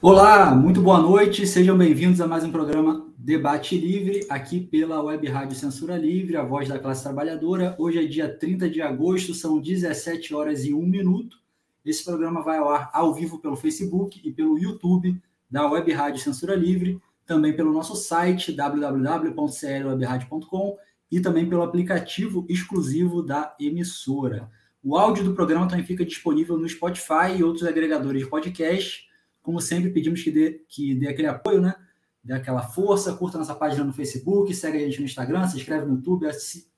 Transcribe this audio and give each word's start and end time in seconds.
Olá, 0.00 0.54
muito 0.54 0.80
boa 0.80 1.00
noite, 1.00 1.44
sejam 1.44 1.76
bem-vindos 1.76 2.20
a 2.20 2.26
mais 2.28 2.44
um 2.44 2.52
programa 2.52 3.04
Debate 3.18 3.76
Livre, 3.76 4.24
aqui 4.30 4.60
pela 4.60 5.02
Web 5.02 5.26
Rádio 5.26 5.56
Censura 5.56 5.96
Livre, 5.96 6.36
a 6.36 6.44
voz 6.44 6.68
da 6.68 6.78
classe 6.78 7.02
trabalhadora. 7.02 7.74
Hoje 7.76 7.98
é 7.98 8.06
dia 8.06 8.32
30 8.32 8.70
de 8.70 8.80
agosto, 8.80 9.34
são 9.34 9.58
17 9.58 10.32
horas 10.32 10.64
e 10.64 10.72
1 10.72 10.86
minuto. 10.86 11.38
Esse 11.84 12.04
programa 12.04 12.44
vai 12.44 12.58
ao 12.58 12.70
ar 12.70 12.88
ao 12.92 13.12
vivo 13.12 13.40
pelo 13.40 13.56
Facebook 13.56 14.20
e 14.22 14.30
pelo 14.30 14.56
YouTube 14.56 15.20
da 15.50 15.68
Web 15.68 15.92
Rádio 15.92 16.22
Censura 16.22 16.54
Livre, 16.54 17.02
também 17.26 17.52
pelo 17.52 17.72
nosso 17.72 17.96
site 17.96 18.52
www.clwebradio.com 18.52 20.76
e 21.10 21.20
também 21.20 21.48
pelo 21.48 21.64
aplicativo 21.64 22.46
exclusivo 22.48 23.20
da 23.20 23.52
emissora. 23.58 24.48
O 24.80 24.96
áudio 24.96 25.24
do 25.24 25.34
programa 25.34 25.66
também 25.66 25.84
fica 25.84 26.04
disponível 26.04 26.56
no 26.56 26.68
Spotify 26.68 27.36
e 27.36 27.42
outros 27.42 27.66
agregadores 27.66 28.22
de 28.22 28.30
podcast 28.30 29.07
como 29.48 29.62
sempre, 29.62 29.88
pedimos 29.88 30.22
que 30.22 30.30
dê, 30.30 30.62
que 30.68 30.94
dê 30.94 31.08
aquele 31.08 31.26
apoio, 31.26 31.58
né? 31.58 31.74
Dê 32.22 32.34
aquela 32.34 32.60
força, 32.60 33.14
curta 33.14 33.38
nossa 33.38 33.54
página 33.54 33.82
no 33.82 33.94
Facebook, 33.94 34.54
segue 34.54 34.76
a 34.76 34.80
gente 34.82 34.98
no 34.98 35.06
Instagram, 35.06 35.48
se 35.48 35.56
inscreve 35.56 35.86
no 35.86 35.94
YouTube, 35.94 36.26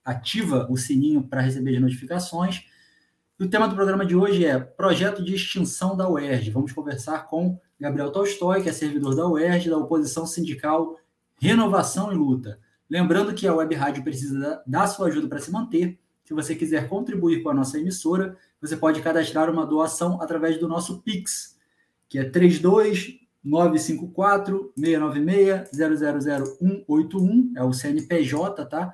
ativa 0.04 0.68
o 0.70 0.76
sininho 0.76 1.20
para 1.20 1.40
receber 1.40 1.74
as 1.74 1.82
notificações. 1.82 2.64
E 3.40 3.42
o 3.42 3.50
tema 3.50 3.66
do 3.66 3.74
programa 3.74 4.06
de 4.06 4.14
hoje 4.14 4.44
é 4.44 4.56
projeto 4.56 5.20
de 5.24 5.34
extinção 5.34 5.96
da 5.96 6.08
UERJ. 6.08 6.52
Vamos 6.52 6.70
conversar 6.70 7.26
com 7.26 7.58
Gabriel 7.76 8.12
Tolstói, 8.12 8.62
que 8.62 8.68
é 8.68 8.72
servidor 8.72 9.16
da 9.16 9.26
UERJ, 9.26 9.68
da 9.68 9.76
oposição 9.76 10.24
sindical 10.24 10.96
Renovação 11.40 12.12
e 12.12 12.14
Luta. 12.14 12.60
Lembrando 12.88 13.34
que 13.34 13.48
a 13.48 13.52
Web 13.52 13.74
Rádio 13.74 14.04
precisa 14.04 14.62
da 14.64 14.86
sua 14.86 15.08
ajuda 15.08 15.26
para 15.26 15.40
se 15.40 15.50
manter. 15.50 15.98
Se 16.22 16.32
você 16.32 16.54
quiser 16.54 16.88
contribuir 16.88 17.42
com 17.42 17.50
a 17.50 17.54
nossa 17.54 17.80
emissora, 17.80 18.38
você 18.60 18.76
pode 18.76 19.02
cadastrar 19.02 19.50
uma 19.50 19.66
doação 19.66 20.22
através 20.22 20.56
do 20.56 20.68
nosso 20.68 21.02
Pix, 21.02 21.58
que 22.10 22.18
é 22.18 22.24
32954 22.24 24.74
696 24.76 25.70
000181, 25.72 27.52
é 27.56 27.62
o 27.62 27.72
CNPJ, 27.72 28.66
tá? 28.66 28.92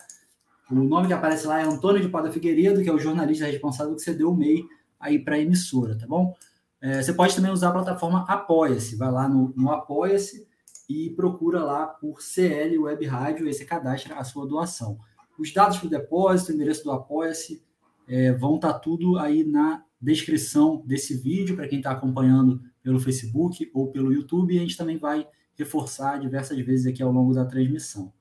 O 0.71 0.75
nome 0.75 1.07
que 1.07 1.15
aparece 1.15 1.47
lá 1.47 1.61
é 1.61 1.65
Antônio 1.65 2.03
de 2.03 2.11
Pada 2.11 2.31
Figueiredo, 2.31 2.83
que 2.83 2.91
é 2.91 2.93
o 2.93 2.99
jornalista 2.99 3.47
responsável 3.47 3.95
que 3.95 4.03
cedeu 4.03 4.31
o 4.31 4.37
MEI 4.37 4.67
aí 5.01 5.19
para 5.19 5.37
a 5.37 5.39
emissora, 5.39 5.97
tá 5.97 6.07
bom? 6.07 6.37
É, 6.81 7.03
você 7.03 7.13
pode 7.15 7.35
também 7.35 7.51
usar 7.51 7.71
a 7.71 7.73
plataforma 7.73 8.27
Apoia-se, 8.29 8.97
vai 8.97 9.11
lá 9.11 9.27
no, 9.27 9.55
no 9.57 9.73
Apoia-se 9.73 10.47
e 10.89 11.11
procura 11.11 11.65
lá 11.65 11.87
por 11.87 12.21
CL 12.21 12.79
Web 12.79 13.07
Rádio 13.07 13.49
e 13.49 13.55
você 13.55 13.65
cadastra 13.65 14.17
a 14.17 14.25
sua 14.25 14.47
doação. 14.47 14.99
Os 15.39 15.55
dados 15.55 15.79
para 15.79 15.87
o 15.87 15.91
depósito, 15.91 16.53
o 16.53 16.55
endereço 16.55 16.85
do 16.85 16.93
Apoia-se, 16.93 17.63
é, 18.07 18.31
vão 18.33 18.57
estar 18.57 18.75
tá 18.75 18.79
tudo 18.79 19.19
aí 19.19 19.43
na 19.43 19.83
descrição 20.01 20.83
desse 20.85 21.17
vídeo 21.17 21.57
para 21.57 21.67
quem 21.67 21.79
está 21.79 21.93
acompanhando 21.93 22.61
pelo 22.87 23.01
Facebook 23.01 23.69
ou 23.75 23.89
pelo 23.91 24.13
YouTube, 24.13 24.55
e 24.55 24.59
a 24.59 24.61
gente 24.61 24.77
também 24.77 24.97
vai 24.97 25.27
reforçar 25.59 26.21
diversas 26.21 26.57
vezes 26.65 26.87
aqui 26.87 27.03
ao 27.03 27.11
longo 27.11 27.35
da 27.35 27.45
transmissão. 27.45 28.13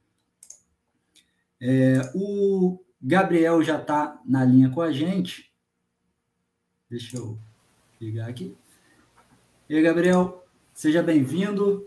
É, 1.62 2.02
o 2.16 2.80
Gabriel 3.00 3.62
já 3.62 3.80
está 3.80 4.20
na 4.26 4.44
linha 4.44 4.72
com 4.72 4.82
a 4.82 4.92
gente. 4.92 5.52
Deixa 6.90 7.16
eu 7.16 7.38
ligar 8.02 8.28
aqui. 8.28 8.58
E 9.70 9.76
aí, 9.76 9.84
Gabriel, 9.84 10.44
seja 10.74 11.04
bem-vindo. 11.04 11.86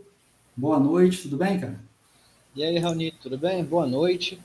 Boa 0.56 0.78
noite, 0.78 1.22
tudo 1.22 1.37
bem, 1.37 1.59
cara? 1.59 1.81
E 2.55 2.62
aí, 2.62 2.78
Raoni, 2.78 3.11
tudo 3.21 3.37
bem? 3.37 3.65
Boa 3.65 3.88
noite. 3.88 4.41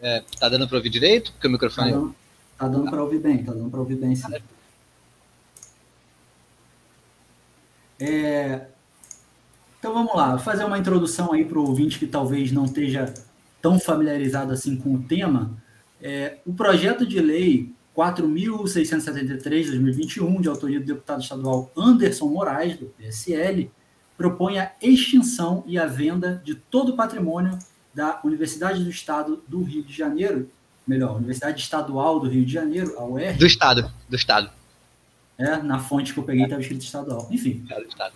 É, 0.00 0.24
tá 0.40 0.48
dando 0.48 0.66
para 0.66 0.78
ouvir 0.78 0.90
direito? 0.90 1.30
Porque 1.30 1.46
o 1.46 1.50
microfone. 1.50 1.92
Tá 1.92 1.96
dando, 1.96 2.14
tá 2.58 2.68
dando 2.68 2.90
para 2.90 3.04
ouvir 3.04 3.20
bem, 3.20 3.44
tá 3.44 3.52
dando 3.52 3.70
para 3.70 3.78
ouvir 3.78 3.94
bem 3.94 4.16
sim. 4.16 4.32
É... 8.00 8.66
Então 9.78 9.94
vamos 9.94 10.14
lá, 10.14 10.30
vou 10.30 10.38
fazer 10.40 10.64
uma 10.64 10.78
introdução 10.78 11.32
aí 11.32 11.44
para 11.44 11.58
o 11.58 11.66
ouvinte 11.66 11.98
que 11.98 12.06
talvez 12.06 12.50
não 12.50 12.64
esteja 12.64 13.12
tão 13.62 13.78
familiarizado 13.78 14.52
assim 14.52 14.76
com 14.76 14.94
o 14.94 15.02
tema. 15.02 15.56
É, 16.00 16.38
o 16.44 16.52
projeto 16.52 17.06
de 17.06 17.20
lei 17.20 17.72
4.673 17.96 19.62
de 19.62 19.70
2021, 19.70 20.40
de 20.40 20.48
autoria 20.48 20.78
do 20.78 20.86
deputado 20.86 21.20
estadual 21.20 21.72
Anderson 21.76 22.26
Moraes, 22.28 22.76
do 22.76 22.86
PSL, 22.86 23.70
propõe 24.16 24.58
a 24.58 24.72
extinção 24.80 25.64
e 25.66 25.78
a 25.78 25.86
venda 25.86 26.40
de 26.44 26.54
todo 26.54 26.90
o 26.90 26.96
patrimônio 26.96 27.58
da 27.92 28.20
Universidade 28.22 28.82
do 28.84 28.90
Estado 28.90 29.42
do 29.48 29.62
Rio 29.62 29.82
de 29.82 29.92
Janeiro, 29.92 30.48
melhor, 30.86 31.16
Universidade 31.16 31.60
Estadual 31.60 32.20
do 32.20 32.28
Rio 32.28 32.44
de 32.44 32.52
Janeiro, 32.52 32.94
a 32.98 33.04
UERJ. 33.04 33.38
Do 33.38 33.46
Estado, 33.46 33.92
do 34.08 34.16
Estado. 34.16 34.50
É, 35.38 35.56
na 35.62 35.78
fonte 35.78 36.12
que 36.12 36.18
eu 36.18 36.24
peguei 36.24 36.42
estava 36.42 36.60
escrito 36.60 36.82
estadual. 36.82 37.28
Enfim, 37.30 37.64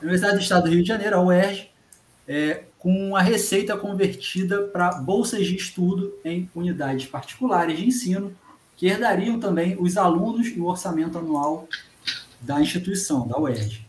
Universidade 0.01 0.37
do 0.37 0.43
Estado 0.43 0.65
do 0.65 0.71
Rio 0.71 0.83
de 0.83 0.89
Janeiro, 0.89 1.17
a 1.17 1.23
UERJ, 1.23 1.71
é, 2.27 2.65
com 2.79 3.15
a 3.15 3.23
receita 3.23 3.77
convertida 3.77 4.63
para 4.63 4.91
bolsas 4.95 5.47
de 5.47 5.55
estudo 5.55 6.13
em 6.25 6.51
unidades 6.53 7.07
particulares 7.07 7.79
de 7.79 7.87
ensino, 7.87 8.37
que 8.77 8.87
herdariam 8.87 9.39
também 9.39 9.77
os 9.79 9.97
alunos 9.97 10.49
e 10.49 10.59
o 10.59 10.67
orçamento 10.67 11.17
anual 11.17 11.69
da 12.41 12.61
instituição, 12.61 13.29
da 13.29 13.39
UERJ. 13.39 13.87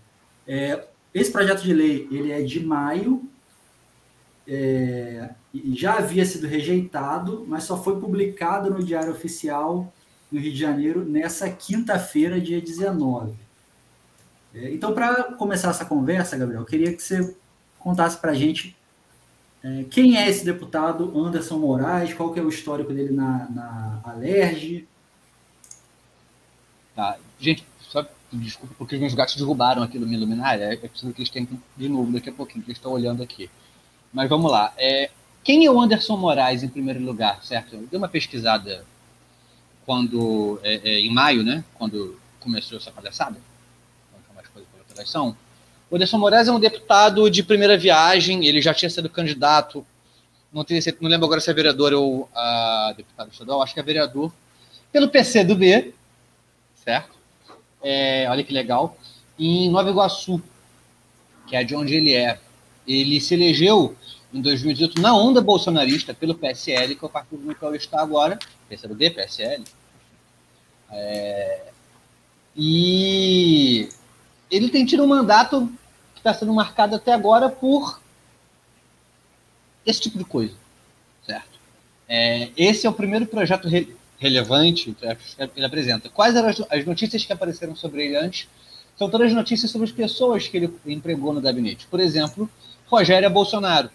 É, 0.47 0.85
esse 1.11 1.31
projeto 1.31 1.63
de 1.63 1.73
lei 1.73 2.07
ele 2.11 2.31
é 2.31 2.41
de 2.44 2.63
maio, 2.63 3.27
é, 4.47 5.29
já 5.73 5.95
havia 5.95 6.25
sido 6.25 6.45
rejeitado, 6.45 7.45
mas 7.47 7.63
só 7.63 7.81
foi 7.81 8.00
publicado 8.00 8.69
no 8.69 8.83
Diário 8.83 9.11
Oficial 9.11 9.91
no 10.33 10.39
Rio 10.39 10.51
de 10.51 10.59
Janeiro, 10.59 11.05
nessa 11.05 11.47
quinta-feira, 11.47 12.41
dia 12.41 12.59
19. 12.59 13.33
É, 14.55 14.73
então, 14.73 14.91
para 14.94 15.35
começar 15.35 15.69
essa 15.69 15.85
conversa, 15.85 16.35
Gabriel, 16.35 16.61
eu 16.61 16.66
queria 16.66 16.91
que 16.91 17.03
você 17.03 17.35
contasse 17.77 18.17
para 18.17 18.31
a 18.31 18.35
gente 18.35 18.75
é, 19.63 19.85
quem 19.91 20.17
é 20.17 20.27
esse 20.27 20.44
deputado 20.44 21.16
Anderson 21.16 21.59
Moraes, 21.59 22.13
qual 22.16 22.33
que 22.33 22.39
é 22.39 22.44
o 22.44 22.49
histórico 22.49 22.91
dele 22.91 23.13
na, 23.13 23.47
na 23.51 24.01
Alerj. 24.03 24.88
Tá. 26.95 27.17
Gente, 27.39 27.63
só 27.79 28.03
desculpa 28.31 28.73
porque 28.77 28.97
meus 28.97 29.13
gatos 29.13 29.35
derrubaram 29.35 29.83
aqui 29.83 30.00
no 30.00 30.07
minha 30.07 30.19
luminária, 30.19 30.65
é 30.65 30.75
preciso 30.75 31.13
que 31.13 31.21
eles 31.21 31.29
tenham 31.29 31.47
de 31.77 31.88
novo 31.88 32.11
daqui 32.11 32.29
a 32.29 32.33
pouquinho, 32.33 32.63
que 32.63 32.71
eles 32.71 32.79
estão 32.79 32.91
olhando 32.91 33.21
aqui. 33.21 33.50
Mas 34.12 34.27
vamos 34.27 34.51
lá. 34.51 34.74
É, 34.77 35.12
quem 35.44 35.63
é 35.65 35.71
o 35.71 35.80
Anderson 35.80 36.18
Moraes, 36.18 36.63
em 36.63 36.69
primeiro 36.69 37.00
lugar, 37.00 37.44
certo? 37.44 37.75
Eu 37.75 37.88
dei 37.88 38.00
uma 38.00 38.09
pesquisada 38.09 38.83
quando 39.85 40.59
é, 40.63 40.81
é, 40.83 41.00
em 41.00 41.12
maio, 41.12 41.44
né, 41.44 41.63
quando 41.75 42.19
começou 42.39 42.77
essa 42.77 42.91
palhaçada, 42.91 43.38
quando 44.12 44.35
mais 44.35 44.47
coisa 44.47 44.68
pela 44.88 44.97
eleição, 44.97 45.35
o 45.89 45.95
Anderson 45.95 46.18
Moraes 46.18 46.47
é 46.47 46.51
um 46.51 46.59
deputado 46.59 47.30
de 47.30 47.44
primeira 47.44 47.77
viagem, 47.77 48.45
ele 48.45 48.62
já 48.62 48.74
tinha 48.74 48.89
sido 48.89 49.09
candidato, 49.09 49.85
não, 50.51 50.63
tenho, 50.63 50.81
não 51.01 51.09
lembro 51.09 51.25
agora 51.25 51.41
se 51.41 51.50
é 51.50 51.53
vereador 51.53 51.94
ou 51.94 52.30
a 52.33 52.94
deputado 52.95 53.31
estadual, 53.31 53.62
acho 53.62 53.74
que 53.74 53.80
é 53.80 53.83
vereador, 53.83 54.31
pelo 54.91 55.09
PC 55.09 55.44
do 55.44 55.56
B, 55.56 55.94
certo? 56.75 57.13
É, 57.81 58.27
olha 58.30 58.44
que 58.44 58.53
legal, 58.53 58.97
em 59.38 59.69
Nova 59.69 59.89
Iguaçu, 59.89 60.41
que 61.47 61.56
é 61.56 61.63
de 61.63 61.75
onde 61.75 61.95
ele 61.95 62.13
é. 62.13 62.39
Ele 62.88 63.19
se 63.19 63.33
elegeu 63.33 63.95
em 64.33 64.41
2018 64.41 65.01
na 65.01 65.15
onda 65.15 65.41
bolsonarista 65.41 66.13
pelo 66.13 66.35
PSL, 66.35 66.95
que 66.95 67.03
é 67.03 67.07
o 67.07 67.09
partido 67.09 67.41
no 67.44 67.56
qual 67.56 67.71
ele 67.71 67.83
está 67.83 68.01
agora, 68.01 68.39
PCdoB, 68.73 69.11
PSL. 69.11 69.63
É, 70.91 71.61
e 72.55 73.89
ele 74.49 74.69
tem 74.69 74.85
tido 74.85 75.03
um 75.03 75.07
mandato 75.07 75.67
que 76.13 76.19
está 76.19 76.33
sendo 76.33 76.53
marcado 76.53 76.95
até 76.95 77.13
agora 77.13 77.49
por 77.49 78.01
esse 79.85 80.01
tipo 80.01 80.17
de 80.17 80.25
coisa, 80.25 80.53
certo? 81.25 81.59
É, 82.07 82.49
esse 82.55 82.85
é 82.85 82.89
o 82.89 82.93
primeiro 82.93 83.25
projeto 83.25 83.67
re 83.67 83.95
relevante 84.19 84.95
que 84.97 85.05
ele 85.57 85.65
apresenta. 85.65 86.07
Quais 86.07 86.33
eram 86.33 86.47
as 86.47 86.85
notícias 86.85 87.25
que 87.25 87.33
apareceram 87.33 87.75
sobre 87.75 88.05
ele 88.05 88.15
antes? 88.15 88.47
São 88.97 89.09
todas 89.09 89.33
notícias 89.33 89.69
sobre 89.69 89.85
as 89.85 89.91
pessoas 89.91 90.47
que 90.47 90.55
ele 90.55 90.73
empregou 90.85 91.33
no 91.33 91.41
gabinete. 91.41 91.85
Por 91.87 91.99
exemplo, 91.99 92.49
Rogéria 92.87 93.29
Bolsonaro, 93.29 93.89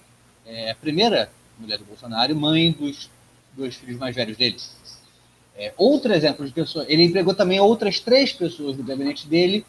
é 0.44 0.72
a 0.72 0.75
primeira 0.75 1.30
mulher 1.58 1.78
do 1.78 1.86
Bolsonaro, 1.86 2.36
mãe 2.36 2.72
dos 2.72 3.08
dois 3.58 3.75
filhos 3.75 3.99
mais 3.99 4.14
velhos 4.14 4.37
dele. 4.37 4.56
É, 5.56 5.75
outro 5.76 6.12
exemplo 6.14 6.46
de 6.46 6.52
pessoa, 6.52 6.87
ele 6.88 7.02
empregou 7.02 7.34
também 7.34 7.58
outras 7.58 7.99
três 7.99 8.32
pessoas 8.32 8.76
do 8.76 8.84
gabinete 8.84 9.26
dele, 9.26 9.66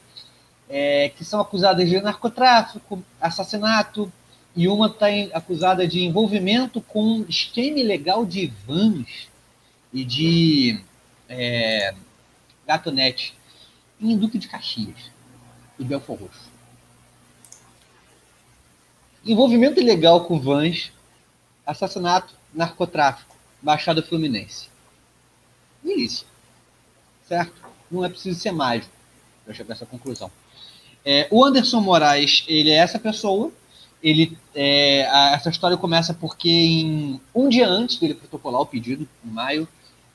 é, 0.70 1.10
que 1.10 1.26
são 1.26 1.42
acusadas 1.42 1.90
de 1.90 2.00
narcotráfico, 2.00 3.04
assassinato, 3.20 4.12
e 4.56 4.68
uma 4.68 4.88
está 4.88 5.08
acusada 5.34 5.88
de 5.88 6.04
envolvimento 6.04 6.80
com 6.82 7.26
esquema 7.28 7.80
ilegal 7.80 8.26
de 8.26 8.54
vans 8.68 9.30
e 9.92 10.04
de 10.04 10.80
é, 11.28 11.94
gatonete 12.68 13.34
em 14.00 14.16
Duque 14.16 14.38
de 14.38 14.48
Caxias 14.48 15.12
e 15.80 15.84
Belfor 15.84 16.20
Roxo. 16.20 16.50
Envolvimento 19.26 19.80
ilegal 19.80 20.26
com 20.26 20.40
vans, 20.40 20.92
assassinato, 21.66 22.34
narcotráfico, 22.54 23.29
Baixada 23.62 24.02
Fluminense. 24.02 24.70
Milícia. 25.84 26.28
Certo? 27.28 27.54
Não 27.90 28.04
é 28.04 28.10
preciso 28.10 28.40
ser 28.40 28.52
mágico 28.52 28.94
para 29.46 29.54
chegar 29.54 29.74
a 29.74 29.76
essa 29.76 29.86
conclusão. 29.86 30.32
É, 31.06 31.28
o 31.32 31.44
Anderson 31.44 31.82
Moraes, 31.82 32.44
ele 32.48 32.70
é 32.70 32.76
essa 32.76 33.00
pessoa. 33.00 33.52
Ele, 34.02 34.38
é, 34.56 35.08
a, 35.12 35.32
essa 35.34 35.50
história 35.50 35.78
começa 35.78 36.14
porque 36.14 36.50
em, 36.50 37.22
um 37.34 37.50
dia 37.50 37.68
antes 37.68 37.98
dele 37.98 38.14
protocolar 38.14 38.62
o 38.62 38.66
pedido, 38.66 39.08
em 39.26 39.30
maio, 39.30 39.68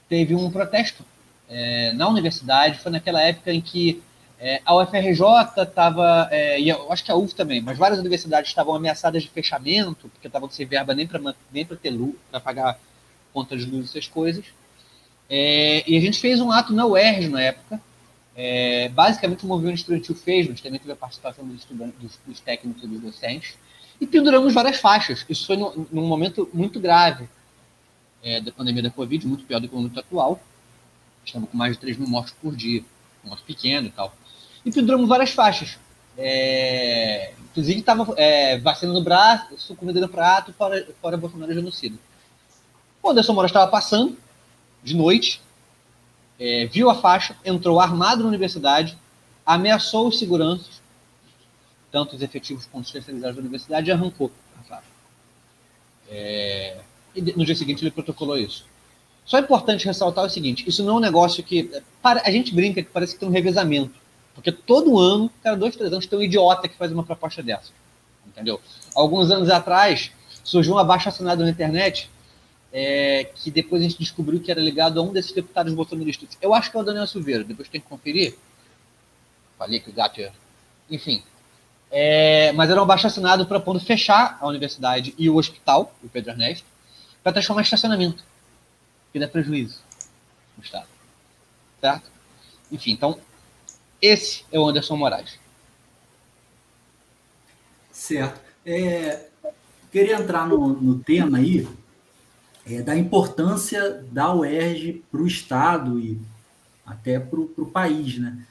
teve 0.08 0.34
um 0.34 0.50
protesto 0.50 1.04
é, 1.48 1.92
na 1.92 2.08
universidade. 2.08 2.78
Foi 2.78 2.92
naquela 2.92 3.20
época 3.20 3.52
em 3.52 3.60
que 3.60 4.02
é, 4.38 4.60
a 4.64 4.76
UFRJ 4.76 5.62
estava, 5.62 6.28
é, 6.30 6.60
e 6.60 6.68
eu 6.68 6.92
acho 6.92 7.04
que 7.04 7.10
a 7.10 7.16
UF 7.16 7.34
também, 7.34 7.60
mas 7.60 7.78
várias 7.78 7.98
universidades 7.98 8.50
estavam 8.50 8.74
ameaçadas 8.74 9.22
de 9.22 9.30
fechamento, 9.30 10.08
porque 10.08 10.26
estavam 10.26 10.50
sem 10.50 10.66
verba 10.66 10.94
nem 10.94 11.06
para 11.06 11.34
nem 11.52 11.64
ter 11.64 11.90
luz, 11.90 12.14
para 12.30 12.40
pagar 12.40 12.78
conta 13.34 13.56
de 13.56 13.66
luz 13.66 13.90
essas 13.90 14.06
coisas. 14.06 14.46
É, 15.28 15.82
e 15.90 15.96
a 15.96 16.00
gente 16.00 16.20
fez 16.20 16.40
um 16.40 16.52
ato 16.52 16.72
na 16.72 16.86
UERJ 16.86 17.28
na 17.28 17.42
época. 17.42 17.80
É, 18.36 18.88
basicamente, 18.88 19.44
o 19.44 19.48
movimento 19.48 19.78
estudantil 19.78 20.14
fez, 20.14 20.48
mas 20.48 20.60
também 20.60 20.78
teve 20.78 20.92
a 20.92 20.96
participação 20.96 21.46
dos, 21.46 21.64
dos, 21.64 22.18
dos 22.26 22.40
técnicos 22.40 22.82
e 22.82 22.86
dos 22.86 23.00
docentes. 23.00 23.58
E 24.00 24.06
penduramos 24.06 24.54
várias 24.54 24.78
faixas. 24.78 25.24
Isso 25.28 25.46
foi 25.46 25.56
no, 25.56 25.86
num 25.90 26.06
momento 26.06 26.48
muito 26.54 26.80
grave 26.80 27.28
é, 28.22 28.40
da 28.40 28.52
pandemia 28.52 28.82
da 28.82 28.90
Covid, 28.90 29.26
muito 29.26 29.44
pior 29.44 29.60
do 29.60 29.68
que 29.68 29.74
o 29.74 29.78
momento 29.78 29.98
atual. 29.98 30.40
Estamos 31.24 31.48
com 31.50 31.56
mais 31.56 31.72
de 31.74 31.80
3 31.80 31.96
mil 31.96 32.08
mortes 32.08 32.34
por 32.40 32.54
dia, 32.54 32.84
um 33.24 33.28
morte 33.28 33.44
pequeno 33.44 33.88
e 33.88 33.90
tal. 33.90 34.14
E 34.64 34.70
penduramos 34.70 35.08
várias 35.08 35.30
faixas. 35.30 35.78
É, 36.16 37.32
inclusive 37.50 37.80
estava 37.80 38.14
é, 38.16 38.58
vacina 38.58 38.92
no 38.92 39.02
braço, 39.02 39.74
comida 39.76 40.00
no 40.00 40.08
prato, 40.08 40.52
fora, 40.52 40.86
fora 41.00 41.16
Bolsonaro 41.16 41.52
genocida. 41.52 41.96
O 43.04 43.10
Anderson 43.10 43.34
Moura 43.34 43.46
estava 43.46 43.70
passando, 43.70 44.16
de 44.82 44.96
noite, 44.96 45.42
é, 46.40 46.64
viu 46.64 46.88
a 46.88 46.94
faixa, 46.94 47.36
entrou 47.44 47.78
armado 47.78 48.22
na 48.22 48.30
universidade, 48.30 48.96
ameaçou 49.44 50.08
os 50.08 50.18
seguranças, 50.18 50.80
tanto 51.92 52.16
os 52.16 52.22
efetivos 52.22 52.64
quanto 52.64 52.84
os 52.86 52.88
especializados 52.88 53.36
da 53.36 53.42
universidade, 53.42 53.90
e 53.90 53.92
arrancou 53.92 54.32
a 54.58 54.62
faixa. 54.62 54.88
É, 56.08 56.78
e 57.14 57.20
no 57.20 57.44
dia 57.44 57.54
seguinte 57.54 57.82
ele 57.84 57.90
protocolou 57.90 58.38
isso. 58.38 58.64
Só 59.26 59.36
é 59.36 59.40
importante 59.40 59.84
ressaltar 59.84 60.24
o 60.24 60.30
seguinte: 60.30 60.64
isso 60.66 60.82
não 60.82 60.94
é 60.94 60.96
um 60.96 61.00
negócio 61.00 61.44
que. 61.44 61.70
Para, 62.00 62.22
a 62.24 62.30
gente 62.30 62.54
brinca 62.54 62.82
que 62.82 62.88
parece 62.88 63.12
que 63.12 63.20
tem 63.20 63.28
um 63.28 63.32
revezamento. 63.32 64.00
Porque 64.34 64.50
todo 64.50 64.98
ano, 64.98 65.30
cada 65.42 65.58
dois, 65.58 65.76
três 65.76 65.92
anos, 65.92 66.06
tem 66.06 66.18
um 66.18 66.22
idiota 66.22 66.68
que 66.68 66.76
faz 66.76 66.90
uma 66.90 67.04
proposta 67.04 67.42
dessa. 67.42 67.70
Entendeu? 68.26 68.58
Alguns 68.94 69.30
anos 69.30 69.50
atrás, 69.50 70.10
surgiu 70.42 70.72
um 70.72 70.78
abaixo 70.78 71.10
assinado 71.10 71.42
na 71.44 71.50
internet 71.50 72.10
é, 72.76 73.30
que 73.36 73.52
depois 73.52 73.80
a 73.80 73.84
gente 73.84 74.00
descobriu 74.00 74.40
que 74.40 74.50
era 74.50 74.60
ligado 74.60 74.98
a 74.98 75.02
um 75.02 75.12
desses 75.12 75.30
deputados 75.30 75.72
bolsonaristas. 75.72 76.36
Eu 76.42 76.52
acho 76.52 76.72
que 76.72 76.76
é 76.76 76.80
o 76.80 76.82
Daniel 76.82 77.06
Silveira, 77.06 77.44
depois 77.44 77.68
tem 77.68 77.80
que 77.80 77.86
conferir. 77.86 78.36
Falei 79.56 79.78
que 79.78 79.90
o 79.90 79.92
gato 79.92 80.20
ia. 80.20 80.32
Enfim. 80.90 81.22
É, 81.88 82.50
mas 82.50 82.68
era 82.68 82.80
um 82.80 82.82
abaixo 82.82 83.06
assinado 83.06 83.46
poder 83.46 83.78
fechar 83.78 84.36
a 84.40 84.48
universidade 84.48 85.14
e 85.16 85.30
o 85.30 85.36
hospital, 85.36 85.94
o 86.02 86.08
Pedro 86.08 86.32
Ernesto, 86.32 86.66
para 87.22 87.34
transformar 87.34 87.62
em 87.62 87.64
estacionamento 87.64 88.24
que 89.12 89.20
dá 89.20 89.28
prejuízo 89.28 89.80
no 90.58 90.64
Estado. 90.64 90.88
Certo? 91.80 92.10
Enfim, 92.72 92.90
então, 92.90 93.20
esse 94.02 94.44
é 94.50 94.58
o 94.58 94.68
Anderson 94.68 94.96
Moraes. 94.96 95.38
Certo. 97.92 98.40
É, 98.66 99.28
queria 99.92 100.16
entrar 100.16 100.48
no, 100.48 100.72
no 100.72 100.98
tema 100.98 101.38
aí 101.38 101.68
é, 102.66 102.82
da 102.82 102.96
importância 102.96 104.04
da 104.10 104.34
UERJ 104.34 105.04
para 105.10 105.20
o 105.20 105.26
Estado 105.26 105.98
e 105.98 106.20
até 106.84 107.18
para 107.18 107.40
o 107.40 107.70
país, 107.70 108.18
né? 108.18 108.44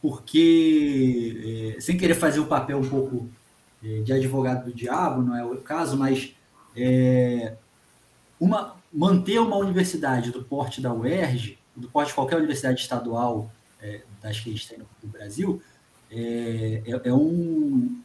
Porque, 0.00 1.74
é, 1.76 1.80
sem 1.80 1.96
querer 1.96 2.14
fazer 2.14 2.40
o 2.40 2.46
papel 2.46 2.78
um 2.78 2.88
pouco 2.88 3.28
é, 3.82 4.00
de 4.00 4.12
advogado 4.12 4.66
do 4.66 4.74
diabo, 4.74 5.22
não 5.22 5.36
é 5.36 5.44
o 5.44 5.56
caso, 5.56 5.96
mas 5.96 6.34
é, 6.76 7.54
uma, 8.38 8.76
manter 8.92 9.38
uma 9.38 9.56
universidade 9.56 10.30
do 10.30 10.44
porte 10.44 10.80
da 10.80 10.92
UERJ, 10.92 11.58
do 11.74 11.88
porte 11.88 12.08
de 12.08 12.14
qualquer 12.14 12.36
universidade 12.36 12.80
estadual 12.80 13.50
é, 13.80 14.02
das 14.22 14.40
que 14.40 14.50
a 14.50 14.52
gente 14.52 14.68
tem 14.68 14.78
no, 14.78 14.86
no 15.02 15.08
Brasil, 15.08 15.62
é, 16.10 16.82
é, 17.04 17.12
um, 17.12 18.00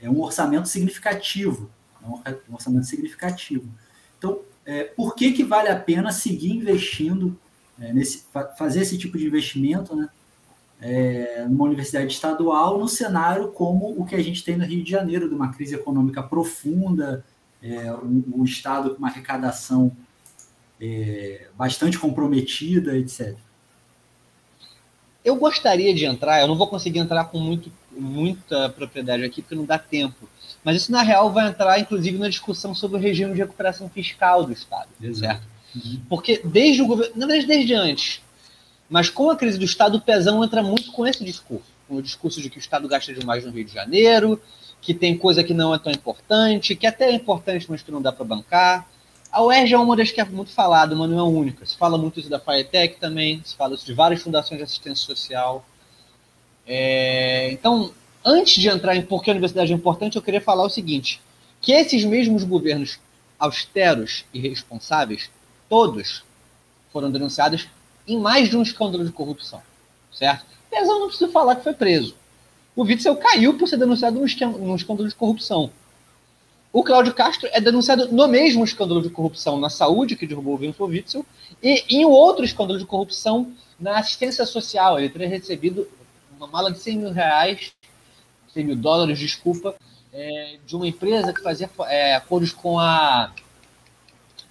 é 0.00 0.10
um 0.10 0.20
orçamento 0.20 0.68
significativo. 0.68 1.70
É 2.24 2.36
um 2.48 2.54
orçamento 2.54 2.86
significativo. 2.86 3.66
Então, 4.18 4.40
é, 4.66 4.84
por 4.84 5.14
que, 5.14 5.32
que 5.32 5.44
vale 5.44 5.68
a 5.68 5.78
pena 5.78 6.12
seguir 6.12 6.52
investindo, 6.52 7.38
é, 7.78 7.92
nesse, 7.92 8.24
fazer 8.56 8.80
esse 8.80 8.96
tipo 8.96 9.18
de 9.18 9.26
investimento 9.26 9.94
né, 9.94 10.08
é, 10.80 11.46
numa 11.48 11.64
universidade 11.64 12.12
estadual 12.12 12.78
no 12.78 12.88
cenário 12.88 13.48
como 13.48 14.00
o 14.00 14.04
que 14.04 14.14
a 14.14 14.22
gente 14.22 14.44
tem 14.44 14.56
no 14.56 14.64
Rio 14.64 14.82
de 14.82 14.90
Janeiro, 14.90 15.28
de 15.28 15.34
uma 15.34 15.52
crise 15.52 15.74
econômica 15.74 16.22
profunda, 16.22 17.24
é, 17.62 17.92
um, 17.92 18.22
um 18.36 18.44
Estado 18.44 18.90
com 18.90 18.98
uma 18.98 19.08
arrecadação 19.08 19.90
é, 20.80 21.48
bastante 21.56 21.98
comprometida, 21.98 22.96
etc. 22.96 23.36
Eu 25.24 25.36
gostaria 25.36 25.94
de 25.94 26.04
entrar, 26.04 26.40
eu 26.42 26.46
não 26.46 26.56
vou 26.56 26.68
conseguir 26.68 26.98
entrar 26.98 27.24
com 27.24 27.38
muito, 27.38 27.72
muita 27.90 28.68
propriedade 28.68 29.24
aqui, 29.24 29.40
porque 29.40 29.54
não 29.54 29.64
dá 29.64 29.78
tempo. 29.78 30.28
Mas 30.64 30.76
isso, 30.76 30.90
na 30.90 31.02
real, 31.02 31.30
vai 31.30 31.46
entrar, 31.46 31.78
inclusive, 31.78 32.16
na 32.16 32.28
discussão 32.28 32.74
sobre 32.74 32.96
o 32.96 33.00
regime 33.00 33.32
de 33.34 33.38
recuperação 33.38 33.88
fiscal 33.88 34.44
do 34.44 34.52
Estado, 34.52 34.88
Exato. 35.00 35.20
certo? 35.20 35.54
Uhum. 35.76 36.00
Porque 36.08 36.40
desde 36.42 36.80
o 36.80 36.86
governo, 36.86 37.12
na 37.16 37.26
verdade, 37.26 37.46
desde 37.46 37.74
antes, 37.74 38.22
mas 38.88 39.10
com 39.10 39.30
a 39.30 39.36
crise 39.36 39.58
do 39.58 39.64
Estado, 39.64 39.98
o 39.98 40.00
Pezão 40.00 40.42
entra 40.42 40.62
muito 40.62 40.90
com 40.92 41.06
esse 41.06 41.22
discurso, 41.22 41.66
com 41.86 41.96
o 41.96 42.02
discurso 42.02 42.40
de 42.40 42.48
que 42.48 42.56
o 42.56 42.60
Estado 42.60 42.88
gasta 42.88 43.12
demais 43.12 43.44
no 43.44 43.50
Rio 43.50 43.64
de 43.64 43.72
Janeiro, 43.72 44.40
que 44.80 44.94
tem 44.94 45.16
coisa 45.16 45.42
que 45.44 45.52
não 45.52 45.74
é 45.74 45.78
tão 45.78 45.92
importante, 45.92 46.74
que 46.74 46.86
até 46.86 47.10
é 47.10 47.12
importante, 47.12 47.66
mas 47.68 47.82
que 47.82 47.90
não 47.90 48.00
dá 48.00 48.12
para 48.12 48.24
bancar. 48.24 48.88
A 49.32 49.42
UERJ 49.42 49.74
é 49.74 49.78
uma 49.78 49.96
das 49.96 50.12
que 50.12 50.20
é 50.20 50.24
muito 50.24 50.52
falada, 50.52 50.94
mas 50.94 51.10
não 51.10 51.16
é 51.16 51.20
a 51.20 51.24
única. 51.24 51.66
Se 51.66 51.76
fala 51.76 51.98
muito 51.98 52.20
isso 52.20 52.30
da 52.30 52.38
FIRETEC 52.38 53.00
também, 53.00 53.42
se 53.44 53.56
fala 53.56 53.74
isso 53.74 53.84
de 53.84 53.92
várias 53.92 54.22
fundações 54.22 54.58
de 54.58 54.64
assistência 54.64 55.04
social. 55.04 55.66
É, 56.66 57.50
então, 57.50 57.92
antes 58.24 58.54
de 58.54 58.68
entrar 58.68 58.96
em 58.96 59.02
por 59.02 59.22
que 59.22 59.30
a 59.30 59.34
universidade 59.34 59.72
é 59.72 59.74
importante, 59.74 60.16
eu 60.16 60.22
queria 60.22 60.40
falar 60.40 60.64
o 60.64 60.70
seguinte: 60.70 61.20
que 61.60 61.72
esses 61.72 62.04
mesmos 62.04 62.44
governos 62.44 62.98
austeros 63.38 64.24
e 64.32 64.38
responsáveis, 64.38 65.30
todos 65.68 66.24
foram 66.92 67.10
denunciados 67.10 67.68
em 68.06 68.18
mais 68.18 68.48
de 68.48 68.56
um 68.56 68.62
escândalo 68.62 69.04
de 69.04 69.12
corrupção, 69.12 69.60
certo? 70.12 70.46
Apesar 70.70 70.94
não 70.94 71.08
preciso 71.08 71.30
falar 71.30 71.56
que 71.56 71.64
foi 71.64 71.74
preso. 71.74 72.16
O 72.76 72.82
Witzel 72.82 73.16
caiu 73.16 73.56
por 73.56 73.68
ser 73.68 73.76
denunciado 73.76 74.18
num 74.18 74.74
escândalo 74.74 75.08
de 75.08 75.14
corrupção. 75.14 75.70
O 76.72 76.82
Cláudio 76.82 77.14
Castro 77.14 77.48
é 77.52 77.60
denunciado 77.60 78.12
no 78.12 78.26
mesmo 78.26 78.64
escândalo 78.64 79.00
de 79.00 79.08
corrupção 79.08 79.60
na 79.60 79.70
saúde, 79.70 80.16
que 80.16 80.26
derrubou 80.26 80.56
o 80.56 80.60
Wilson 80.60 80.84
Witzel, 80.86 81.26
e 81.62 81.84
em 81.88 82.04
outro 82.04 82.44
escândalo 82.44 82.80
de 82.80 82.84
corrupção 82.84 83.52
na 83.78 83.98
assistência 83.98 84.44
social. 84.44 84.98
Ele 84.98 85.08
teria 85.08 85.28
recebido 85.28 85.88
uma 86.36 86.48
mala 86.48 86.72
de 86.72 86.80
100 86.80 86.98
mil 86.98 87.12
reais, 87.12 87.72
100 88.54 88.64
mil 88.64 88.76
dólares, 88.76 89.18
desculpa, 89.18 89.74
é, 90.12 90.58
de 90.64 90.76
uma 90.76 90.86
empresa 90.86 91.32
que 91.32 91.42
fazia 91.42 91.68
é, 91.88 92.14
acordos 92.14 92.52
com 92.52 92.78
a 92.78 93.32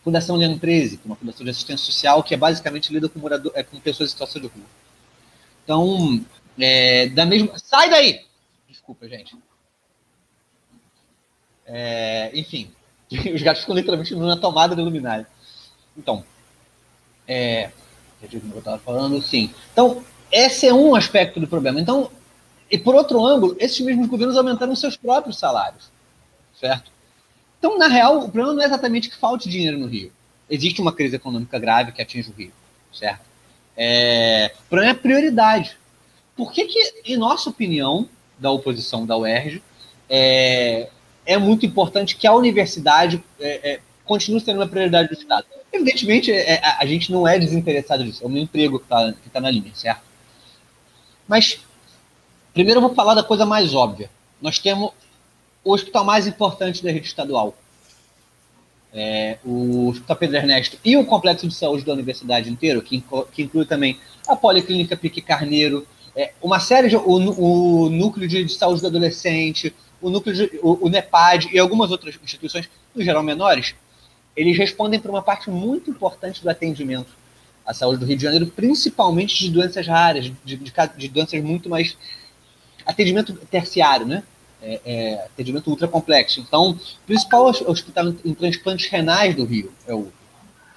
Fundação 0.04 0.36
Leandro 0.36 0.60
13, 0.60 0.98
que 0.98 1.04
é 1.04 1.08
uma 1.08 1.16
fundação 1.16 1.46
de 1.46 1.50
assistência 1.50 1.86
social 1.86 2.22
que 2.22 2.34
é 2.34 2.38
basicamente 2.38 2.92
lida 2.92 3.08
com, 3.08 3.20
morador, 3.20 3.52
é, 3.56 3.64
com 3.64 3.80
pessoas 3.80 4.10
em 4.10 4.12
situação 4.12 4.42
de 4.42 4.48
rua. 4.48 4.66
Então, 5.64 6.24
é, 6.60 7.08
da 7.08 7.26
mesma. 7.26 7.58
Sai 7.58 7.90
daí! 7.90 8.26
Desculpa, 8.68 9.08
gente. 9.08 9.36
É, 11.66 12.32
enfim, 12.34 12.70
os 13.34 13.42
gatos 13.42 13.62
ficam 13.62 13.76
literalmente 13.76 14.14
na 14.16 14.36
tomada 14.36 14.76
do 14.76 14.84
luminário. 14.84 15.26
Então, 15.98 16.26
é, 17.26 17.72
eu 18.22 18.60
estava 18.60 18.80
falando, 18.80 19.22
sim. 19.22 19.54
Então, 19.72 20.04
esse 20.30 20.68
é 20.68 20.74
um 20.74 20.96
aspecto 20.96 21.40
do 21.40 21.48
problema. 21.48 21.80
Então, 21.80 22.12
e 22.74 22.78
por 22.80 22.96
outro 22.96 23.24
ângulo, 23.24 23.56
esses 23.60 23.80
mesmos 23.82 24.08
governos 24.08 24.36
aumentaram 24.36 24.76
seus 24.76 24.98
próprios 24.98 25.38
salários, 25.38 25.92
certo? 26.60 26.92
Então, 27.60 27.78
na 27.78 27.88
real, 27.88 28.18
o 28.18 28.22
problema 28.24 28.52
não 28.52 28.64
é 28.64 28.66
exatamente 28.66 29.10
que 29.10 29.16
falte 29.16 29.48
dinheiro 29.48 29.78
no 29.78 29.86
Rio. 29.86 30.12
Existe 30.50 30.82
uma 30.82 30.92
crise 30.92 31.16
econômica 31.16 31.60
grave 31.60 31.92
que 31.92 32.02
atinge 32.02 32.32
o 32.32 32.34
Rio, 32.34 32.52
certo? 32.92 33.22
É, 33.78 34.56
o 34.66 34.70
problema 34.70 34.92
é 34.92 34.96
prioridade. 34.96 35.78
Por 36.36 36.52
que, 36.52 36.66
que, 36.66 36.80
em 37.06 37.16
nossa 37.16 37.48
opinião, 37.48 38.10
da 38.40 38.50
oposição 38.50 39.06
da 39.06 39.16
UERJ, 39.16 39.62
é, 40.10 40.90
é 41.28 41.38
muito 41.38 41.68
importante 41.68 42.16
que 42.16 42.26
a 42.26 42.34
universidade 42.34 43.24
é, 43.40 43.74
é, 43.74 43.80
continue 44.04 44.42
sendo 44.42 44.58
uma 44.58 44.68
prioridade 44.68 45.10
do 45.10 45.14
Estado. 45.14 45.46
Evidentemente, 45.72 46.32
é, 46.32 46.54
é 46.54 46.62
a 46.80 46.86
gente 46.88 47.12
não 47.12 47.28
é 47.28 47.38
desinteressado 47.38 48.04
disso, 48.04 48.24
é 48.24 48.28
um 48.28 48.36
emprego 48.36 48.80
que 48.80 48.86
está 48.86 49.14
tá 49.32 49.40
na 49.40 49.52
linha, 49.52 49.72
certo? 49.76 50.02
Mas, 51.28 51.60
primeiro 52.54 52.78
eu 52.80 52.82
vou 52.82 52.94
falar 52.94 53.16
da 53.16 53.24
coisa 53.24 53.46
mais 53.46 53.74
óbvia. 53.74 54.10
Nós 54.42 54.60
temos 54.60 54.92
o 55.64 55.74
hospital 55.74 56.04
mais 56.04 56.28
importante 56.28 56.84
da 56.84 56.92
rede 56.92 57.08
estadual, 57.08 57.56
é, 58.94 59.40
o 59.44 59.90
Hospital 59.90 60.16
Pedro 60.16 60.38
Ernesto 60.38 60.78
e 60.86 60.96
o 60.96 61.06
Complexo 61.06 61.48
de 61.48 61.56
Saúde 61.56 61.84
da 61.84 61.94
Universidade 61.94 62.50
inteiro, 62.50 62.82
que, 62.82 63.04
que 63.32 63.44
inclui 63.44 63.66
também 63.66 64.00
a 64.28 64.36
Policlínica 64.36 64.96
Pique 64.96 65.22
Carneiro, 65.22 65.88
é, 66.16 66.32
uma 66.42 66.60
série 66.60 66.90
de. 66.90 66.96
O, 66.96 67.86
o 67.86 67.90
Núcleo 67.90 68.28
de, 68.28 68.44
de, 68.44 68.54
Saúde 68.54 68.82
do 68.82 68.88
Adolescente, 68.88 69.74
o 70.00 70.10
Núcleo 70.10 70.36
de, 70.36 70.60
o, 70.62 70.86
o 70.86 70.90
NEPAD 70.90 71.50
e 71.52 71.58
algumas 71.58 71.90
outras 71.90 72.20
instituições, 72.24 72.70
no 72.94 73.04
geral 73.04 73.24
menores, 73.24 73.74
eles 74.36 74.56
respondem 74.58 75.00
para 75.00 75.10
uma 75.10 75.24
parte 75.24 75.50
muito 75.50 75.90
importante 75.90 76.44
do 76.44 76.50
atendimento 76.50 77.12
à 77.66 77.74
saúde 77.74 78.00
do 78.00 78.06
Rio 78.06 78.18
de 78.18 78.24
Janeiro, 78.24 78.48
principalmente 78.48 79.40
de 79.40 79.50
doenças 79.50 79.88
raras, 79.88 80.26
de, 80.26 80.58
de, 80.58 80.74
de 80.98 81.08
doenças 81.08 81.42
muito 81.42 81.70
mais. 81.70 81.98
Atendimento 82.86 83.34
terciário, 83.50 84.06
né? 84.06 84.24
é, 84.64 84.82
é, 84.86 85.26
atendimento 85.26 85.70
ultra 85.70 85.88
complexo. 85.88 86.40
Então, 86.40 86.72
o 86.72 87.06
principal 87.06 87.46
hospital 87.46 88.14
em 88.24 88.34
transplantes 88.34 88.90
renais 88.90 89.36
do 89.36 89.44
Rio 89.44 89.72
é 89.86 89.94
o 89.94 90.08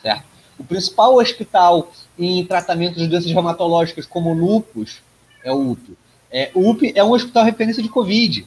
certo? 0.02 0.24
O 0.58 0.64
principal 0.64 1.16
hospital 1.16 1.92
em 2.18 2.44
tratamento 2.44 2.98
de 2.98 3.06
doenças 3.06 3.30
reumatológicas 3.30 4.06
como 4.06 4.32
lupus 4.32 5.02
é 5.44 5.52
o 5.52 5.72
UP. 5.72 5.96
É, 6.30 6.50
o 6.54 6.70
UP 6.70 6.92
é 6.94 7.04
um 7.04 7.12
hospital 7.12 7.44
referência 7.44 7.82
de 7.82 7.88
Covid. 7.88 8.46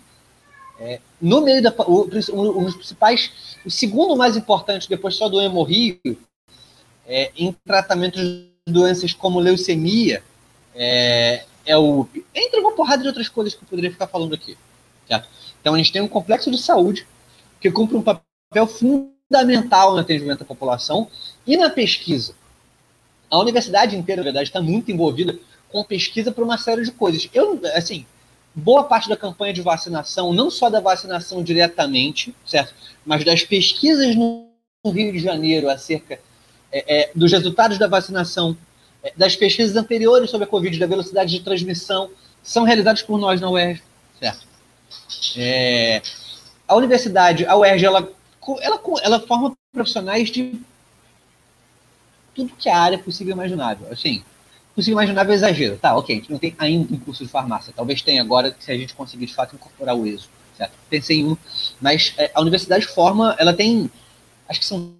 É, 0.79 0.99
no 1.21 1.41
meio 1.41 1.61
da 1.61 1.73
o, 1.85 2.03
um 2.03 2.63
dos 2.63 2.75
principais, 2.75 3.31
o 3.65 3.69
segundo 3.69 4.15
mais 4.15 4.35
importante 4.35 4.89
depois 4.89 5.15
só 5.15 5.29
do 5.29 5.39
hemorrio, 5.39 5.99
é, 7.07 7.31
em 7.37 7.55
tratamento 7.65 8.19
de 8.19 8.49
doenças 8.67 9.13
como 9.13 9.39
leucemia, 9.39 10.23
é, 10.75 11.43
é 11.65 11.77
o 11.77 12.01
UP. 12.01 12.25
Entre 12.33 12.59
uma 12.59 12.73
porrada 12.73 13.01
de 13.01 13.07
outras 13.07 13.29
coisas 13.29 13.53
que 13.53 13.63
eu 13.63 13.67
poderia 13.67 13.91
ficar 13.91 14.07
falando 14.07 14.33
aqui. 14.33 14.57
Certo? 15.07 15.27
Então, 15.59 15.73
a 15.73 15.77
gente 15.77 15.91
tem 15.91 16.01
um 16.01 16.07
complexo 16.07 16.49
de 16.51 16.57
saúde 16.57 17.07
que 17.59 17.71
cumpre 17.71 17.97
um 17.97 18.01
papel 18.01 18.67
fundamental 18.67 19.93
no 19.93 19.99
atendimento 19.99 20.43
à 20.43 20.45
população 20.45 21.09
e 21.45 21.57
na 21.57 21.69
pesquisa. 21.69 22.33
A 23.29 23.37
universidade 23.37 23.95
inteira, 23.95 24.21
na 24.21 24.25
verdade, 24.25 24.49
está 24.49 24.61
muito 24.61 24.91
envolvida 24.91 25.37
com 25.69 25.83
pesquisa 25.83 26.31
para 26.31 26.43
uma 26.43 26.57
série 26.57 26.83
de 26.83 26.91
coisas. 26.91 27.29
Eu, 27.33 27.59
assim, 27.75 28.05
boa 28.55 28.83
parte 28.83 29.09
da 29.09 29.15
campanha 29.15 29.53
de 29.53 29.61
vacinação, 29.61 30.33
não 30.33 30.49
só 30.49 30.69
da 30.69 30.79
vacinação 30.79 31.43
diretamente, 31.43 32.33
certo? 32.45 32.73
Mas 33.05 33.23
das 33.23 33.43
pesquisas 33.43 34.15
no 34.15 34.47
Rio 34.85 35.11
de 35.11 35.19
Janeiro 35.19 35.69
acerca 35.69 36.19
é, 36.71 37.01
é, 37.01 37.11
dos 37.15 37.31
resultados 37.31 37.77
da 37.77 37.87
vacinação, 37.87 38.57
das 39.15 39.35
pesquisas 39.35 39.75
anteriores 39.75 40.29
sobre 40.29 40.45
a 40.45 40.47
Covid, 40.47 40.77
da 40.77 40.87
velocidade 40.87 41.31
de 41.31 41.43
transmissão, 41.43 42.09
são 42.43 42.63
realizadas 42.63 43.01
por 43.01 43.17
nós 43.17 43.39
na 43.39 43.49
UERJ, 43.49 43.81
certo? 44.19 44.47
É, 45.37 46.01
a 46.67 46.75
universidade, 46.75 47.45
a 47.45 47.55
UERJ, 47.55 47.85
ela, 47.85 48.11
ela, 48.61 48.81
ela 49.03 49.19
forma 49.21 49.53
profissionais 49.71 50.29
de 50.29 50.59
tudo 52.33 52.53
que 52.57 52.69
é 52.69 52.73
a 52.73 52.79
área 52.79 52.97
possível 52.97 53.31
e 53.31 53.33
imaginável. 53.33 53.91
Assim, 53.91 54.23
possível 54.75 54.99
e 54.99 55.03
imaginável 55.03 55.33
é 55.33 55.35
exagero. 55.35 55.77
Tá, 55.77 55.95
ok, 55.95 56.15
a 56.15 56.19
gente 56.19 56.31
não 56.31 56.39
tem 56.39 56.55
ainda 56.57 56.93
um 56.93 56.99
curso 56.99 57.23
de 57.23 57.29
farmácia. 57.29 57.73
Talvez 57.75 58.01
tenha 58.01 58.21
agora, 58.21 58.55
se 58.59 58.71
a 58.71 58.77
gente 58.77 58.93
conseguir 58.93 59.25
de 59.25 59.33
fato 59.33 59.55
incorporar 59.55 59.95
o 59.95 60.05
ESO. 60.05 60.29
Certo? 60.57 60.73
Pensei 60.89 61.19
em 61.19 61.25
um. 61.25 61.37
Mas 61.79 62.13
é, 62.17 62.31
a 62.33 62.41
universidade 62.41 62.85
forma, 62.85 63.35
ela 63.39 63.53
tem, 63.53 63.89
acho 64.47 64.59
que 64.59 64.65
são 64.65 64.93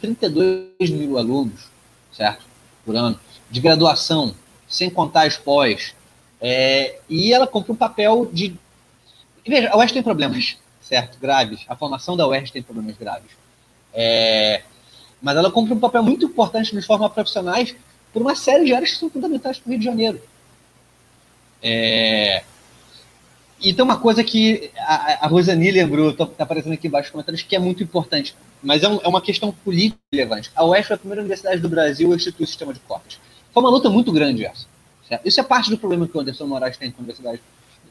32 0.00 0.90
mil 0.90 1.18
alunos, 1.18 1.68
certo? 2.12 2.44
Por 2.84 2.96
ano, 2.96 3.20
de 3.52 3.60
graduação, 3.60 4.34
sem 4.66 4.90
contar 4.90 5.26
as 5.26 5.36
pós. 5.36 5.94
É, 6.40 6.98
e 7.08 7.32
ela 7.32 7.46
cumpre 7.46 7.70
um 7.70 7.76
papel 7.76 8.28
de 8.32 8.56
Veja, 9.46 9.70
a 9.70 9.76
UERJ 9.76 9.94
tem 9.94 10.02
problemas, 10.02 10.56
certo? 10.80 11.18
Graves. 11.20 11.64
A 11.68 11.74
formação 11.74 12.16
da 12.16 12.26
UERJ 12.26 12.52
tem 12.52 12.62
problemas 12.62 12.96
graves. 12.96 13.30
É, 13.92 14.62
mas 15.20 15.36
ela 15.36 15.50
cumpre 15.50 15.74
um 15.74 15.80
papel 15.80 16.02
muito 16.02 16.26
importante 16.26 16.74
nos 16.74 16.86
formar 16.86 17.10
profissionais 17.10 17.74
por 18.12 18.22
uma 18.22 18.36
série 18.36 18.64
de 18.64 18.72
áreas 18.72 18.92
que 18.92 18.98
são 18.98 19.10
fundamentais 19.10 19.58
para 19.58 19.68
o 19.68 19.70
Rio 19.70 19.78
de 19.78 19.84
Janeiro. 19.84 20.20
É, 21.60 22.44
e 23.60 23.72
tem 23.72 23.84
uma 23.84 23.98
coisa 23.98 24.22
que 24.22 24.70
a, 24.78 25.24
a 25.24 25.28
Rosani 25.28 25.70
lembrou, 25.70 26.10
está 26.10 26.26
aparecendo 26.38 26.72
aqui 26.72 26.88
embaixo 26.88 27.08
nos 27.08 27.12
comentários, 27.12 27.42
que 27.42 27.54
é 27.54 27.58
muito 27.58 27.82
importante, 27.82 28.34
mas 28.62 28.82
é, 28.82 28.88
um, 28.88 29.00
é, 29.02 29.08
uma 29.08 29.20
questão 29.20 29.52
política 29.52 30.00
relevante. 30.12 30.50
A 30.54 30.64
UERJ 30.64 30.92
é 30.92 30.94
a 30.94 30.98
primeira 30.98 31.22
universidade 31.22 31.60
do 31.60 31.68
Brasil 31.68 32.12
a 32.12 32.16
instituir 32.16 32.44
o 32.44 32.48
sistema 32.48 32.72
de 32.72 32.80
cortes. 32.80 33.18
Foi 33.52 33.62
uma 33.62 33.70
luta 33.70 33.90
muito 33.90 34.12
grande 34.12 34.44
essa. 34.44 34.66
Certo? 35.08 35.26
Isso 35.26 35.40
é 35.40 35.42
parte 35.42 35.70
do 35.70 35.78
problema 35.78 36.06
que 36.06 36.16
o 36.16 36.20
Anderson 36.20 36.46
Moraes 36.46 36.76
tem 36.76 36.90
com 36.90 36.98
a 36.98 37.00
universidade. 37.00 37.40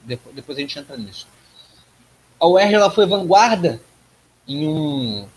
Depois, 0.03 0.57
a 0.57 0.61
gente 0.61 0.79
entra 0.79 0.97
nisso 0.97 1.27
a 2.41 2.47
UERJ 2.47 2.73
ela 2.73 2.89
foi 2.89 3.05
vanguarda 3.05 3.79
em 4.47 4.67
um. 4.67 5.27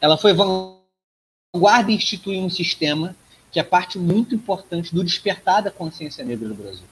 Ela 0.00 0.16
foi 0.16 0.32
vanguarda 0.32 1.92
em 1.92 1.96
instituir 1.96 2.42
um 2.42 2.48
sistema 2.48 3.14
que 3.52 3.60
é 3.60 3.62
parte 3.62 3.98
muito 3.98 4.34
importante 4.34 4.94
do 4.94 5.04
despertar 5.04 5.62
da 5.62 5.70
consciência 5.70 6.24
negra 6.24 6.48
no 6.48 6.54
Brasil. 6.54 6.86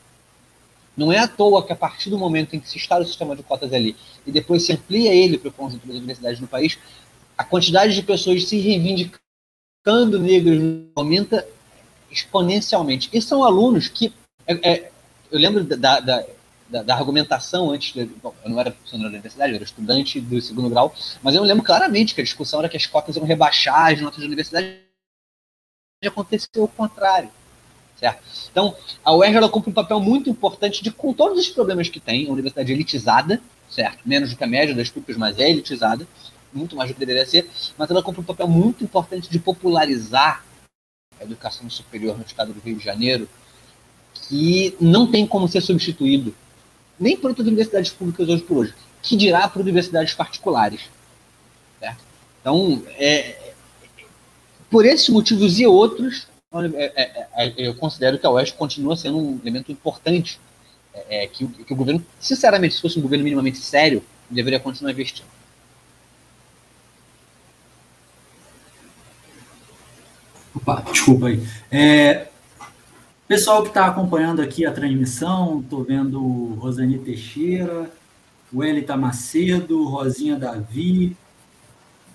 Não 0.94 1.10
é 1.10 1.18
à 1.18 1.28
toa 1.28 1.64
que 1.64 1.72
a 1.72 1.76
partir 1.76 2.10
do 2.10 2.18
momento 2.18 2.54
em 2.54 2.60
que 2.60 2.68
se 2.68 2.76
instala 2.76 3.02
o 3.02 3.06
sistema 3.06 3.34
de 3.34 3.42
cotas 3.42 3.72
ali 3.72 3.96
e 4.26 4.32
depois 4.32 4.64
se 4.64 4.72
amplia 4.72 5.14
ele 5.14 5.38
para 5.38 5.48
o 5.48 5.52
conjunto 5.52 5.86
das 5.86 5.96
universidades 5.96 6.40
no 6.40 6.46
país, 6.46 6.78
a 7.36 7.44
quantidade 7.44 7.94
de 7.94 8.02
pessoas 8.02 8.44
se 8.44 8.58
reivindicando 8.58 10.18
negras 10.18 10.60
aumenta 10.94 11.46
exponencialmente. 12.10 13.08
E 13.12 13.20
são 13.20 13.44
alunos 13.44 13.88
que. 13.88 14.12
É, 14.46 14.70
é, 14.70 14.90
eu 15.30 15.38
lembro 15.38 15.64
da, 15.64 16.00
da, 16.00 16.24
da, 16.68 16.82
da, 16.82 16.94
argumentação 16.94 17.70
antes. 17.70 17.92
De, 17.92 18.04
bom, 18.22 18.34
eu 18.44 18.50
não 18.50 18.60
era 18.60 18.70
professor 18.70 18.98
da 18.98 19.08
universidade, 19.08 19.52
eu 19.52 19.56
era 19.56 19.64
estudante 19.64 20.20
do 20.20 20.40
segundo 20.40 20.70
grau, 20.70 20.94
mas 21.22 21.34
eu 21.34 21.42
lembro 21.42 21.64
claramente 21.64 22.14
que 22.14 22.20
a 22.20 22.24
discussão 22.24 22.60
era 22.60 22.68
que 22.68 22.76
as 22.76 22.86
cotas 22.86 23.16
iam 23.16 23.24
rebaixar 23.24 23.92
as 23.92 24.00
notas 24.00 24.20
da 24.20 24.26
universidade. 24.26 24.80
E 26.02 26.08
aconteceu 26.08 26.64
o 26.64 26.68
contrário. 26.68 27.30
Certo? 27.98 28.22
Então, 28.50 28.76
a 29.02 29.14
UERJ 29.14 29.38
ela 29.38 29.48
cumpre 29.48 29.70
um 29.70 29.74
papel 29.74 29.98
muito 29.98 30.28
importante 30.28 30.84
de, 30.84 30.90
com 30.90 31.14
todos 31.14 31.38
os 31.38 31.48
problemas 31.48 31.88
que 31.88 31.98
tem, 31.98 32.28
a 32.28 32.32
universidade 32.32 32.70
elitizada, 32.70 33.40
certo? 33.70 34.00
Menos 34.04 34.30
do 34.30 34.36
que 34.36 34.44
a 34.44 34.46
média 34.46 34.74
das 34.74 34.90
PUCs, 34.90 35.16
mas 35.16 35.38
é 35.38 35.48
elitizada, 35.48 36.06
muito 36.52 36.76
mais 36.76 36.90
do 36.90 36.94
que 36.94 37.00
deveria 37.00 37.24
ser, 37.24 37.48
mas 37.76 37.90
ela 37.90 38.02
cumpre 38.02 38.20
um 38.20 38.24
papel 38.24 38.48
muito 38.48 38.84
importante 38.84 39.30
de 39.30 39.38
popularizar 39.38 40.44
educação 41.20 41.68
superior 41.70 42.16
no 42.16 42.24
estado 42.24 42.52
do 42.52 42.60
Rio 42.60 42.76
de 42.76 42.84
Janeiro, 42.84 43.28
que 44.28 44.76
não 44.80 45.10
tem 45.10 45.26
como 45.26 45.48
ser 45.48 45.60
substituído 45.60 46.34
nem 46.98 47.16
por 47.16 47.28
outras 47.28 47.46
universidades 47.46 47.90
públicas 47.90 48.28
hoje 48.28 48.42
por 48.42 48.58
hoje, 48.58 48.74
que 49.02 49.16
dirá 49.16 49.46
por 49.48 49.60
universidades 49.60 50.14
particulares. 50.14 50.82
Então, 52.46 52.80
é, 52.96 53.52
por 54.70 54.86
esses 54.86 55.08
motivos 55.08 55.58
e 55.58 55.66
outros, 55.66 56.28
é, 56.76 57.02
é, 57.02 57.28
é, 57.34 57.54
eu 57.56 57.74
considero 57.74 58.20
que 58.20 58.24
a 58.24 58.30
UES 58.30 58.52
continua 58.52 58.96
sendo 58.96 59.18
um 59.18 59.40
elemento 59.42 59.72
importante 59.72 60.38
é, 61.08 61.26
que, 61.26 61.44
que, 61.44 61.72
o 61.72 61.76
governo, 61.76 62.06
sinceramente, 62.20 62.76
se 62.76 62.80
fosse 62.80 63.00
um 63.00 63.02
governo 63.02 63.24
minimamente 63.24 63.58
sério, 63.58 64.00
deveria 64.30 64.60
continuar 64.60 64.92
investindo. 64.92 65.26
Opa, 70.54 70.55
desculpa 70.92 71.26
aí. 71.28 71.42
É, 71.70 72.26
Pessoal 73.28 73.62
que 73.62 73.68
está 73.68 73.86
acompanhando 73.86 74.40
aqui 74.40 74.64
a 74.64 74.70
transmissão, 74.70 75.58
estou 75.58 75.82
vendo 75.82 76.54
Rosani 76.60 76.96
Teixeira, 76.96 77.90
Welita 78.54 78.96
Macedo, 78.96 79.82
Rosinha 79.82 80.36
Davi, 80.36 81.16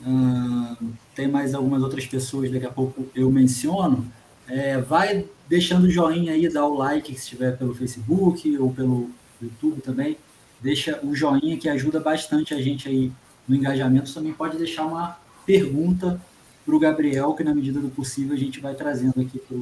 hum, 0.02 0.94
tem 1.14 1.28
mais 1.28 1.54
algumas 1.54 1.84
outras 1.84 2.06
pessoas, 2.06 2.50
daqui 2.50 2.66
a 2.66 2.72
pouco 2.72 3.08
eu 3.14 3.30
menciono. 3.30 4.10
É, 4.48 4.78
vai 4.80 5.26
deixando 5.50 5.84
o 5.84 5.90
joinha 5.90 6.32
aí, 6.32 6.48
dá 6.48 6.66
o 6.66 6.78
like 6.78 7.14
se 7.14 7.20
estiver 7.20 7.58
pelo 7.58 7.76
Facebook 7.76 8.58
ou 8.58 8.74
pelo 8.74 9.10
YouTube 9.42 9.82
também. 9.82 10.16
Deixa 10.62 10.98
o 11.04 11.14
joinha 11.14 11.58
que 11.58 11.68
ajuda 11.68 12.00
bastante 12.00 12.54
a 12.54 12.62
gente 12.62 12.88
aí 12.88 13.12
no 13.46 13.54
engajamento. 13.54 14.14
Também 14.14 14.32
pode 14.32 14.58
deixar 14.58 14.86
uma 14.86 15.18
pergunta 15.46 16.22
para 16.66 16.76
o 16.76 16.80
Gabriel, 16.80 17.34
que 17.34 17.44
na 17.44 17.54
medida 17.54 17.80
do 17.80 17.90
possível 17.90 18.36
a 18.36 18.40
gente 18.40 18.60
vai 18.60 18.74
trazendo 18.76 19.20
aqui 19.20 19.40
para 19.40 19.58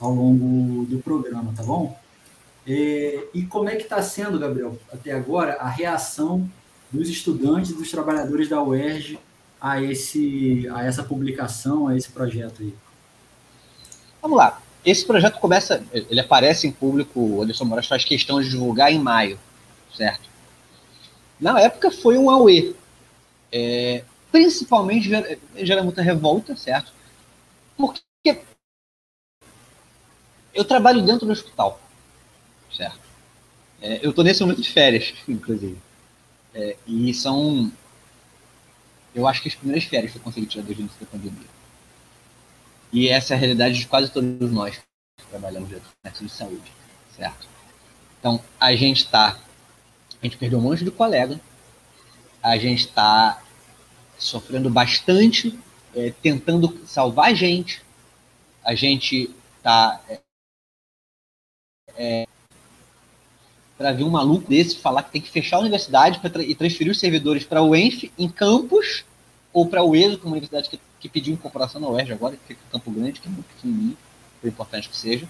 ao 0.00 0.14
longo 0.14 0.86
do 0.86 0.98
programa, 0.98 1.52
tá 1.54 1.62
bom? 1.62 1.96
É, 2.66 3.24
e 3.34 3.42
como 3.44 3.68
é 3.68 3.76
que 3.76 3.82
está 3.82 4.02
sendo, 4.02 4.38
Gabriel, 4.38 4.78
até 4.90 5.12
agora, 5.12 5.56
a 5.56 5.68
reação 5.68 6.48
dos 6.90 7.08
estudantes, 7.08 7.72
dos 7.72 7.90
trabalhadores 7.90 8.48
da 8.48 8.62
UERJ 8.62 9.18
a, 9.60 9.82
esse, 9.82 10.66
a 10.72 10.84
essa 10.84 11.02
publicação, 11.02 11.86
a 11.86 11.96
esse 11.96 12.08
projeto 12.08 12.62
aí? 12.62 12.74
Vamos 14.22 14.38
lá. 14.38 14.60
Esse 14.84 15.04
projeto 15.04 15.38
começa, 15.38 15.84
ele 15.92 16.20
aparece 16.20 16.66
em 16.66 16.72
público, 16.72 17.20
o 17.20 17.42
Anderson 17.42 17.66
Moraes 17.66 17.86
faz 17.86 18.02
questão 18.02 18.40
de 18.40 18.48
divulgar 18.48 18.90
em 18.90 18.98
maio, 18.98 19.38
certo? 19.94 20.30
na 21.38 21.58
época 21.60 21.90
foi 21.90 22.18
um 22.18 22.30
auê. 22.30 22.74
É, 23.52 24.04
principalmente 24.30 25.08
gera, 25.08 25.38
gera 25.56 25.82
muita 25.82 26.02
revolta, 26.02 26.56
certo? 26.56 26.92
Porque 27.76 28.02
eu 30.52 30.64
trabalho 30.64 31.02
dentro 31.02 31.26
do 31.26 31.32
hospital, 31.32 31.80
certo? 32.72 33.00
É, 33.80 34.04
eu 34.04 34.10
estou 34.10 34.24
nesse 34.24 34.40
momento 34.42 34.60
de 34.60 34.70
férias, 34.70 35.14
inclusive. 35.28 35.78
É, 36.54 36.76
e 36.86 37.14
são, 37.14 37.70
eu 39.14 39.26
acho 39.26 39.42
que 39.42 39.48
as 39.48 39.54
primeiras 39.54 39.84
férias 39.84 40.12
que 40.12 40.18
eu 40.18 40.22
consegui 40.22 40.46
tirar 40.46 40.64
desde 40.64 40.82
o 40.82 40.84
início 40.84 41.00
da 41.00 41.06
pandemia. 41.06 41.48
E 42.92 43.08
essa 43.08 43.34
é 43.34 43.36
a 43.36 43.38
realidade 43.38 43.78
de 43.78 43.86
quase 43.86 44.10
todos 44.10 44.50
nós 44.50 44.76
que 44.76 45.26
trabalhamos 45.30 45.68
dentro 45.70 45.88
do 45.88 46.24
de 46.26 46.28
saúde, 46.28 46.72
certo? 47.16 47.48
Então, 48.18 48.42
a 48.58 48.74
gente 48.74 49.04
está, 49.04 49.38
a 50.20 50.24
gente 50.26 50.36
perdeu 50.36 50.58
um 50.58 50.62
monte 50.62 50.84
de 50.84 50.90
colega, 50.90 51.40
a 52.42 52.58
gente 52.58 52.86
está 52.86 53.40
sofrendo 54.20 54.70
bastante, 54.70 55.58
é, 55.94 56.12
tentando 56.22 56.78
salvar 56.86 57.30
a 57.30 57.34
gente, 57.34 57.82
a 58.62 58.74
gente 58.74 59.34
está 59.56 60.00
é, 60.08 60.20
é, 61.96 62.26
para 63.76 63.92
vir 63.92 64.04
um 64.04 64.10
maluco 64.10 64.48
desse 64.48 64.76
falar 64.76 65.02
que 65.02 65.12
tem 65.12 65.22
que 65.22 65.30
fechar 65.30 65.56
a 65.56 65.60
universidade 65.60 66.20
tra 66.20 66.42
e 66.42 66.54
transferir 66.54 66.92
os 66.92 67.00
servidores 67.00 67.44
para 67.44 67.62
o 67.62 67.74
ENF 67.74 68.12
em 68.18 68.28
campus 68.28 69.04
ou 69.52 69.66
para 69.66 69.82
o 69.82 69.96
ESO, 69.96 70.18
que 70.18 70.24
é 70.24 70.26
uma 70.26 70.32
universidade 70.32 70.68
que, 70.68 70.78
que 71.00 71.08
pediu 71.08 71.34
incorporação 71.34 71.80
na 71.80 71.88
UERJ 71.88 72.12
agora, 72.12 72.36
que 72.36 72.44
fica 72.46 72.60
em 72.68 72.70
Campo 72.70 72.90
Grande, 72.90 73.20
que 73.20 73.26
é 73.26 73.30
muito 73.30 73.46
pequenininho, 73.46 73.96
por 74.40 74.48
importante 74.48 74.88
que 74.88 74.96
seja. 74.96 75.28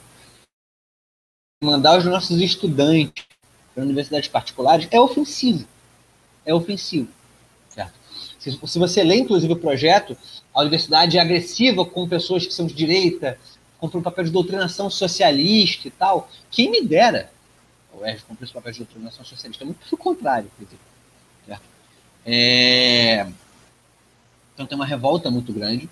Mandar 1.62 1.98
os 1.98 2.04
nossos 2.04 2.40
estudantes 2.40 3.24
para 3.74 3.84
universidades 3.84 4.28
particulares 4.28 4.88
é 4.90 5.00
ofensivo. 5.00 5.66
É 6.44 6.52
ofensivo. 6.52 7.08
Se, 8.40 8.50
se 8.50 8.78
você 8.78 9.04
lê, 9.04 9.16
inclusive, 9.16 9.52
o 9.52 9.56
projeto, 9.56 10.16
a 10.52 10.60
universidade 10.62 11.16
é 11.16 11.20
agressiva 11.20 11.84
com 11.84 12.08
pessoas 12.08 12.44
que 12.44 12.52
são 12.52 12.66
de 12.66 12.74
direita, 12.74 13.38
cumpre 13.78 13.98
um 13.98 14.02
papel 14.02 14.24
de 14.24 14.30
doutrinação 14.30 14.90
socialista 14.90 15.86
e 15.86 15.90
tal. 15.90 16.28
Quem 16.50 16.70
me 16.70 16.82
dera 16.82 17.30
o 17.92 17.98
UERJ 17.98 18.24
cumprir 18.24 18.44
esse 18.44 18.52
papel 18.52 18.72
de 18.72 18.78
doutrinação 18.78 19.24
socialista. 19.24 19.64
Muito 19.64 19.78
pelo 19.78 19.96
contrário, 19.96 20.50
dizer. 20.58 20.78
Certo? 21.46 21.62
É... 22.24 23.26
Então 24.54 24.66
tem 24.66 24.76
uma 24.76 24.86
revolta 24.86 25.30
muito 25.30 25.52
grande, 25.52 25.88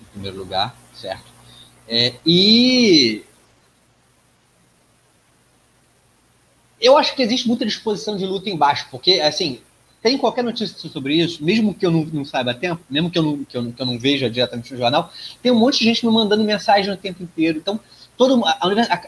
em 0.00 0.04
primeiro 0.12 0.36
lugar, 0.36 0.76
certo? 0.94 1.24
É, 1.88 2.14
e 2.26 3.24
eu 6.80 6.98
acho 6.98 7.14
que 7.14 7.22
existe 7.22 7.48
muita 7.48 7.64
disposição 7.64 8.16
de 8.16 8.26
luta 8.26 8.50
embaixo, 8.50 8.88
porque, 8.90 9.20
assim, 9.20 9.60
tem 10.06 10.16
qualquer 10.16 10.44
notícia 10.44 10.88
sobre 10.88 11.16
isso, 11.16 11.42
mesmo 11.42 11.74
que 11.74 11.84
eu 11.84 11.90
não, 11.90 12.04
não 12.04 12.24
saiba 12.24 12.52
a 12.52 12.54
tempo, 12.54 12.80
mesmo 12.88 13.10
que 13.10 13.18
eu, 13.18 13.24
não, 13.24 13.44
que, 13.44 13.56
eu, 13.56 13.72
que 13.72 13.82
eu 13.82 13.86
não 13.86 13.98
veja 13.98 14.30
diretamente 14.30 14.72
no 14.72 14.78
jornal, 14.78 15.12
tem 15.42 15.50
um 15.50 15.58
monte 15.58 15.80
de 15.80 15.84
gente 15.84 16.06
me 16.06 16.12
mandando 16.12 16.44
mensagem 16.44 16.92
o 16.92 16.96
tempo 16.96 17.24
inteiro. 17.24 17.58
Então, 17.58 17.80
todo, 18.16 18.40
a, 18.46 18.56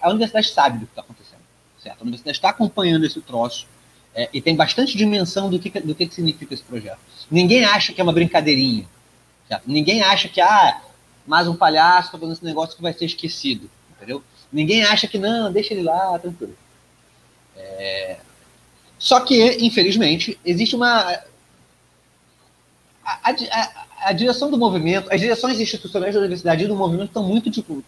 a 0.03 0.11
universidade 0.11 0.49
sabe 0.49 0.81
do 0.81 0.87
que 0.87 0.91
está 0.91 1.03
acontecendo, 1.03 1.39
certo? 1.81 2.01
A 2.01 2.03
universidade 2.03 2.37
está 2.37 2.49
acompanhando 2.49 3.07
esse 3.07 3.21
troço 3.21 3.69
é, 4.13 4.29
e 4.33 4.41
tem 4.41 4.57
bastante 4.57 4.97
dimensão 4.97 5.49
do 5.49 5.61
que, 5.61 5.71
do 5.71 5.95
que 5.95 6.13
significa 6.13 6.53
esse 6.53 6.65
projeto. 6.65 6.99
Ninguém 7.31 7.65
acha 7.65 7.93
que 7.93 8.01
é 8.01 8.05
uma 8.05 8.13
brincadeirinha, 8.13 8.85
certo? 9.47 9.63
Ninguém 9.69 10.03
acha 10.03 10.29
que, 10.29 10.41
ah, 10.41 10.83
mais 11.25 11.47
um 11.47 11.55
palhaço 11.55 12.11
fazendo 12.11 12.33
esse 12.33 12.45
negócio 12.45 12.75
que 12.75 12.83
vai 12.83 12.93
ser 12.93 13.05
esquecido, 13.05 13.71
entendeu? 13.97 14.21
Ninguém 14.53 14.83
acha 14.83 15.07
que, 15.07 15.17
não, 15.17 15.53
deixa 15.53 15.75
ele 15.75 15.85
lá, 15.85 16.19
tranquilo. 16.19 16.57
É, 17.57 18.17
só 18.99 19.21
que, 19.21 19.57
infelizmente, 19.65 20.39
existe 20.45 20.75
uma. 20.75 21.19
A, 23.05 23.31
a, 23.31 23.87
a, 24.09 24.13
direção 24.13 24.51
do 24.51 24.59
movimento, 24.59 25.11
as 25.11 25.21
direções 25.21 25.61
institucionais 25.61 26.15
da 26.15 26.21
universidade 26.21 26.65
e 26.65 26.67
do 26.67 26.77
movimento 26.77 27.09
estão 27.09 27.23
muito, 27.23 27.51
tipo, 27.51 27.83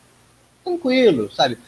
tranquilo, 0.64 1.30
sabe? 1.32 1.58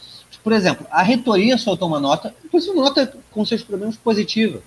Por 0.43 0.53
exemplo, 0.53 0.87
a 0.91 1.03
reitoria 1.03 1.59
soltou 1.59 1.89
uma 1.89 2.01
nota, 2.01 2.35
inclusive 2.45 2.73
uma 2.73 2.85
nota 2.85 3.17
com 3.31 3.45
seus 3.45 3.63
problemas 3.63 3.97
positiva, 3.97 4.63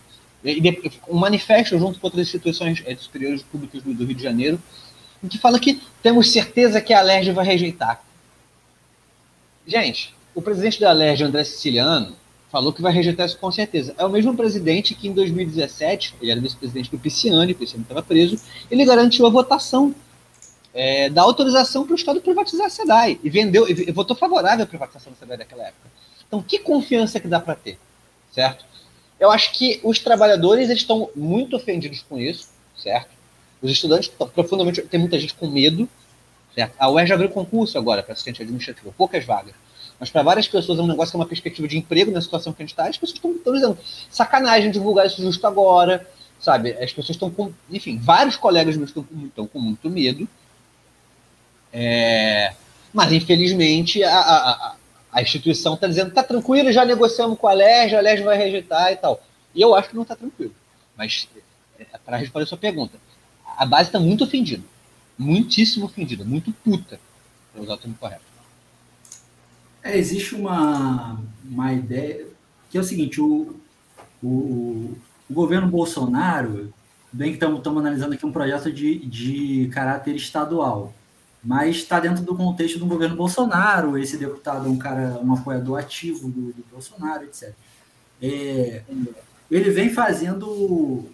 um 1.10 1.18
manifesto 1.18 1.78
junto 1.78 2.00
com 2.00 2.08
outras 2.08 2.28
instituições 2.28 2.84
eh, 2.86 2.96
superiores 2.96 3.42
públicas 3.42 3.82
do 3.82 4.06
Rio 4.06 4.16
de 4.16 4.24
Janeiro, 4.24 4.62
em 5.24 5.28
que 5.28 5.38
fala 5.38 5.60
que 5.60 5.82
temos 6.04 6.32
certeza 6.32 6.80
que 6.80 6.94
a 6.94 7.00
Alerj 7.00 7.32
vai 7.32 7.46
rejeitar. 7.46 8.02
Gente, 9.66 10.14
o 10.36 10.42
presidente 10.42 10.80
da 10.80 10.92
Alerj, 10.92 11.24
André 11.24 11.44
Siciliano, 11.44 12.16
falou 12.56 12.72
que 12.72 12.82
vai 12.82 12.94
rejeitar 12.94 13.26
isso 13.26 13.38
com 13.38 13.52
certeza. 13.52 13.94
É 13.98 14.06
o 14.06 14.10
mesmo 14.10 14.34
presidente 14.34 14.96
que 14.96 15.10
em 15.10 15.12
2017, 15.12 16.16
ele 16.22 16.32
era 16.32 16.40
vice-presidente 16.40 16.90
do 16.90 16.98
Pisciani, 16.98 17.52
o 17.52 17.56
Pisciani 17.56 17.84
estava 17.84 18.02
preso, 18.02 18.40
ele 18.72 18.86
garantiu 18.86 19.26
a 19.26 19.30
votação 19.30 19.94
é, 20.74 21.10
da 21.10 21.22
autorização 21.22 21.84
para 21.84 21.92
o 21.92 21.96
Estado 21.98 22.22
privatizar 22.22 22.68
a 22.68 22.70
SEDAI 22.70 23.20
e 23.22 23.30
vendeu, 23.30 23.68
e 23.68 23.92
votou 23.92 24.16
favorável 24.16 24.64
à 24.64 24.66
privatização 24.66 25.12
da 25.12 25.20
SEDAI 25.20 25.36
naquela 25.36 25.64
época. 25.64 25.90
Então, 26.26 26.42
que 26.42 26.58
confiança 26.58 27.20
que 27.20 27.28
dá 27.28 27.42
para 27.42 27.56
ter, 27.56 27.78
certo? 28.32 28.64
Eu 29.20 29.30
acho 29.32 29.52
que 29.52 29.82
os 29.84 30.00
trabalhadores 30.00 30.70
estão 30.70 31.10
muito 31.14 31.58
ofendidos 31.58 32.06
com 32.08 32.18
isso, 32.18 32.48
certo? 32.78 33.10
Os 33.62 33.70
estudantes 33.70 34.08
estão 34.08 34.30
profundamente. 34.30 34.82
Tem 34.84 35.00
muita 35.00 35.20
gente 35.20 35.34
com 35.34 35.50
medo, 35.50 35.90
certo? 36.54 36.74
A 36.80 36.90
UERJ 36.90 37.16
abriu 37.16 37.30
concurso 37.30 37.78
agora 37.78 38.02
para 38.02 38.14
assistente 38.14 38.42
administrativo, 38.42 38.94
poucas 38.98 39.26
vagas. 39.26 39.54
Mas 40.00 40.10
para 40.10 40.24
várias 40.24 40.48
pessoas 40.48 40.78
é 40.78 40.82
um 40.82 40.88
negócio 40.88 41.12
que 41.12 41.18
é 41.18 41.20
uma 41.20 41.28
perspectiva 41.28 41.68
de 41.68 41.78
emprego 41.78 42.12
na 42.12 42.22
situação 42.22 42.52
que 42.52 42.62
a 42.62 42.66
gente 42.66 42.74
está. 42.74 42.88
As 42.88 42.98
pessoas 42.98 43.18
estão 43.18 43.54
dizendo 43.54 43.78
sacanagem 44.10 44.72
divulgar 44.72 45.06
isso 45.06 45.22
justo 45.22 45.46
agora, 45.48 46.08
sabe? 46.40 46.72
As 46.72 46.92
pessoas 46.92 47.12
estão 47.12 47.30
com. 47.32 47.52
Enfim, 47.70 47.98
vários 47.98 48.36
colegas 48.36 48.76
meus 48.76 48.90
estão, 48.90 49.48
com 49.48 49.60
muito 49.60 49.90
medo. 49.90 50.28
É, 51.72 52.54
mas, 52.94 53.12
infelizmente, 53.12 54.04
a, 54.04 54.20
a, 54.20 54.76
a 55.12 55.22
instituição 55.22 55.76
está 55.76 55.88
dizendo: 55.88 56.10
está 56.10 56.24
tranquilo, 56.24 56.72
já 56.72 56.84
negociamos 56.84 57.38
com 57.40 57.48
a 57.48 57.54
LERJ, 57.54 57.96
a 57.96 58.02
LERJ 58.02 58.24
vai 58.24 58.38
rejeitar 58.38 58.92
e 58.92 58.98
tal. 58.98 59.22
E 59.54 59.62
eu 59.62 59.74
acho 59.74 59.90
que 59.90 59.96
não 59.96 60.04
está 60.04 60.16
tranquilo. 60.16 60.54
Mas, 60.98 61.28
é, 61.80 61.86
para 62.06 62.18
responder 62.18 62.44
a 62.44 62.48
sua 62.48 62.58
pergunta, 62.58 62.98
a 63.58 63.66
base 63.66 63.90
está 63.90 64.00
muito 64.00 64.26
ofendida. 64.26 64.64
Muitíssimo 65.18 65.86
ofendida, 65.86 66.26
muito 66.26 66.52
puta, 66.52 67.00
para 67.54 67.62
usar 67.62 67.74
o 67.74 67.78
termo 67.78 67.96
correto. 67.98 68.35
É, 69.86 69.96
existe 70.00 70.34
uma, 70.34 71.22
uma 71.48 71.72
ideia 71.72 72.26
que 72.72 72.78
é 72.78 72.82
o 72.82 72.84
seguinte, 72.84 73.22
o, 73.22 73.56
o, 74.22 74.98
o 75.30 75.34
governo 75.34 75.68
Bolsonaro, 75.68 76.74
bem 77.14 77.30
que 77.30 77.36
estamos 77.36 77.78
analisando 77.78 78.16
aqui 78.16 78.26
um 78.26 78.32
projeto 78.32 78.72
de, 78.72 78.98
de 79.06 79.70
caráter 79.72 80.16
estadual, 80.16 80.92
mas 81.44 81.76
está 81.76 82.00
dentro 82.00 82.24
do 82.24 82.36
contexto 82.36 82.80
do 82.80 82.88
governo 82.88 83.16
Bolsonaro, 83.16 83.96
esse 83.96 84.18
deputado 84.18 84.66
é 84.66 84.70
um 84.70 84.78
cara, 84.78 85.20
um 85.24 85.32
apoiador 85.32 85.80
ativo 85.80 86.30
do, 86.30 86.52
do 86.52 86.66
Bolsonaro, 86.72 87.24
etc. 87.26 87.54
É, 88.20 88.82
ele 89.52 89.70
vem 89.70 89.92
fazendo 89.94 91.08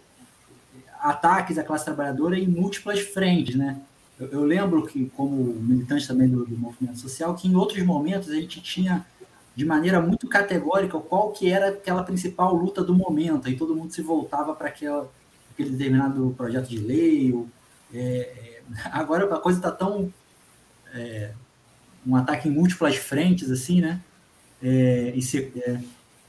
ataques 1.02 1.58
à 1.58 1.64
classe 1.64 1.84
trabalhadora 1.84 2.40
em 2.40 2.48
múltiplas 2.48 3.02
frentes, 3.02 3.56
né? 3.56 3.82
Eu, 4.22 4.28
eu 4.28 4.44
lembro 4.44 4.86
que, 4.86 5.10
como 5.10 5.36
militante 5.36 6.08
também 6.08 6.30
do, 6.30 6.46
do, 6.46 6.56
movimento 6.56 7.00
social, 7.00 7.34
que 7.34 7.48
em 7.48 7.56
outros 7.56 7.84
momentos 7.84 8.30
a 8.30 8.36
gente 8.36 8.62
tinha 8.62 9.04
de 9.56 9.66
maneira 9.66 10.00
muito 10.00 10.28
categórica 10.28 11.00
qual 11.00 11.32
que 11.32 11.50
era 11.50 11.70
aquela 11.70 12.04
principal 12.04 12.54
luta 12.54 12.84
do 12.84 12.94
momento, 12.94 13.48
aí 13.48 13.58
todo 13.58 13.76
mundo 13.76 13.92
se 13.92 14.02
voltava 14.02 14.54
para 14.54 14.68
aquele 14.68 15.08
determinado 15.58 16.34
projeto 16.38 16.70
de 16.70 16.78
lei. 16.78 17.34
Ou, 17.34 17.48
é, 17.92 18.00
é, 18.00 18.62
agora 18.92 19.34
a 19.34 19.40
coisa 19.40 19.58
está 19.58 19.72
tão 19.72 20.14
é, 20.94 21.32
um 22.06 22.16
ataque 22.16 22.48
em 22.48 22.52
múltiplas 22.52 22.96
frentes 22.96 23.50
assim, 23.50 23.82
né? 23.82 24.02
É, 24.62 25.16
se, 25.20 25.52
é, 25.66 25.80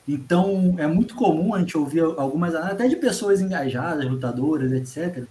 então 0.09 0.76
é 0.78 0.87
muito 0.87 1.14
comum 1.14 1.55
a 1.55 1.59
gente 1.59 1.76
ouvir 1.76 2.00
algumas 2.00 2.55
até 2.55 2.88
de 2.88 2.96
pessoas 2.96 3.42
engajadas, 3.42 4.09
lutadoras, 4.09 4.72
etc. 4.72 5.26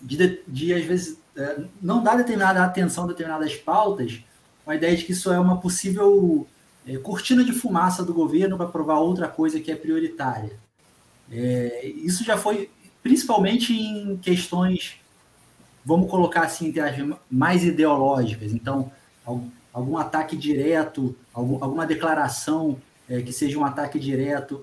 De, 0.00 0.42
de 0.46 0.74
às 0.74 0.84
vezes 0.84 1.23
não 1.82 2.02
dá 2.02 2.14
determinada 2.14 2.62
atenção 2.62 3.04
a 3.04 3.08
determinadas 3.08 3.54
pautas, 3.56 4.20
com 4.64 4.70
a 4.70 4.76
ideia 4.76 4.96
de 4.96 5.04
que 5.04 5.12
isso 5.12 5.32
é 5.32 5.38
uma 5.38 5.60
possível 5.60 6.46
é, 6.86 6.96
cortina 6.98 7.44
de 7.44 7.52
fumaça 7.52 8.04
do 8.04 8.14
governo 8.14 8.56
para 8.56 8.66
provar 8.66 8.98
outra 8.98 9.28
coisa 9.28 9.60
que 9.60 9.70
é 9.70 9.76
prioritária. 9.76 10.52
É, 11.30 11.86
isso 11.86 12.24
já 12.24 12.36
foi, 12.36 12.70
principalmente 13.02 13.72
em 13.72 14.16
questões, 14.18 14.96
vamos 15.84 16.10
colocar 16.10 16.42
assim, 16.42 16.72
mais 17.30 17.64
ideológicas. 17.64 18.52
Então, 18.52 18.90
algum 19.72 19.98
ataque 19.98 20.36
direto, 20.36 21.16
alguma 21.32 21.86
declaração 21.86 22.78
é, 23.08 23.20
que 23.20 23.32
seja 23.32 23.58
um 23.58 23.64
ataque 23.64 23.98
direto 23.98 24.62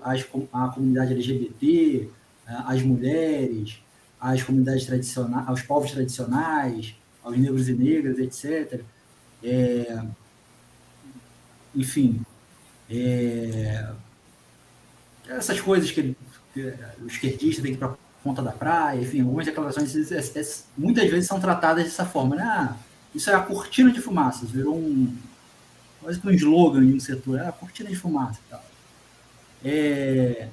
à 0.52 0.68
comunidade 0.68 1.12
LGBT, 1.12 2.08
às 2.46 2.82
mulheres, 2.82 3.78
às 4.22 4.40
comunidades 4.40 4.86
tradicionais, 4.86 5.48
aos 5.48 5.62
povos 5.62 5.90
tradicionais, 5.90 6.94
aos 7.24 7.36
negros 7.36 7.68
e 7.68 7.74
negras, 7.74 8.18
etc. 8.20 8.80
É, 9.42 10.00
enfim, 11.74 12.24
é, 12.88 13.92
essas 15.28 15.60
coisas 15.60 15.90
que 15.90 16.00
ele 16.00 16.16
o 17.02 17.06
esquerdista 17.06 17.62
tem 17.62 17.72
que 17.72 17.76
ir 17.76 17.78
para 17.78 17.96
ponta 18.22 18.42
da 18.42 18.52
praia, 18.52 19.00
enfim, 19.00 19.22
algumas 19.22 19.46
declarações 19.46 20.12
é, 20.12 20.18
é, 20.18 20.54
muitas 20.78 21.10
vezes 21.10 21.26
são 21.26 21.40
tratadas 21.40 21.84
dessa 21.84 22.04
forma, 22.04 22.36
né? 22.36 22.42
Ah, 22.44 22.76
isso 23.12 23.28
é 23.30 23.34
a 23.34 23.40
cortina 23.40 23.90
de 23.90 24.00
fumaças, 24.00 24.50
virou 24.50 24.76
um 24.76 25.16
quase 26.00 26.20
que 26.20 26.28
um 26.28 26.30
slogan 26.32 26.84
em 26.84 26.94
um 26.94 27.00
setor, 27.00 27.40
é 27.40 27.48
a 27.48 27.52
cortina 27.52 27.88
de 27.88 27.96
fumaça 27.96 28.38
e 28.46 28.50
tal. 28.50 28.64
É... 29.64 30.48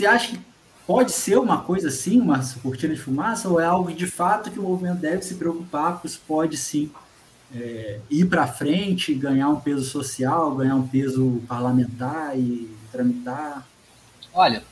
Você 0.00 0.06
acha 0.06 0.28
que 0.28 0.40
pode 0.86 1.12
ser 1.12 1.38
uma 1.38 1.60
coisa 1.60 1.88
assim, 1.88 2.18
uma 2.18 2.40
cortina 2.62 2.94
de 2.94 3.00
fumaça, 3.00 3.50
ou 3.50 3.60
é 3.60 3.66
algo 3.66 3.92
de 3.92 4.06
fato 4.06 4.50
que 4.50 4.58
o 4.58 4.62
movimento 4.62 4.96
deve 4.96 5.20
se 5.20 5.34
preocupar, 5.34 5.92
porque 5.92 6.06
isso 6.06 6.22
pode 6.26 6.56
sim 6.56 6.90
é, 7.54 8.00
ir 8.08 8.24
para 8.24 8.46
frente, 8.46 9.12
ganhar 9.12 9.50
um 9.50 9.60
peso 9.60 9.84
social, 9.84 10.54
ganhar 10.56 10.74
um 10.74 10.88
peso 10.88 11.42
parlamentar 11.46 12.34
e 12.38 12.74
tramitar? 12.90 13.68
Olha, 14.32 14.62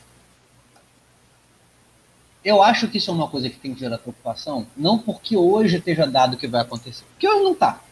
eu 2.43 2.63
acho 2.63 2.87
que 2.87 2.97
isso 2.97 3.11
é 3.11 3.13
uma 3.13 3.27
coisa 3.27 3.47
que 3.47 3.59
tem 3.59 3.75
que 3.75 3.81
gerar 3.81 3.99
preocupação, 3.99 4.65
não 4.75 4.97
porque 4.97 5.37
hoje 5.37 5.77
esteja 5.77 6.07
dado 6.07 6.33
o 6.33 6.37
que 6.37 6.47
vai 6.47 6.61
acontecer, 6.61 7.03
porque 7.11 7.29
hoje 7.29 7.43
não 7.43 7.51
está. 7.51 7.83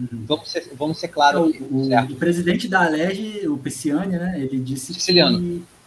Uhum. 0.00 0.24
Vamos, 0.26 0.50
ser, 0.50 0.68
vamos 0.76 0.98
ser 0.98 1.08
claros. 1.08 1.54
O, 1.70 1.76
o, 1.76 2.12
o, 2.12 2.16
presidente 2.16 2.66
da 2.66 2.86
Alerj, 2.86 3.46
o 3.46 3.56
Pisciani, 3.56 4.16
né, 4.16 4.40
ele 4.40 4.58
disse 4.58 4.92
Siciliano. 4.92 5.38
que... 5.38 5.79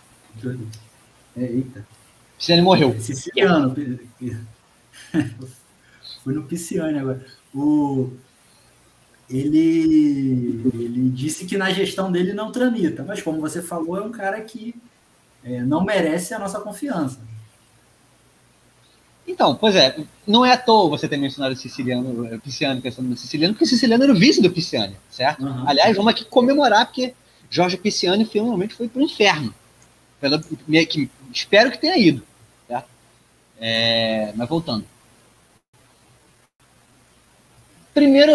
É, 1.36 1.43
eita. 1.43 1.86
Pisciani 2.38 2.62
morreu. 2.62 3.00
Siciliano. 3.00 3.76
Foi 6.24 6.34
no 6.34 6.43
Pisciani 6.43 7.00
agora. 7.00 7.26
O, 7.54 8.12
ele, 9.30 10.62
ele 10.74 11.10
disse 11.10 11.46
que 11.46 11.58
na 11.58 11.72
gestão 11.72 12.12
dele 12.12 12.34
não 12.34 12.52
tramita, 12.52 13.04
mas 13.04 13.22
como 13.22 13.39
você 13.39 13.62
falou, 13.62 13.98
é 13.98 14.02
um 14.02 14.12
cara 14.12 14.39
que 14.41 14.76
é, 15.43 15.62
não 15.62 15.84
merece 15.84 16.34
a 16.34 16.39
nossa 16.39 16.60
confiança. 16.60 17.19
Então, 19.26 19.56
pois 19.56 19.76
é, 19.76 19.96
não 20.28 20.46
é 20.46 20.52
à 20.52 20.58
toa 20.58 20.89
você 20.89 21.08
ter 21.08 21.17
mencionado 21.17 21.54
o 21.54 21.58
Siciliano, 21.58 22.36
o 22.36 22.39
Pisciano 22.41 22.82
pensando 22.82 23.08
no 23.08 23.15
Siciliano, 23.15 23.54
porque 23.54 23.63
o 23.63 23.67
Siciliano 23.67 24.04
era 24.04 24.12
o 24.12 24.15
vice 24.15 24.41
do 24.41 24.52
Pisciano, 24.52 24.96
certo? 25.10 25.46
Uhum. 25.46 25.67
Aliás, 25.67 25.96
vamos 25.96 26.12
aqui 26.12 26.26
comemorar, 26.26 26.86
porque 26.86 27.13
Jorge 27.50 27.78
Pisciani 27.78 28.26
finalmente 28.26 28.76
foi 28.76 28.89
para 28.89 29.00
o 29.00 29.04
inferno. 29.04 29.54
Que, 30.90 31.10
espero 31.32 31.72
que 31.72 31.80
tenha 31.80 31.98
ido. 31.98 32.24
Certo? 32.68 32.88
É, 33.60 34.32
mas 34.36 34.48
voltando. 34.48 34.86
Primeiro, 37.94 38.34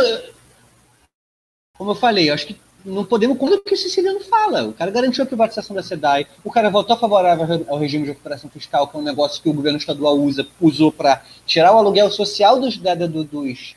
como 1.77 1.93
eu 1.93 1.95
falei, 1.95 2.31
eu 2.31 2.35
acho 2.35 2.47
que 2.47 2.57
não 2.85 3.05
podemos 3.05 3.37
contar 3.37 3.57
o 3.57 3.61
que 3.61 3.75
o 3.75 3.77
Siciliano 3.77 4.21
fala. 4.21 4.67
O 4.67 4.73
cara 4.73 4.91
garantiu 4.91 5.23
a 5.23 5.27
privatização 5.27 5.75
da 5.75 5.83
SEDAI, 5.83 6.27
o 6.45 6.51
cara 6.51 6.71
votou 6.71 6.97
favorável 6.97 7.67
ao 7.69 7.79
regime 7.79 8.05
de 8.05 8.11
recuperação 8.11 8.49
fiscal, 8.51 8.89
que 8.89 8.97
é 8.97 9.01
um 9.01 9.03
negócio 9.03 9.43
que 9.43 9.49
o 9.49 9.53
governo 9.53 9.79
estadual 9.79 10.17
usa, 10.17 10.47
usou 10.61 10.93
para 10.93 11.25
tirar 11.45 11.73
o 11.75 11.79
aluguel 11.79 12.11
social 12.11 12.61
dos, 12.61 12.79
da, 12.79 12.95
do, 12.95 13.25
dos, 13.25 13.75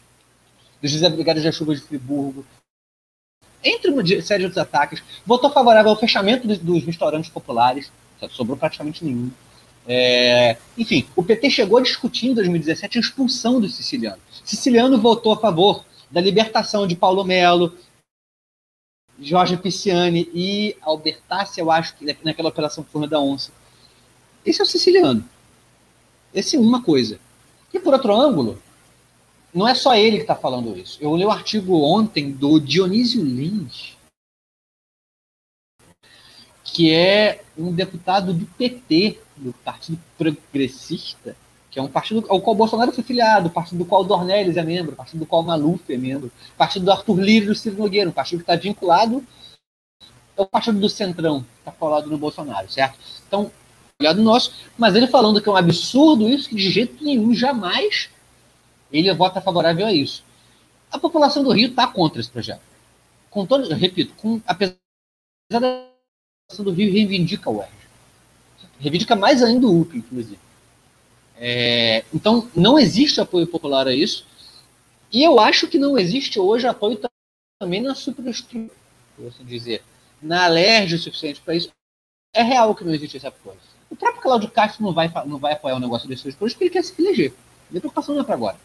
dos 0.82 0.92
desabrigados 0.92 1.44
da 1.44 1.52
chuva 1.52 1.76
de 1.76 1.82
Friburgo, 1.82 2.46
entre 3.64 3.92
uma 3.92 4.06
série 4.22 4.40
de 4.40 4.46
outros 4.46 4.58
ataques, 4.58 5.04
votou 5.26 5.52
favorável 5.52 5.92
ao 5.92 5.98
fechamento 5.98 6.48
dos, 6.48 6.58
dos 6.58 6.84
restaurantes 6.84 7.30
populares, 7.30 7.92
sobrou 8.30 8.58
praticamente 8.58 9.04
nenhum. 9.04 9.32
É, 9.88 10.58
enfim, 10.78 11.08
o 11.16 11.24
PT 11.24 11.50
chegou 11.50 11.78
a 11.78 11.82
discutir 11.82 12.28
em 12.28 12.34
2017 12.34 12.98
a 12.98 13.02
expulsão 13.02 13.60
do 13.60 13.68
Siciliano. 13.68 14.22
Siciliano 14.44 15.00
votou 15.00 15.34
a 15.34 15.38
favor 15.38 15.84
da 16.10 16.22
libertação 16.22 16.86
de 16.86 16.96
Paulo 16.96 17.24
Melo, 17.24 17.74
Jorge 19.20 19.56
Pisciani 19.56 20.30
e 20.34 20.76
Albertassi, 20.82 21.60
eu 21.60 21.70
acho 21.70 21.96
que 21.96 22.18
naquela 22.24 22.50
operação 22.50 22.84
Forno 22.84 23.08
da 23.08 23.20
Onça. 23.20 23.52
Esse 24.44 24.62
é 24.62 24.64
o 24.64 24.68
siciliano. 24.68 25.24
Esse 26.34 26.56
é 26.56 26.60
uma 26.60 26.82
coisa. 26.82 27.20
E 27.72 27.80
por 27.80 27.94
outro 27.94 28.14
ângulo, 28.16 28.62
não 29.54 29.68
é 29.68 29.76
só 29.76 29.96
ele 29.96 30.18
que 30.18 30.24
está 30.24 30.36
falando 30.36 30.78
isso. 30.78 30.98
Eu 31.02 31.16
li 31.16 31.26
o 31.26 31.28
um 31.28 31.32
artigo 31.32 31.82
ontem 31.82 32.32
do 32.32 32.60
Dionísio 32.60 33.24
Lins, 33.24 33.98
que 36.64 36.94
é 36.94 37.44
um 37.58 37.72
deputado 37.72 38.34
do 38.34 38.46
PT, 38.46 39.20
do 39.36 39.52
Partido 39.54 40.00
Progressista, 40.18 41.36
que 41.70 41.80
é 41.80 41.82
um 41.82 41.88
partido 41.88 42.26
ao 42.30 42.42
qual 42.42 42.56
Bolsonaro 42.56 42.92
foi 42.92 43.04
filiado, 43.04 43.50
partido 43.50 43.80
do 43.80 43.86
qual 43.86 44.04
Dornelles 44.04 44.58
é 44.58 44.64
membro, 44.64 44.96
partido 44.96 45.20
do 45.20 45.26
qual 45.26 45.44
Maluf 45.44 45.82
é 45.92 45.98
membro, 45.98 46.32
partido 46.58 46.86
do 46.86 46.92
Arthur 46.92 47.20
Lira 47.20 47.46
e 47.46 47.48
do 47.48 47.56
Ciro 47.56 47.78
Nogueira, 47.78 48.10
um 48.10 48.14
partido 48.14 48.40
que 48.40 48.44
está 48.44 48.56
vinculado 48.56 49.24
ao 50.38 50.46
partido 50.46 50.80
do 50.80 50.90
Centrão, 50.90 51.42
que 51.42 51.60
está 51.60 51.72
colado 51.72 52.10
no 52.10 52.18
Bolsonaro, 52.18 52.70
certo? 52.72 52.98
Então, 53.28 53.52
olhado 54.00 54.22
nosso, 54.22 54.54
mas 54.78 54.96
ele 54.96 55.08
falando 55.08 55.42
que 55.42 55.48
é 55.48 55.52
um 55.52 55.56
absurdo 55.56 56.28
isso, 56.28 56.50
que 56.50 56.56
de 56.56 56.70
jeito 56.70 57.04
nenhum, 57.04 57.34
jamais 57.34 58.10
ele 58.92 59.14
vota 59.14 59.42
favorável 59.42 59.86
a 59.86 59.94
isso. 59.94 60.24
A 60.92 61.00
população 61.00 61.44
do 61.44 61.52
Rio 61.52 61.70
está 61.70 61.88
contra 61.88 62.20
esse 62.20 62.30
projeto. 62.30 62.62
Com 63.30 63.46
todo, 63.46 63.74
repito, 63.74 64.14
com, 64.16 64.42
apesar 64.46 64.76
da 65.50 65.60
população 66.50 66.66
do 66.66 66.72
Rio 66.72 66.92
reivindica 66.92 67.50
o 67.50 67.58
UERJ. 67.58 67.74
Reivindica 68.80 69.16
mais 69.16 69.42
ainda 69.42 69.68
o 69.68 69.82
UP, 69.82 69.98
inclusive. 69.98 70.40
É, 71.38 72.04
então, 72.14 72.50
não 72.56 72.78
existe 72.78 73.22
apoio 73.22 73.48
popular 73.48 73.88
a 73.88 73.94
isso. 73.94 74.28
E 75.12 75.24
eu 75.24 75.40
acho 75.40 75.68
que 75.68 75.80
não 75.80 75.98
existe 75.98 76.40
hoje 76.40 76.68
apoio 76.68 77.00
também 77.60 77.82
na 77.82 77.96
superestrutura, 77.96 78.70
por 79.16 79.28
assim 79.28 79.44
dizer. 79.44 79.84
Na 80.22 80.46
alergia 80.46 80.98
suficiente 80.98 81.42
para 81.42 81.56
isso. 81.56 81.72
É 82.34 82.44
real 82.44 82.74
que 82.76 82.84
não 82.84 82.94
existe 82.94 83.18
esse 83.18 83.28
apoio. 83.28 83.58
O 83.90 83.96
próprio 83.96 84.22
Cláudio 84.22 84.50
Castro 84.50 84.84
não 84.84 84.94
vai, 84.94 85.12
não 85.26 85.38
vai 85.38 85.54
apoiar 85.54 85.76
o 85.76 85.80
negócio 85.80 86.08
desse 86.08 86.28
hoje 86.28 86.38
porque 86.38 86.64
ele 86.64 86.70
quer 86.70 86.84
se 86.84 86.94
eleger. 87.02 87.34
A 87.68 87.80
preocupação 87.80 88.16
não 88.16 88.22
é 88.22 88.26
para 88.26 88.36
agora. 88.36 88.58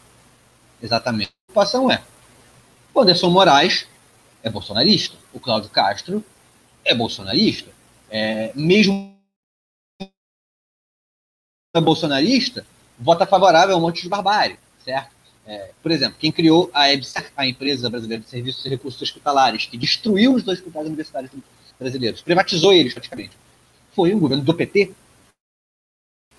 Exatamente. 0.81 1.29
A 1.29 1.51
preocupação 1.51 1.91
é: 1.91 2.03
o 2.93 3.01
Anderson 3.01 3.29
Moraes 3.29 3.87
é 4.43 4.49
bolsonarista, 4.49 5.17
o 5.33 5.39
Cláudio 5.39 5.69
Castro 5.69 6.23
é 6.83 6.93
bolsonarista. 6.93 7.71
É, 8.09 8.51
mesmo 8.55 9.15
é 11.75 11.81
bolsonarista 11.81 12.65
vota 12.97 13.25
favorável 13.25 13.75
a 13.75 13.77
um 13.77 13.81
monte 13.81 14.01
de 14.01 14.09
barbárie, 14.09 14.57
certo? 14.83 15.15
É, 15.45 15.71
por 15.81 15.91
exemplo, 15.91 16.17
quem 16.19 16.31
criou 16.31 16.69
a 16.73 16.91
EBSER, 16.91 17.31
a 17.35 17.47
empresa 17.47 17.89
brasileira 17.89 18.23
de 18.23 18.29
serviços 18.29 18.65
e 18.65 18.69
recursos 18.69 19.01
hospitalares, 19.01 19.65
que 19.65 19.77
destruiu 19.77 20.33
os 20.33 20.43
dois 20.43 20.59
hospitais 20.59 20.85
universitários 20.85 21.31
brasileiros, 21.79 22.21
privatizou 22.21 22.73
eles 22.73 22.93
praticamente, 22.93 23.37
foi 23.93 24.13
o 24.13 24.19
governo 24.19 24.43
do 24.43 24.53
PT, 24.53 24.93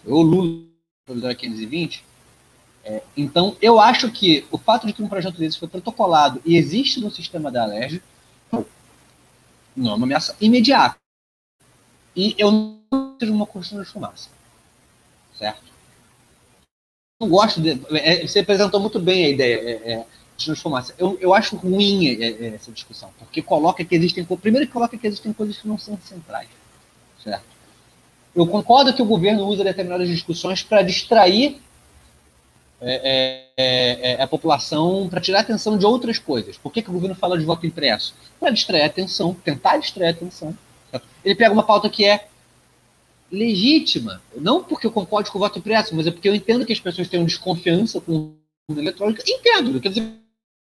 foi 0.04 0.12
o 0.12 0.20
Lula, 0.20 0.62
o 1.08 1.34
520. 1.34 2.04
É, 2.88 3.02
então, 3.16 3.56
eu 3.60 3.78
acho 3.78 4.10
que 4.10 4.46
o 4.50 4.58
fato 4.58 4.86
de 4.86 4.92
que 4.92 5.02
um 5.02 5.08
projeto 5.08 5.36
desse 5.36 5.58
foi 5.58 5.68
protocolado 5.68 6.40
e 6.44 6.56
existe 6.56 7.00
no 7.00 7.10
sistema 7.10 7.50
da 7.50 7.62
Alerj, 7.62 8.02
não 9.76 9.92
é 9.92 9.94
uma 9.94 10.06
ameaça 10.06 10.34
imediata. 10.40 10.96
E 12.16 12.34
eu 12.36 12.50
não 12.50 13.14
seja 13.20 13.32
uma 13.32 13.46
construção 13.46 13.84
de 13.84 13.88
fumaça 13.88 14.30
certo? 15.38 15.62
Não 17.20 17.28
gosto 17.28 17.60
de. 17.60 17.80
É, 17.96 18.26
você 18.26 18.40
apresentou 18.40 18.80
muito 18.80 18.98
bem 18.98 19.24
a 19.24 19.28
ideia 19.28 19.54
é, 19.54 19.92
é, 19.92 20.06
de. 20.36 20.52
Eu, 20.98 21.18
eu 21.20 21.34
acho 21.34 21.56
ruim 21.56 22.06
é, 22.08 22.28
é, 22.28 22.54
essa 22.54 22.70
discussão, 22.70 23.10
porque 23.18 23.40
coloca 23.40 23.84
que 23.84 23.94
existem. 23.94 24.24
Primeiro, 24.24 24.66
que 24.66 24.72
coloca 24.72 24.96
que 24.96 25.06
existem 25.06 25.32
coisas 25.32 25.58
que 25.58 25.68
não 25.68 25.78
são 25.78 25.98
centrais, 26.04 26.48
certo? 27.22 27.44
Eu 28.34 28.46
concordo 28.46 28.94
que 28.94 29.02
o 29.02 29.06
governo 29.06 29.46
usa 29.46 29.64
determinadas 29.64 30.08
discussões 30.08 30.62
para 30.62 30.82
distrair 30.82 31.60
é, 32.80 34.16
a 34.20 34.26
população, 34.26 35.08
para 35.08 35.20
tirar 35.20 35.38
a 35.38 35.42
atenção 35.42 35.76
de 35.76 35.84
outras 35.84 36.18
coisas. 36.18 36.56
Por 36.56 36.72
que, 36.72 36.82
que 36.82 36.90
o 36.90 36.92
governo 36.92 37.14
fala 37.14 37.38
de 37.38 37.44
voto 37.44 37.66
impresso? 37.66 38.14
Para 38.38 38.50
distrair 38.50 38.82
a 38.82 38.86
atenção, 38.86 39.34
tentar 39.44 39.78
distrair 39.78 40.08
a 40.08 40.10
atenção. 40.12 40.56
Ele 41.24 41.34
pega 41.34 41.52
uma 41.52 41.64
pauta 41.64 41.90
que 41.90 42.04
é 42.04 42.26
legítima. 43.30 44.22
Não 44.36 44.62
porque 44.62 44.86
eu 44.86 44.92
concordo 44.92 45.30
com 45.30 45.38
o 45.38 45.40
voto 45.40 45.58
impresso, 45.58 45.94
mas 45.94 46.06
é 46.06 46.10
porque 46.10 46.28
eu 46.28 46.34
entendo 46.34 46.64
que 46.64 46.72
as 46.72 46.80
pessoas 46.80 47.08
têm 47.08 47.24
desconfiança 47.24 48.00
com 48.00 48.32
o 48.70 48.78
eletrônica. 48.78 49.22
Entendo, 49.26 49.80
quer 49.80 49.88
dizer, 49.90 50.12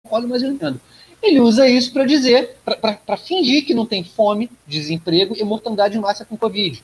concordo, 0.04 0.28
mas 0.28 0.42
eu 0.42 0.50
entendo. 0.50 0.80
Ele 1.22 1.40
usa 1.40 1.68
isso 1.68 1.92
para 1.92 2.04
dizer, 2.04 2.56
para 2.64 3.16
fingir 3.16 3.64
que 3.64 3.74
não 3.74 3.86
tem 3.86 4.04
fome, 4.04 4.50
desemprego 4.66 5.34
e 5.36 5.42
mortandade 5.42 5.96
em 5.96 6.00
massa 6.00 6.24
com 6.24 6.36
Covid. 6.36 6.82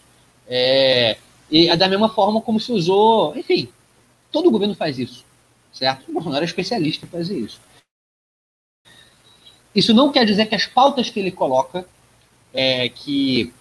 É, 0.49 1.17
e 1.51 1.69
é 1.69 1.77
da 1.77 1.87
mesma 1.89 2.09
forma 2.09 2.41
como 2.41 2.59
se 2.59 2.73
usou, 2.73 3.37
enfim, 3.37 3.69
todo 4.33 4.51
governo 4.51 4.75
faz 4.75 4.99
isso, 4.99 5.25
certo? 5.73 6.09
O 6.09 6.15
Bolsonaro 6.15 6.43
é 6.43 6.47
especialista 6.47 7.05
em 7.05 7.09
fazer 7.09 7.39
isso. 7.39 7.61
Isso 9.75 9.95
não 9.95 10.11
quer 10.11 10.25
dizer 10.25 10.47
que 10.47 10.55
as 10.55 10.67
pautas 10.67 11.09
que 11.11 11.21
ele 11.21 11.31
coloca, 11.31 11.87
é, 12.53 12.89
que 12.89 13.53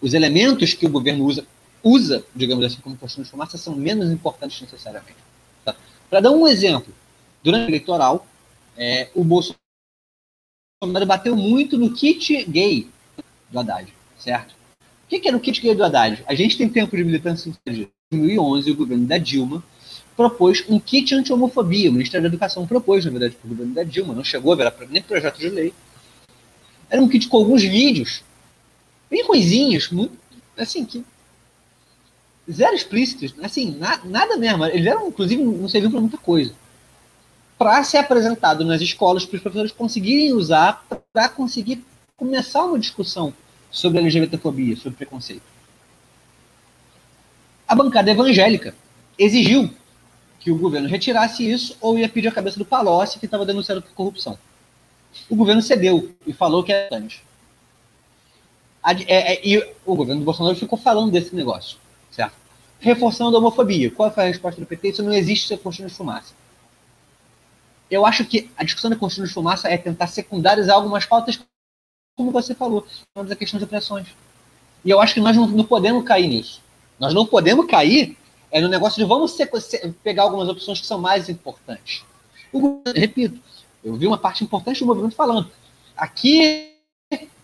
os 0.00 0.14
elementos 0.14 0.74
que 0.74 0.86
o 0.86 0.90
governo 0.90 1.24
usa, 1.24 1.46
usa 1.82 2.24
digamos 2.34 2.64
assim, 2.64 2.80
como 2.80 2.96
questão 2.96 3.22
de 3.22 3.30
fumaça, 3.30 3.56
são 3.56 3.74
menos 3.74 4.10
importantes 4.10 4.60
necessariamente. 4.60 5.18
Tá? 5.64 5.76
Para 6.08 6.20
dar 6.20 6.30
um 6.30 6.46
exemplo, 6.46 6.92
durante 7.42 7.66
o 7.66 7.70
eleitoral, 7.70 8.26
é, 8.76 9.10
o 9.14 9.24
Bolsonaro 9.24 9.56
bateu 11.06 11.36
muito 11.36 11.78
no 11.78 11.92
kit 11.92 12.44
gay 12.44 12.88
do 13.50 13.58
Haddad, 13.58 13.92
certo? 14.18 14.52
O 15.04 15.08
que, 15.08 15.20
que 15.20 15.28
era 15.28 15.36
o 15.36 15.40
kit 15.40 15.60
gay 15.60 15.74
do 15.74 15.84
Haddad? 15.84 16.22
A 16.26 16.34
gente 16.34 16.56
tem 16.56 16.68
tempo 16.68 16.96
de 16.96 17.04
militância 17.04 17.48
em 17.48 17.54
2011, 18.10 18.70
o 18.70 18.76
governo 18.76 19.06
da 19.06 19.18
Dilma 19.18 19.62
propôs 20.20 20.62
um 20.68 20.78
kit 20.78 21.14
anti-homofobia. 21.14 21.88
O 21.88 21.94
Ministério 21.94 22.22
da 22.24 22.28
Educação 22.28 22.66
propôs, 22.66 23.06
na 23.06 23.10
verdade, 23.10 23.34
para 23.36 23.46
o 23.46 23.48
governo 23.48 23.72
da 23.72 23.82
Dilma, 23.82 24.12
não 24.12 24.22
chegou 24.22 24.52
a 24.52 24.56
virar 24.56 24.74
nem 24.90 25.00
projeto 25.00 25.38
de 25.38 25.48
lei. 25.48 25.72
Era 26.90 27.00
um 27.00 27.08
kit 27.08 27.26
com 27.26 27.38
alguns 27.38 27.62
vídeos, 27.62 28.22
bem 29.08 29.24
muito, 29.26 30.12
assim, 30.58 30.84
que 30.84 31.02
zero 32.52 32.76
explícitos, 32.76 33.34
assim, 33.42 33.74
na, 33.78 33.98
nada 34.04 34.36
mesmo. 34.36 34.66
Eles 34.66 34.86
eram, 34.86 35.08
inclusive, 35.08 35.42
não 35.42 35.66
serviam 35.66 35.90
para 35.90 36.00
muita 36.02 36.18
coisa. 36.18 36.52
Para 37.56 37.82
ser 37.82 37.96
apresentado 37.96 38.62
nas 38.62 38.82
escolas, 38.82 39.24
para 39.24 39.36
os 39.36 39.40
professores 39.40 39.72
conseguirem 39.72 40.34
usar, 40.34 40.84
para 41.14 41.30
conseguir 41.30 41.82
começar 42.14 42.62
uma 42.62 42.78
discussão 42.78 43.32
sobre 43.70 44.00
LGBTfobia, 44.00 44.76
sobre 44.76 44.98
preconceito. 44.98 45.44
A 47.66 47.74
bancada 47.74 48.10
evangélica 48.10 48.74
exigiu 49.18 49.70
que 50.40 50.50
o 50.50 50.58
governo 50.58 50.88
retirasse 50.88 51.48
isso 51.48 51.76
ou 51.80 51.98
ia 51.98 52.08
pedir 52.08 52.28
a 52.28 52.32
cabeça 52.32 52.58
do 52.58 52.64
Palocci, 52.64 53.18
que 53.18 53.26
estava 53.26 53.44
denunciando 53.44 53.82
por 53.82 53.92
corrupção. 53.92 54.38
O 55.28 55.36
governo 55.36 55.60
cedeu 55.60 56.14
e 56.26 56.32
falou 56.32 56.64
que 56.64 56.72
é 56.72 56.86
importante. 56.86 57.22
É, 58.82 59.34
é, 59.34 59.46
e 59.46 59.58
o 59.84 59.94
governo 59.94 60.22
do 60.22 60.24
Bolsonaro 60.24 60.56
ficou 60.56 60.78
falando 60.78 61.12
desse 61.12 61.36
negócio, 61.36 61.76
certo? 62.10 62.34
Reforçando 62.78 63.36
a 63.36 63.38
homofobia. 63.38 63.90
Qual 63.90 64.10
foi 64.10 64.24
a 64.24 64.26
resposta 64.26 64.58
do 64.58 64.66
PT? 64.66 64.88
Isso 64.88 65.02
não 65.02 65.12
existe 65.12 65.46
ser 65.46 65.58
cortina 65.58 65.88
de 65.88 65.94
fumaça. 65.94 66.32
Eu 67.90 68.06
acho 68.06 68.24
que 68.24 68.50
a 68.56 68.64
discussão 68.64 68.88
da 68.88 68.96
cortina 68.96 69.26
de 69.26 69.32
fumaça 69.32 69.68
é 69.68 69.76
tentar 69.76 70.06
secundarizar 70.06 70.76
algumas 70.76 71.04
pautas, 71.04 71.38
como 72.16 72.30
você 72.30 72.54
falou, 72.54 72.86
a 73.14 73.36
questão 73.36 73.58
de 73.58 73.64
opressões. 73.64 74.08
E 74.82 74.88
eu 74.88 75.00
acho 75.00 75.12
que 75.12 75.20
nós 75.20 75.36
não, 75.36 75.46
não 75.46 75.64
podemos 75.64 76.02
cair 76.04 76.28
nisso. 76.28 76.62
Nós 76.98 77.12
não 77.12 77.26
podemos 77.26 77.66
cair 77.66 78.16
é 78.50 78.60
no 78.60 78.68
negócio 78.68 78.98
de 78.98 79.04
vamos 79.04 79.36
pegar 80.02 80.24
algumas 80.24 80.48
opções 80.48 80.80
que 80.80 80.86
são 80.86 80.98
mais 80.98 81.28
importantes. 81.28 82.04
Eu, 82.52 82.82
repito, 82.94 83.38
eu 83.84 83.94
vi 83.94 84.06
uma 84.06 84.18
parte 84.18 84.42
importante 84.44 84.80
do 84.80 84.86
movimento 84.86 85.14
falando. 85.14 85.50
Aqui, 85.96 86.72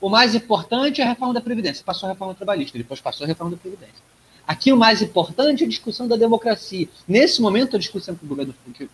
o 0.01 0.09
mais 0.09 0.35
importante 0.35 1.01
é 1.01 1.05
a 1.05 1.09
reforma 1.09 1.35
da 1.35 1.41
Previdência. 1.41 1.85
Passou 1.85 2.09
a 2.09 2.13
reforma 2.13 2.35
trabalhista, 2.35 2.77
depois 2.77 3.01
passou 3.01 3.25
a 3.25 3.29
reforma 3.29 3.53
da 3.53 3.57
Previdência. 3.57 4.05
Aqui, 4.47 4.73
o 4.73 4.77
mais 4.77 5.03
importante 5.03 5.63
é 5.63 5.67
a 5.67 5.69
discussão 5.69 6.07
da 6.07 6.17
democracia. 6.17 6.89
Nesse 7.07 7.41
momento, 7.41 7.77
a 7.77 7.79
discussão 7.79 8.15
que 8.15 8.25
o 8.25 8.29
governo. 8.29 8.55
Que, 8.75 8.89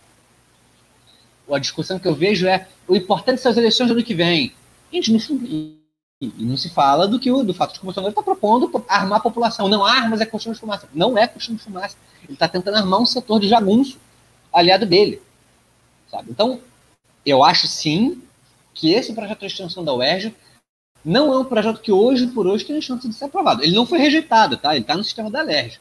a 1.51 1.59
discussão 1.59 1.99
que 1.99 2.07
eu 2.07 2.15
vejo 2.15 2.47
é 2.47 2.67
o 2.87 2.95
importante 2.95 3.41
são 3.41 3.51
as 3.51 3.57
eleições 3.57 3.87
do 3.87 3.93
ano 3.93 4.03
que 4.03 4.15
vem. 4.15 4.53
Gente, 4.91 5.11
não, 5.11 5.82
e 6.37 6.43
não 6.43 6.55
se 6.55 6.69
fala 6.69 7.07
do 7.07 7.19
que 7.19 7.31
o, 7.31 7.43
do 7.43 7.53
fato 7.53 7.73
de 7.73 7.79
que 7.79 7.83
o 7.83 7.87
Bolsonaro 7.87 8.11
está 8.11 8.21
propondo 8.21 8.71
armar 8.87 9.19
a 9.19 9.21
população. 9.21 9.67
Não, 9.67 9.83
armas 9.83 10.21
é 10.21 10.25
costume 10.25 10.55
de 10.55 10.61
fumaça. 10.61 10.87
Não 10.93 11.17
é 11.17 11.27
costume 11.27 11.57
de 11.57 11.63
fumaça. 11.63 11.97
Ele 12.23 12.33
está 12.33 12.47
tentando 12.47 12.77
armar 12.77 12.99
um 12.99 13.05
setor 13.05 13.39
de 13.39 13.47
jagunço 13.47 13.97
aliado 14.51 14.85
dele. 14.85 15.21
Sabe? 16.09 16.31
Então, 16.31 16.59
eu 17.25 17.43
acho 17.43 17.67
sim 17.67 18.21
que 18.73 18.93
esse 18.93 19.13
projeto 19.13 19.39
de 19.39 19.45
extensão 19.47 19.83
da 19.83 19.93
UERJ 19.93 20.35
não 21.03 21.33
é 21.33 21.39
um 21.39 21.45
projeto 21.45 21.81
que 21.81 21.91
hoje 21.91 22.27
por 22.27 22.47
hoje 22.47 22.65
tem 22.65 22.81
chance 22.81 23.07
de 23.07 23.13
ser 23.13 23.25
aprovado. 23.25 23.63
Ele 23.63 23.75
não 23.75 23.85
foi 23.85 23.99
rejeitado, 23.99 24.57
tá? 24.57 24.73
Ele 24.73 24.83
está 24.83 24.95
no 24.95 25.03
sistema 25.03 25.29
da 25.29 25.41
LERJ. 25.41 25.79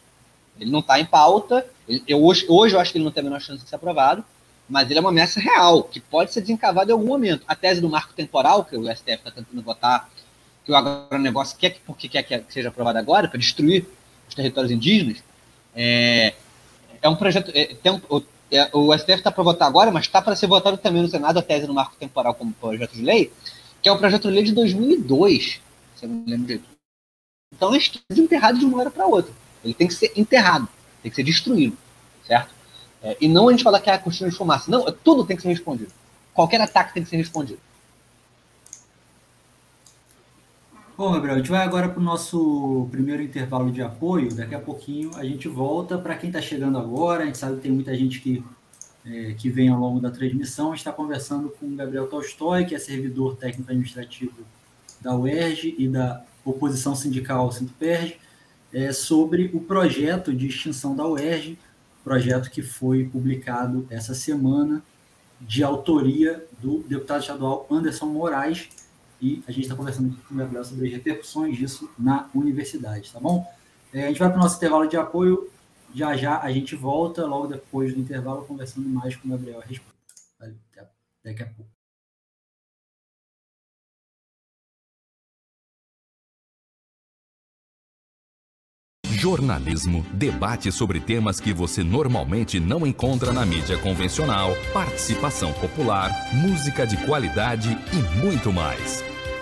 Ele 0.59 0.71
não 0.71 0.81
está 0.81 0.99
em 0.99 1.05
pauta. 1.05 1.65
Ele, 1.89 2.03
eu, 2.07 2.23
hoje, 2.25 2.45
hoje 2.49 2.75
eu 2.75 2.81
acho 2.81 2.93
que 2.93 2.99
ele 2.99 3.05
não 3.05 3.13
tem 3.13 3.21
a 3.21 3.25
menor 3.25 3.41
chance 3.41 3.63
de 3.63 3.69
ser 3.69 3.77
aprovado, 3.77 4.25
mas 4.69 4.91
ele 4.91 4.99
é 4.99 5.01
uma 5.01 5.11
ameaça 5.11 5.39
real, 5.39 5.85
que 5.85 6.01
pode 6.01 6.33
ser 6.33 6.41
desencavada 6.41 6.91
em 6.91 6.95
algum 6.95 7.07
momento. 7.07 7.45
A 7.47 7.55
tese 7.55 7.81
do 7.81 7.89
marco 7.89 8.13
temporal, 8.15 8.65
que 8.65 8.77
o 8.77 8.85
STF 8.85 9.13
está 9.13 9.31
tentando 9.31 9.63
votar 9.63 10.11
que 10.65 10.73
o 10.73 10.77
agronegócio 10.77 11.57
quer 11.59 11.71
que, 11.71 11.81
porque 11.81 12.09
quer 12.09 12.23
que 12.23 12.53
seja 12.53 12.69
aprovado 12.69 12.99
agora, 12.99 13.29
para 13.29 13.39
destruir 13.39 13.87
os 14.29 14.35
territórios 14.35 14.71
indígenas, 14.71 15.23
é, 15.75 16.35
é 17.01 17.09
um 17.09 17.17
projeto. 17.17 17.51
É, 17.55 17.75
tem 17.75 17.93
um, 17.93 18.01
o, 18.09 18.23
é, 18.51 18.71
o 18.73 18.97
STF 18.97 19.15
está 19.15 19.31
para 19.31 19.43
votar 19.43 19.67
agora, 19.67 19.91
mas 19.91 20.05
está 20.05 20.21
para 20.21 20.37
ser 20.37 20.47
votado 20.47 20.77
também 20.77 21.03
no 21.03 21.09
Senado 21.09 21.39
a 21.39 21.43
tese 21.43 21.67
no 21.67 21.75
marco 21.75 21.97
temporal 21.97 22.35
como 22.35 22.53
projeto 22.53 22.93
de 22.93 23.03
lei, 23.03 23.33
que 23.81 23.89
é 23.89 23.93
um 23.93 23.99
projeto 23.99 24.29
de 24.29 24.35
lei 24.35 24.45
de 24.45 24.53
2002, 24.53 25.61
se 25.97 26.05
eu 26.05 26.09
não 26.09 26.17
me 26.17 26.31
lembro 26.31 26.47
direito. 26.47 26.73
Então, 27.55 27.75
está 27.75 27.99
desenterrado 28.09 28.59
de 28.59 28.65
uma 28.65 28.79
hora 28.79 28.91
para 28.91 29.07
outra. 29.07 29.33
Ele 29.65 29.75
tem 29.75 29.87
que 29.87 29.95
ser 29.95 30.13
enterrado, 30.17 30.69
tem 31.03 31.11
que 31.11 31.17
ser 31.17 31.23
destruído, 31.23 31.77
certo? 32.27 32.55
É, 33.03 33.17
e 33.21 33.29
não 33.29 33.49
a 33.49 33.53
gente 33.53 33.65
falar 33.65 33.81
que 33.81 33.91
é 33.91 33.95
a 33.95 33.99
cortina 33.99 34.31
de 34.31 34.37
fumaça. 34.37 34.71
Não, 34.71 34.85
tudo 34.93 35.25
tem 35.25 35.37
que 35.37 35.43
ser 35.43 35.49
respondido. 35.49 35.93
Qualquer 36.33 36.61
ataque 36.61 36.95
tem 36.95 37.03
que 37.03 37.11
ser 37.11 37.17
respondido. 37.17 37.61
Bom, 40.95 41.11
Gabriel, 41.11 41.37
a 41.37 41.39
gente 41.39 41.51
vai 41.51 41.65
agora 41.65 41.89
para 41.89 41.99
o 41.99 42.03
nosso 42.03 42.87
primeiro 42.91 43.23
intervalo 43.23 43.73
de 43.73 43.81
apoio. 43.81 44.35
Daqui 44.35 44.55
a 44.55 44.61
pouquinho 44.61 45.11
a 45.17 45.25
gente 45.25 45.49
volta. 45.49 45.97
Para 45.97 46.15
quem 46.17 46.29
está 46.29 46.41
chegando 46.43 46.77
agora, 46.77 47.23
a 47.23 47.27
gente 47.27 47.39
sabe 47.39 47.57
que 47.57 47.63
tem 47.63 47.73
muita 47.73 47.97
gente 47.97 48.21
que, 48.21 48.45
é, 49.07 49.33
que 49.33 49.49
vem 49.49 49.71
ao 49.71 49.81
longo 49.81 50.01
da 50.01 50.11
transmissão. 50.11 50.67
A 50.67 50.71
gente 50.73 50.81
está 50.81 50.93
conversando 50.93 51.49
com 51.49 51.65
o 51.65 51.75
Gabriel 51.75 52.07
Tolstói, 52.09 52.67
que 52.67 52.75
é 52.75 52.79
servidor 52.79 53.37
técnico 53.37 53.71
administrativo 53.71 54.45
da 55.01 55.17
UERJ 55.17 55.77
e 55.79 55.89
da 55.89 56.23
oposição 56.45 56.95
sindical 56.95 57.51
Sintoperj, 57.51 58.19
é, 58.71 58.93
sobre 58.93 59.51
o 59.55 59.61
projeto 59.61 60.35
de 60.35 60.47
extinção 60.47 60.95
da 60.95 61.07
UERJ, 61.07 61.59
projeto 62.05 62.51
que 62.51 62.61
foi 62.61 63.05
publicado 63.07 63.87
essa 63.89 64.15
semana, 64.15 64.83
de 65.41 65.65
autoria 65.65 66.45
do 66.61 66.81
deputado 66.87 67.23
estadual 67.23 67.67
Anderson 67.71 68.07
Moraes 68.07 68.69
e 69.23 69.43
a 69.47 69.53
gente 69.53 69.63
está 69.63 69.77
conversando 69.77 70.17
com 70.29 70.35
o 70.35 70.37
Gabriel 70.37 70.65
sobre 70.65 70.89
as 70.89 70.93
repercussões 70.93 71.57
disso 71.57 71.89
na 71.97 72.29
universidade, 72.35 73.13
tá 73.13 73.21
bom? 73.21 73.49
É, 73.93 74.05
a 74.05 74.09
gente 74.09 74.19
vai 74.19 74.29
para 74.29 74.39
o 74.39 74.43
nosso 74.43 74.57
intervalo 74.57 74.89
de 74.89 74.97
apoio. 74.97 75.49
Já 75.95 76.17
já 76.17 76.41
a 76.41 76.51
gente 76.51 76.75
volta, 76.75 77.25
logo 77.25 77.47
depois 77.47 77.95
do 77.95 78.01
intervalo, 78.01 78.45
conversando 78.45 78.89
mais 78.89 79.15
com 79.15 79.29
o 79.29 79.31
Gabriel 79.31 79.61
a 79.61 79.65
respeito. 79.65 79.93
Valeu, 80.41 80.57
até 80.73 80.89
daqui 81.23 81.43
a 81.43 81.47
pouco. 81.47 81.71
jornalismo, 89.23 90.05
debate 90.15 90.73
sobre 90.73 90.99
temas 90.99 91.39
que 91.39 91.53
você 91.53 91.85
normalmente 91.85 92.59
não 92.59 92.85
encontra 92.85 93.33
na 93.33 93.47
mídia 93.47 93.79
convencional, 93.79 94.51
participação 94.73 95.53
popular, 95.53 96.11
música 96.35 96.85
de 96.85 96.97
qualidade 97.07 97.79
e 97.93 98.21
muito 98.21 98.53
mais. 98.53 99.12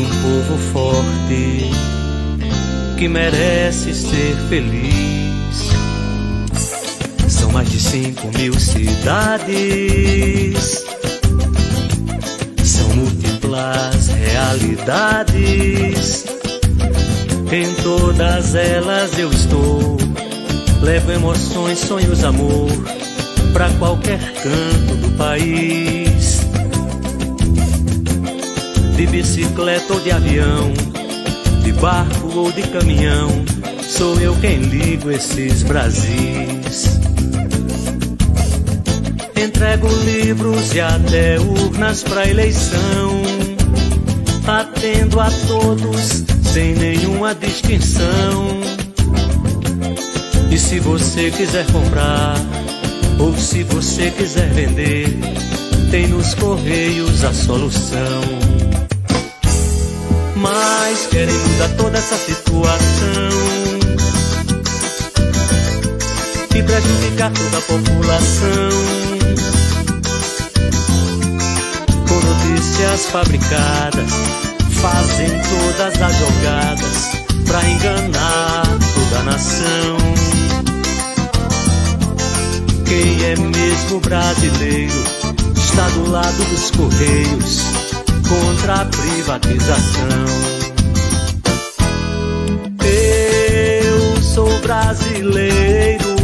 um 0.00 0.08
povo 0.08 0.58
forte 0.72 1.70
que 2.96 3.06
merece 3.08 3.94
ser 3.94 4.34
feliz. 4.48 5.68
São 7.28 7.52
mais 7.52 7.70
de 7.70 7.78
cinco 7.80 8.28
mil 8.36 8.58
cidades. 8.58 9.54
São 12.64 12.88
múltiplas 12.94 14.08
realidades. 14.08 16.24
Em 17.50 17.72
todas 17.82 18.54
elas 18.54 19.18
eu 19.18 19.30
estou. 19.30 19.96
Levo 20.82 21.12
emoções, 21.12 21.78
sonhos, 21.78 22.22
amor 22.24 22.68
para 23.52 23.70
qualquer 23.70 24.20
canto 24.34 24.96
do 24.96 25.10
país. 25.16 25.97
De 28.98 29.06
bicicleta 29.06 29.94
ou 29.94 30.00
de 30.00 30.10
avião, 30.10 30.72
de 31.62 31.70
barco 31.74 32.36
ou 32.36 32.50
de 32.50 32.62
caminhão, 32.62 33.28
sou 33.88 34.18
eu 34.18 34.34
quem 34.40 34.58
ligo 34.58 35.08
esses 35.08 35.62
Brasis. 35.62 36.98
Entrego 39.40 39.86
livros 40.04 40.74
e 40.74 40.80
até 40.80 41.38
urnas 41.38 42.02
para 42.02 42.28
eleição, 42.28 43.22
atendo 44.44 45.20
a 45.20 45.30
todos 45.46 46.24
sem 46.52 46.74
nenhuma 46.74 47.36
distinção. 47.36 48.48
E 50.50 50.58
se 50.58 50.80
você 50.80 51.30
quiser 51.30 51.64
comprar, 51.70 52.34
ou 53.20 53.32
se 53.38 53.62
você 53.62 54.10
quiser 54.10 54.48
vender, 54.48 55.06
tem 55.92 56.08
nos 56.08 56.34
correios 56.34 57.22
a 57.22 57.32
solução. 57.32 58.47
Mas 60.40 61.06
querem 61.10 61.34
mudar 61.34 61.68
toda 61.76 61.98
essa 61.98 62.16
situação 62.16 63.28
e 66.54 66.62
prejudicar 66.62 67.32
toda 67.32 67.58
a 67.58 67.62
população. 67.62 68.70
Com 72.08 72.14
notícias 72.14 73.06
fabricadas, 73.06 74.12
fazem 74.80 75.28
todas 75.28 76.00
as 76.00 76.16
jogadas 76.16 77.10
pra 77.44 77.68
enganar 77.68 78.62
toda 78.94 79.18
a 79.18 79.22
nação. 79.24 79.96
Quem 82.86 83.24
é 83.24 83.36
mesmo 83.36 84.00
brasileiro 84.00 85.04
está 85.56 85.88
do 85.88 86.10
lado 86.10 86.44
dos 86.50 86.70
Correios 86.70 87.77
contra 88.28 88.82
a 88.82 88.84
privatização. 88.84 90.08
Eu 92.84 94.22
sou 94.22 94.60
brasileiro, 94.60 96.16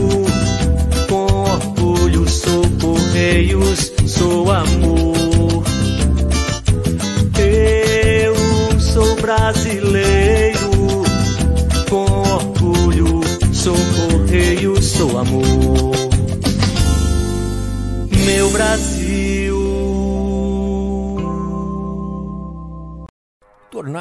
com 1.08 1.26
orgulho 1.26 2.28
sou 2.28 2.62
Correios, 2.80 3.92
sou 4.06 4.50
amor. 4.52 5.64
Eu 7.38 8.80
sou 8.80 9.16
brasileiro, 9.16 10.70
com 11.88 12.04
orgulho 12.04 13.20
sou 13.52 13.76
Correios, 13.96 14.84
sou 14.84 15.18
amor 15.18 15.94
meu 18.24 18.50
Brasil. 18.50 18.93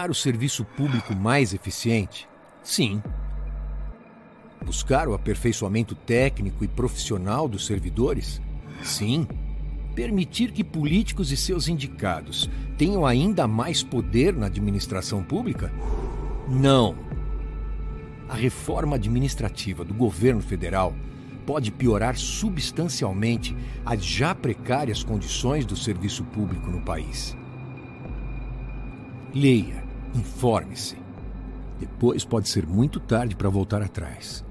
Tornar 0.03 0.11
o 0.11 0.15
serviço 0.15 0.65
público 0.65 1.15
mais 1.15 1.53
eficiente? 1.53 2.27
Sim. 2.61 3.01
Buscar 4.65 5.07
o 5.07 5.13
aperfeiçoamento 5.13 5.95
técnico 5.95 6.65
e 6.65 6.67
profissional 6.67 7.47
dos 7.47 7.65
servidores? 7.65 8.41
Sim. 8.81 9.25
Permitir 9.95 10.51
que 10.51 10.61
políticos 10.61 11.31
e 11.31 11.37
seus 11.37 11.69
indicados 11.69 12.49
tenham 12.77 13.05
ainda 13.05 13.47
mais 13.47 13.81
poder 13.81 14.35
na 14.35 14.47
administração 14.47 15.23
pública? 15.23 15.71
Não. 16.49 16.97
A 18.27 18.35
reforma 18.35 18.97
administrativa 18.97 19.85
do 19.85 19.93
governo 19.93 20.41
federal 20.41 20.93
pode 21.45 21.71
piorar 21.71 22.17
substancialmente 22.17 23.55
as 23.85 24.03
já 24.03 24.35
precárias 24.35 25.01
condições 25.01 25.65
do 25.65 25.77
serviço 25.77 26.25
público 26.25 26.69
no 26.69 26.81
país. 26.81 27.37
Leia, 29.33 29.83
informe-se. 30.13 30.97
Depois 31.80 32.23
pode 32.23 32.49
ser 32.49 32.65
muito 32.65 32.99
tarde 32.99 33.36
para 33.36 33.49
voltar 33.49 33.82
atrás. 33.82 34.43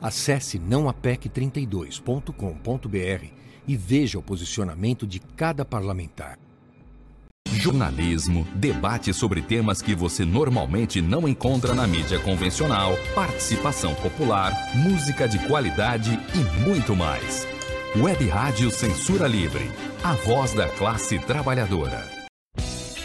Acesse 0.00 0.58
nãoapec32.com.br 0.58 3.26
e 3.66 3.76
veja 3.76 4.18
o 4.18 4.22
posicionamento 4.22 5.06
de 5.06 5.20
cada 5.20 5.64
parlamentar. 5.64 6.38
Jornalismo, 7.52 8.46
debate 8.54 9.12
sobre 9.12 9.42
temas 9.42 9.82
que 9.82 9.94
você 9.94 10.24
normalmente 10.24 11.00
não 11.00 11.28
encontra 11.28 11.74
na 11.74 11.86
mídia 11.86 12.18
convencional, 12.18 12.96
participação 13.14 13.94
popular, 13.94 14.52
música 14.74 15.28
de 15.28 15.38
qualidade 15.46 16.18
e 16.34 16.68
muito 16.68 16.96
mais. 16.96 17.46
Web 17.94 18.26
Rádio 18.26 18.70
Censura 18.70 19.28
Livre, 19.28 19.70
a 20.02 20.14
voz 20.14 20.54
da 20.54 20.66
classe 20.66 21.18
trabalhadora. 21.18 22.10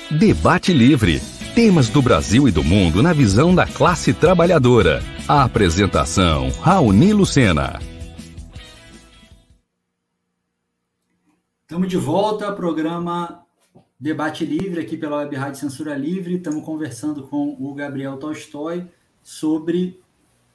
Debate 0.09 0.71
Livre. 0.71 1.21
Temas 1.57 1.89
do 1.89 2.03
Brasil 2.03 2.47
e 2.47 2.51
do 2.51 2.63
mundo 2.63 3.01
na 3.01 3.13
visão 3.13 3.55
da 3.55 3.65
classe 3.65 4.13
trabalhadora. 4.13 5.01
A 5.27 5.43
apresentação, 5.43 6.51
Raoni 6.61 7.11
Lucena. 7.13 7.79
Estamos 11.63 11.87
de 11.87 11.97
volta 11.97 12.45
ao 12.45 12.55
programa 12.55 13.43
Debate 13.99 14.45
Livre 14.45 14.81
aqui 14.81 14.95
pela 14.95 15.17
Web 15.17 15.35
Rádio 15.35 15.59
Censura 15.59 15.95
Livre. 15.95 16.35
Estamos 16.35 16.63
conversando 16.63 17.23
com 17.23 17.57
o 17.59 17.73
Gabriel 17.73 18.17
Tolstói 18.17 18.85
sobre 19.23 19.99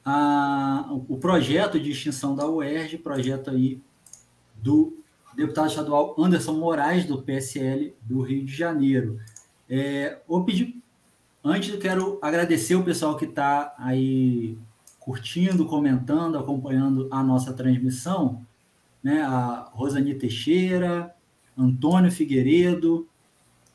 a, 0.05 0.87
o 1.09 1.17
projeto 1.17 1.81
de 1.81 1.91
extinção 1.91 2.37
da 2.37 2.49
UERJ, 2.49 2.99
projeto 2.99 3.51
aí 3.51 3.83
do 4.55 4.97
deputado 5.35 5.69
estadual 5.69 6.15
Anderson 6.17 6.53
Moraes, 6.53 7.05
do 7.05 7.21
PSL 7.21 7.93
do 8.03 8.21
Rio 8.21 8.45
de 8.45 8.55
Janeiro. 8.55 9.19
É, 9.69 10.21
pedir, 10.47 10.82
antes 11.45 11.71
eu 11.71 11.79
quero 11.79 12.19
agradecer 12.23 12.75
o 12.75 12.85
pessoal 12.85 13.17
que 13.17 13.25
está 13.25 13.75
aí 13.79 14.57
curtindo, 14.99 15.67
comentando, 15.67 16.39
acompanhando 16.39 17.09
a 17.11 17.23
nossa 17.23 17.53
transmissão, 17.53 18.47
né? 19.03 19.23
A 19.23 19.69
Rosani 19.73 20.15
Teixeira, 20.15 21.15
Antônio 21.57 22.11
Figueiredo, 22.11 23.09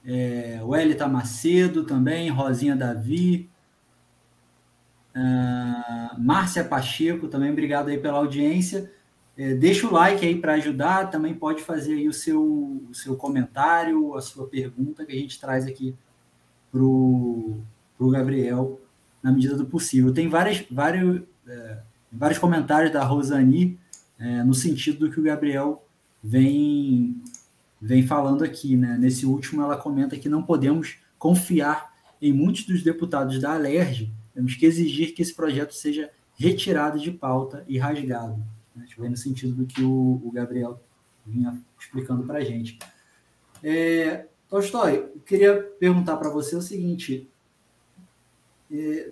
é, 0.06 0.62
o 0.64 0.76
Elita 0.76 1.08
Macedo 1.08 1.84
também, 1.84 2.30
Rosinha 2.30 2.76
Davi, 2.76 3.50
uh, 5.14 6.20
Márcia 6.20 6.64
Pacheco 6.64 7.28
também, 7.28 7.52
obrigado 7.52 7.90
aí 7.90 7.98
pela 7.98 8.20
audiência. 8.20 8.90
É, 9.38 9.54
deixa 9.54 9.86
o 9.86 9.92
like 9.92 10.26
aí 10.26 10.40
para 10.40 10.54
ajudar, 10.54 11.12
também 11.12 11.34
pode 11.34 11.62
fazer 11.62 11.96
aí 11.96 12.08
o 12.08 12.14
seu, 12.14 12.42
o 12.90 12.94
seu 12.94 13.16
comentário, 13.16 14.16
a 14.16 14.22
sua 14.22 14.48
pergunta 14.48 15.06
que 15.06 15.12
a 15.12 15.20
gente 15.20 15.40
traz 15.40 15.68
aqui 15.68 15.94
para 16.72 16.82
o 16.82 17.64
Gabriel 18.12 18.80
na 19.22 19.32
medida 19.32 19.56
do 19.56 19.66
possível. 19.66 20.14
Tem 20.14 20.28
várias, 20.28 20.66
vários, 20.70 21.22
é, 21.48 21.80
vários 22.12 22.40
comentários 22.40 22.92
da 22.92 23.04
Rosani 23.04 23.80
é, 24.20 24.44
no 24.44 24.54
sentido 24.54 25.00
do 25.00 25.12
que 25.12 25.20
o 25.20 25.24
Gabriel 25.24 25.84
vem 26.24 27.22
vem 27.80 28.06
falando 28.06 28.44
aqui, 28.44 28.76
né? 28.76 28.98
Nesse 28.98 29.26
último, 29.26 29.62
ela 29.62 29.78
comenta 29.78 30.18
que 30.18 30.28
não 30.28 30.42
podemos 30.42 30.98
confiar 31.20 31.94
em 32.22 32.34
muitos 32.34 32.66
dos 32.66 32.82
deputados 32.82 33.40
da 33.40 33.54
Alerj, 33.54 34.12
temos 34.34 34.56
que 34.56 34.66
exigir 34.66 35.14
que 35.14 35.22
esse 35.22 35.34
projeto 35.34 35.74
seja 35.74 36.10
retirado 36.36 37.00
de 37.00 37.12
pauta 37.12 37.64
e 37.68 37.78
rasgado. 37.78 38.44
Né? 38.76 38.86
Vai 38.98 39.10
no 39.10 39.18
sentido 39.18 39.54
do 39.54 39.66
que 39.66 39.82
o, 39.82 40.22
o 40.24 40.32
Gabriel 40.32 40.82
vinha 41.26 41.60
explicando 41.80 42.24
para 42.24 42.40
a 42.40 42.44
gente. 42.44 42.78
É, 43.64 44.28
Tolstói, 44.50 44.98
eu 44.98 45.22
queria 45.26 45.62
perguntar 45.80 46.18
para 46.18 46.30
você 46.30 46.56
o 46.56 46.62
seguinte: 46.62 47.30
é, 48.72 49.12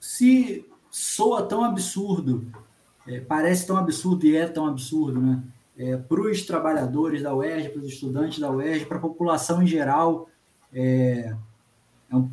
se 0.00 0.68
soa 0.90 1.42
tão 1.42 1.64
absurdo, 1.64 2.46
é, 3.06 3.20
parece 3.20 3.66
tão 3.66 3.76
absurdo 3.76 4.26
e 4.26 4.36
é 4.36 4.46
tão 4.46 4.66
absurdo, 4.66 5.20
né? 5.20 5.42
é, 5.76 5.96
para 5.96 6.20
os 6.20 6.42
trabalhadores 6.42 7.22
da 7.22 7.34
UERJ, 7.34 7.70
para 7.70 7.80
os 7.80 7.86
estudantes 7.86 8.38
da 8.38 8.50
UERJ, 8.50 8.86
para 8.86 8.98
a 8.98 9.00
população 9.00 9.62
em 9.62 9.66
geral. 9.66 10.28
É, 10.72 11.34
é 12.10 12.16
um, 12.16 12.30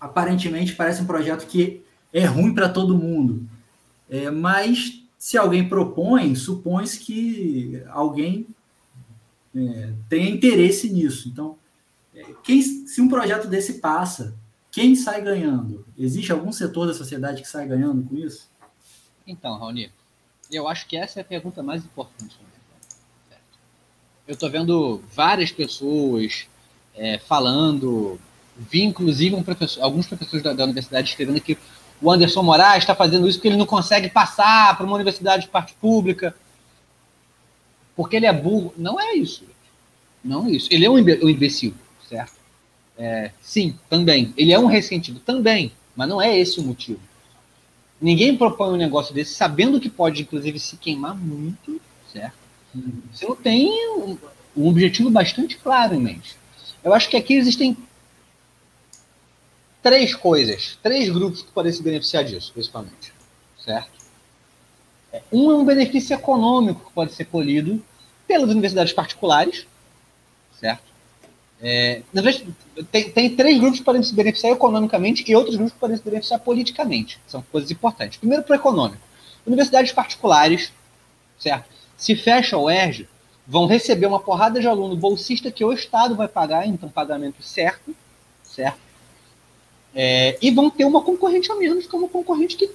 aparentemente 0.00 0.74
parece 0.74 1.02
um 1.02 1.06
projeto 1.06 1.46
que 1.46 1.82
é 2.12 2.24
ruim 2.24 2.54
para 2.54 2.68
todo 2.68 2.96
mundo, 2.96 3.46
é, 4.08 4.30
mas 4.30 5.04
se 5.18 5.36
alguém 5.36 5.68
propõe, 5.68 6.34
supõe-se 6.34 7.00
que 7.00 7.82
alguém 7.88 8.46
é, 9.54 9.92
tenha 10.08 10.30
interesse 10.30 10.90
nisso. 10.90 11.28
Então, 11.28 11.56
é, 12.14 12.24
quem, 12.42 12.62
se 12.62 13.00
um 13.00 13.08
projeto 13.08 13.48
desse 13.48 13.74
passa, 13.74 14.34
quem 14.70 14.94
sai 14.94 15.22
ganhando? 15.22 15.84
Existe 15.98 16.32
algum 16.32 16.52
setor 16.52 16.86
da 16.86 16.94
sociedade 16.94 17.42
que 17.42 17.48
sai 17.48 17.66
ganhando 17.66 18.02
com 18.02 18.16
isso? 18.16 18.48
Então, 19.26 19.58
Raoni, 19.58 19.90
Eu 20.50 20.66
acho 20.66 20.86
que 20.86 20.96
essa 20.96 21.20
é 21.20 21.22
a 21.22 21.24
pergunta 21.24 21.62
mais 21.62 21.84
importante. 21.84 22.38
Eu 24.26 24.34
estou 24.34 24.50
vendo 24.50 25.02
várias 25.14 25.50
pessoas 25.50 26.46
é, 26.94 27.18
falando, 27.18 28.18
vi 28.56 28.82
inclusive 28.82 29.34
um 29.34 29.42
professor, 29.42 29.82
alguns 29.82 30.06
professores 30.06 30.42
da, 30.42 30.52
da 30.52 30.64
universidade 30.64 31.08
escrevendo 31.08 31.40
que 31.40 31.56
o 32.00 32.10
Anderson 32.10 32.42
Moraes 32.42 32.82
está 32.82 32.94
fazendo 32.94 33.28
isso 33.28 33.38
porque 33.38 33.48
ele 33.48 33.56
não 33.56 33.66
consegue 33.66 34.08
passar 34.08 34.76
para 34.76 34.86
uma 34.86 34.94
universidade 34.94 35.44
de 35.44 35.48
parte 35.48 35.74
pública, 35.74 36.34
porque 37.98 38.14
ele 38.14 38.26
é 38.26 38.32
burro. 38.32 38.72
Não 38.76 39.00
é 39.00 39.16
isso. 39.16 39.42
Não 40.22 40.46
é 40.46 40.52
isso. 40.52 40.68
Ele 40.70 40.86
é 40.86 40.90
um 40.90 40.96
imbecil, 40.96 41.74
certo? 42.08 42.38
É, 42.96 43.32
sim, 43.42 43.76
também. 43.90 44.32
Ele 44.36 44.52
é 44.52 44.58
um 44.58 44.66
ressentido, 44.66 45.18
também. 45.18 45.72
Mas 45.96 46.08
não 46.08 46.22
é 46.22 46.38
esse 46.38 46.60
o 46.60 46.62
motivo. 46.62 47.00
Ninguém 48.00 48.36
propõe 48.36 48.72
um 48.72 48.76
negócio 48.76 49.12
desse 49.12 49.34
sabendo 49.34 49.80
que 49.80 49.90
pode, 49.90 50.22
inclusive, 50.22 50.60
se 50.60 50.76
queimar 50.76 51.16
muito, 51.16 51.80
certo? 52.12 52.38
Você 53.12 53.26
não 53.26 53.34
tem 53.34 53.68
um, 53.96 54.16
um 54.56 54.68
objetivo 54.68 55.10
bastante 55.10 55.56
claro 55.56 55.96
em 55.96 56.00
mente. 56.00 56.36
Eu 56.84 56.94
acho 56.94 57.08
que 57.08 57.16
aqui 57.16 57.34
existem 57.34 57.76
três 59.82 60.14
coisas, 60.14 60.78
três 60.84 61.08
grupos 61.08 61.42
que 61.42 61.50
podem 61.50 61.72
se 61.72 61.82
beneficiar 61.82 62.22
disso, 62.22 62.52
principalmente. 62.52 63.12
Certo? 63.58 63.90
Um 65.32 65.50
é 65.50 65.54
um 65.56 65.64
benefício 65.64 66.14
econômico 66.14 66.86
que 66.86 66.92
pode 66.92 67.12
ser 67.12 67.24
colhido 67.24 67.82
pelas 68.28 68.50
universidades 68.50 68.92
particulares, 68.92 69.66
certo? 70.60 70.86
É, 71.60 72.02
tem, 72.92 73.10
tem, 73.10 73.34
três 73.34 73.58
grupos 73.58 73.80
que 73.80 73.84
podem 73.84 74.02
se 74.02 74.14
beneficiar 74.14 74.52
economicamente 74.52 75.24
e 75.26 75.34
outros 75.34 75.56
grupos 75.56 75.72
que 75.72 75.80
podem 75.80 75.96
se 75.96 76.04
beneficiar 76.04 76.38
politicamente. 76.38 77.18
São 77.26 77.42
coisas 77.50 77.68
importantes. 77.70 78.18
Primeiro, 78.18 78.44
para 78.44 78.52
o 78.52 78.56
econômico. 78.56 79.02
Universidades 79.44 79.90
particulares, 79.90 80.72
certo? 81.36 81.68
Se 81.96 82.14
fecha 82.14 82.56
o 82.56 82.70
ERJ, 82.70 83.08
vão 83.44 83.66
receber 83.66 84.06
uma 84.06 84.20
porrada 84.20 84.60
de 84.60 84.68
aluno 84.68 84.94
bolsista 84.94 85.50
que 85.50 85.64
o 85.64 85.72
Estado 85.72 86.14
vai 86.14 86.28
pagar, 86.28 86.68
então 86.68 86.88
pagamento 86.88 87.42
certo, 87.42 87.96
certo? 88.44 88.78
É, 89.94 90.38
e 90.40 90.50
vão 90.50 90.70
ter 90.70 90.84
uma 90.84 91.02
concorrente 91.02 91.50
a 91.50 91.56
menos, 91.56 91.86
que 91.86 91.96
é 91.96 92.08
concorrente 92.08 92.56
que, 92.56 92.70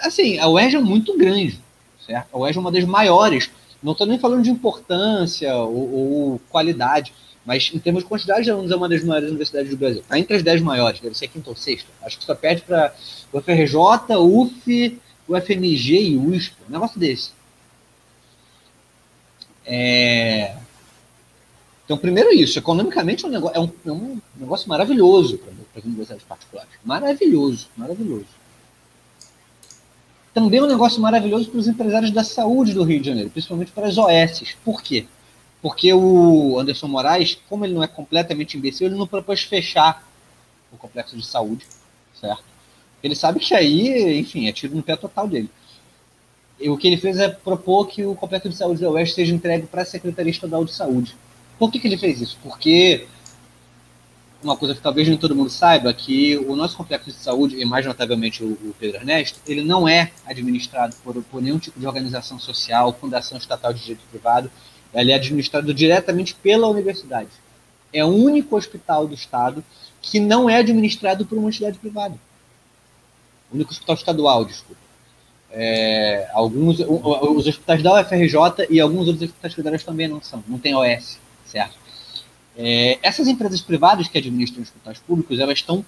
assim, 0.00 0.38
a 0.38 0.48
UERJ 0.48 0.76
é 0.76 0.80
muito 0.80 1.18
grande, 1.18 1.60
certo? 2.06 2.28
A 2.32 2.38
UERJ 2.38 2.56
é 2.56 2.60
uma 2.60 2.72
das 2.72 2.84
maiores, 2.84 3.50
não 3.82 3.92
estou 3.92 4.06
nem 4.06 4.18
falando 4.18 4.42
de 4.42 4.50
importância 4.50 5.54
ou, 5.56 5.92
ou, 5.92 6.40
qualidade, 6.50 7.12
mas 7.44 7.70
em 7.74 7.78
termos 7.78 8.02
de 8.02 8.08
quantidade 8.08 8.44
de 8.44 8.50
alunos 8.50 8.70
é 8.70 8.76
uma 8.76 8.88
das 8.88 9.02
maiores 9.02 9.28
universidades 9.28 9.70
do 9.70 9.76
Brasil. 9.76 10.00
Está 10.00 10.18
entre 10.18 10.36
as 10.36 10.42
dez 10.42 10.60
maiores, 10.60 11.00
deve 11.00 11.16
ser 11.16 11.28
quinta 11.28 11.50
ou 11.50 11.56
sexta. 11.56 11.88
Acho 12.02 12.18
que 12.18 12.24
só 12.24 12.34
perde 12.34 12.62
para 12.62 12.94
o 13.32 13.40
FRJ, 13.40 14.16
UF, 14.16 15.00
o 15.26 15.40
FMG 15.40 16.00
e 16.00 16.16
USP, 16.16 16.54
um 16.68 16.72
negócio 16.72 17.00
desse. 17.00 17.32
É... 19.64 20.56
Então, 21.84 21.98
primeiro 21.98 22.32
isso, 22.32 22.58
economicamente 22.58 23.24
é 23.24 23.28
um 23.28 23.30
negócio, 23.30 23.56
é 23.56 23.60
um, 23.60 23.70
é 23.84 23.92
um 23.92 24.20
negócio 24.36 24.68
maravilhoso 24.68 25.38
para 25.38 25.52
as 25.76 25.84
universidades 25.84 26.24
particulares. 26.24 26.70
Maravilhoso, 26.84 27.68
maravilhoso. 27.76 28.41
Também 30.34 30.60
é 30.60 30.62
um 30.62 30.66
negócio 30.66 31.00
maravilhoso 31.00 31.50
para 31.50 31.60
os 31.60 31.68
empresários 31.68 32.10
da 32.10 32.24
saúde 32.24 32.72
do 32.72 32.82
Rio 32.84 33.00
de 33.00 33.08
Janeiro, 33.08 33.30
principalmente 33.30 33.70
para 33.70 33.86
as 33.86 33.98
OS. 33.98 34.56
Por 34.64 34.82
quê? 34.82 35.06
Porque 35.60 35.92
o 35.92 36.58
Anderson 36.58 36.88
Moraes, 36.88 37.38
como 37.48 37.64
ele 37.64 37.74
não 37.74 37.82
é 37.82 37.86
completamente 37.86 38.56
imbecil, 38.56 38.86
ele 38.86 38.96
não 38.96 39.06
propôs 39.06 39.42
fechar 39.42 40.06
o 40.72 40.76
complexo 40.76 41.16
de 41.16 41.24
saúde, 41.24 41.66
certo? 42.18 42.44
Ele 43.02 43.14
sabe 43.14 43.40
que 43.40 43.54
aí, 43.54 44.18
enfim, 44.18 44.48
é 44.48 44.52
tiro 44.52 44.74
no 44.74 44.82
pé 44.82 44.96
total 44.96 45.28
dele 45.28 45.50
o 46.68 46.76
que 46.76 46.86
ele 46.86 46.96
fez 46.96 47.18
é 47.18 47.28
propor 47.28 47.86
que 47.86 48.04
o 48.04 48.14
complexo 48.14 48.48
de 48.48 48.56
saúde 48.56 48.80
da 48.80 48.90
Oeste 48.90 49.14
seja 49.14 49.34
entregue 49.34 49.66
para 49.66 49.82
a 49.82 49.84
Secretaria 49.84 50.30
Estadual 50.30 50.64
de 50.64 50.72
Saúde. 50.72 51.16
Por 51.58 51.70
que, 51.70 51.78
que 51.78 51.86
ele 51.86 51.98
fez 51.98 52.20
isso? 52.20 52.38
Porque 52.42 53.06
uma 54.42 54.56
coisa 54.56 54.74
que 54.74 54.80
talvez 54.80 55.08
nem 55.08 55.16
todo 55.16 55.34
mundo 55.34 55.50
saiba, 55.50 55.92
que 55.92 56.36
o 56.36 56.56
nosso 56.56 56.76
complexo 56.76 57.10
de 57.10 57.16
saúde, 57.16 57.60
e 57.60 57.64
mais 57.64 57.86
notavelmente 57.86 58.42
o, 58.42 58.52
o 58.52 58.74
Pedro 58.78 58.98
Ernesto, 58.98 59.40
ele 59.46 59.62
não 59.62 59.88
é 59.88 60.10
administrado 60.26 60.94
por, 61.04 61.14
por, 61.24 61.42
nenhum 61.42 61.58
tipo 61.58 61.78
de 61.78 61.86
organização 61.86 62.38
social, 62.38 62.92
fundação 62.92 63.38
estatal 63.38 63.72
de 63.72 63.80
direito 63.80 64.02
privado, 64.10 64.50
ele 64.94 65.12
é 65.12 65.14
administrado 65.14 65.72
diretamente 65.72 66.34
pela 66.34 66.68
universidade. 66.68 67.30
É 67.92 68.04
o 68.04 68.08
único 68.08 68.56
hospital 68.56 69.06
do 69.06 69.14
Estado 69.14 69.64
que 70.00 70.18
não 70.18 70.50
é 70.50 70.56
administrado 70.56 71.24
por 71.24 71.38
uma 71.38 71.48
entidade 71.48 71.78
privada. 71.78 72.14
O 73.50 73.54
único 73.54 73.70
hospital 73.70 73.94
estadual, 73.94 74.44
desculpa. 74.44 74.80
É, 75.50 76.28
alguns, 76.32 76.80
os 76.80 77.46
hospitais 77.46 77.82
da 77.82 78.00
UFRJ 78.00 78.66
e 78.70 78.80
alguns 78.80 79.06
outros 79.06 79.28
hospitais 79.28 79.54
federais 79.54 79.84
também 79.84 80.08
não 80.08 80.20
são, 80.22 80.42
não 80.48 80.58
tem 80.58 80.74
OS, 80.74 81.18
certo? 81.44 81.81
É, 82.56 82.98
essas 83.02 83.26
empresas 83.28 83.60
privadas 83.60 84.08
que 84.08 84.18
administram 84.18 84.62
hospitais 84.62 84.98
públicos, 84.98 85.38
elas 85.38 85.58
estão 85.58 85.84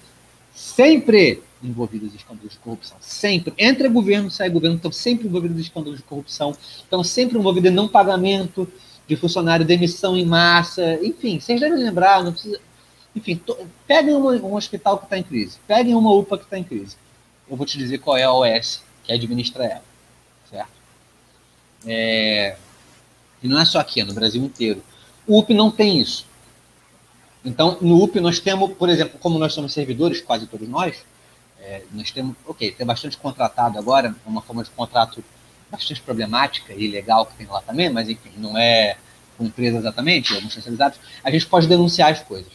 sempre 0.55 1.43
envolvidas 1.62 2.12
em 2.12 2.17
escândalos 2.17 2.53
de 2.53 2.59
corrupção. 2.59 2.97
Sempre. 3.01 3.53
Entra 3.59 3.89
governo, 3.89 4.31
sai 4.31 4.49
governo, 4.49 4.77
estão 4.77 4.93
sempre 4.93 5.27
envolvidos 5.27 5.59
em 5.59 5.62
escândalos 5.62 5.99
de 5.99 6.05
corrupção, 6.05 6.57
estão 6.77 7.03
sempre 7.03 7.39
envolvidos 7.39 7.71
em 7.71 7.75
não 7.75 7.89
pagamento 7.89 8.71
de 9.07 9.17
funcionário, 9.17 9.67
demissão 9.67 10.17
em 10.17 10.25
massa, 10.25 10.99
enfim, 11.03 11.39
vocês 11.39 11.61
devem 11.61 11.79
lembrar, 11.79 12.23
não 12.23 12.33
precisa. 12.33 12.59
Enfim, 13.15 13.37
to... 13.37 13.57
peguem 13.87 14.15
uma, 14.15 14.33
um 14.33 14.55
hospital 14.55 14.99
que 14.99 15.05
está 15.05 15.19
em 15.19 15.23
crise, 15.23 15.59
peguem 15.67 15.95
uma 15.95 16.12
UPA 16.12 16.39
que 16.39 16.45
está 16.45 16.59
em 16.59 16.65
crise. 16.65 16.97
Eu 17.49 17.57
vou 17.57 17.67
te 17.67 17.77
dizer 17.77 17.99
qual 17.99 18.17
é 18.17 18.25
a 18.25 18.33
OS 18.33 18.83
que 19.03 19.12
administra 19.12 19.65
ela, 19.65 19.85
certo? 20.51 20.71
É, 21.87 22.57
e 23.43 23.49
não 23.49 23.61
é 23.61 23.65
só 23.65 23.79
aqui, 23.79 24.01
é 24.01 24.05
no 24.05 24.15
Brasil 24.15 24.43
inteiro. 24.43 24.83
O 25.27 25.39
UP 25.39 25.53
não 25.53 25.71
tem 25.71 26.01
isso. 26.01 26.27
Então, 27.45 27.78
no 27.80 28.03
UP 28.03 28.18
nós 28.20 28.38
temos, 28.38 28.72
por 28.74 28.88
exemplo, 28.88 29.18
como 29.18 29.38
nós 29.38 29.53
somos 29.53 29.72
servidores, 29.72 30.20
quase 30.20 30.47
todos 30.47 30.68
nós, 30.68 31.05
é, 31.61 31.82
nós 31.92 32.11
temos, 32.11 32.36
ok, 32.47 32.72
tem 32.72 32.86
bastante 32.86 33.16
contratado 33.16 33.78
agora, 33.78 34.14
uma 34.24 34.40
forma 34.40 34.62
de 34.62 34.70
contrato 34.70 35.22
bastante 35.70 36.01
problemática 36.01 36.72
e 36.72 36.84
ilegal 36.84 37.26
que 37.26 37.36
tem 37.36 37.47
lá 37.47 37.61
também, 37.61 37.90
mas 37.90 38.09
enfim, 38.09 38.30
não 38.36 38.57
é 38.57 38.97
com 39.36 39.45
empresa 39.45 39.78
exatamente, 39.78 40.32
alguns 40.32 40.51
especializados, 40.51 40.99
a 41.22 41.30
gente 41.30 41.47
pode 41.47 41.66
denunciar 41.66 42.12
as 42.12 42.22
coisas, 42.22 42.53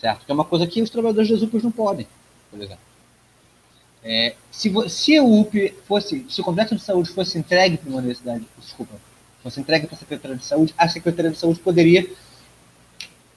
certo? 0.00 0.24
Que 0.24 0.30
é 0.30 0.34
uma 0.34 0.44
coisa 0.44 0.66
que 0.66 0.80
os 0.80 0.90
trabalhadores 0.90 1.28
das 1.28 1.42
UPAs 1.42 1.62
não 1.62 1.72
podem, 1.72 2.06
por 2.50 2.60
exemplo. 2.60 2.84
É, 4.02 4.34
se, 4.50 4.70
se 4.88 5.18
o 5.18 5.40
UP 5.40 5.74
fosse, 5.86 6.24
se 6.28 6.40
o 6.40 6.44
complexo 6.44 6.76
de 6.76 6.82
saúde 6.82 7.10
fosse 7.10 7.38
entregue 7.38 7.78
para 7.78 7.88
uma 7.88 7.98
universidade, 7.98 8.46
desculpa, 8.58 8.94
fosse 9.42 9.60
entregue 9.60 9.86
para 9.86 9.96
a 9.96 9.98
Secretaria 9.98 10.36
de 10.36 10.44
Saúde, 10.44 10.74
a 10.76 10.88
Secretaria 10.88 11.30
de 11.30 11.38
Saúde 11.38 11.58
poderia, 11.60 12.08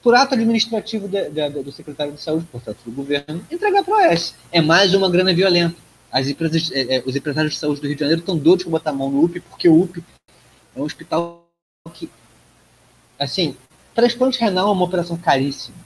por 0.02 0.14
ato 0.14 0.34
administrativo 0.34 1.08
de, 1.08 1.30
de, 1.30 1.50
do 1.62 1.72
secretário 1.72 2.12
de 2.12 2.20
Saúde, 2.20 2.46
portanto, 2.50 2.78
do 2.84 2.92
governo, 2.92 3.44
entregar 3.50 3.84
para 3.84 4.08
a 4.08 4.12
OS. 4.12 4.34
É 4.52 4.60
mais 4.60 4.94
uma 4.94 5.10
grana 5.10 5.34
violenta. 5.34 5.76
As 6.10 6.26
empresas, 6.26 6.70
é, 6.72 6.96
é, 6.96 7.02
os 7.04 7.14
empresários 7.14 7.54
de 7.54 7.58
saúde 7.58 7.80
do 7.80 7.86
Rio 7.86 7.96
de 7.96 8.00
Janeiro 8.00 8.20
estão 8.20 8.38
doidos 8.38 8.64
para 8.64 8.70
botar 8.70 8.90
a 8.90 8.94
mão 8.94 9.10
no 9.10 9.24
UP, 9.24 9.40
porque 9.40 9.68
o 9.68 9.82
UP 9.82 10.02
é 10.74 10.80
um 10.80 10.84
hospital 10.84 11.46
que, 11.92 12.10
assim, 13.18 13.54
transplante 13.94 14.40
renal 14.40 14.68
é 14.68 14.72
uma 14.72 14.84
operação 14.84 15.18
caríssima 15.18 15.76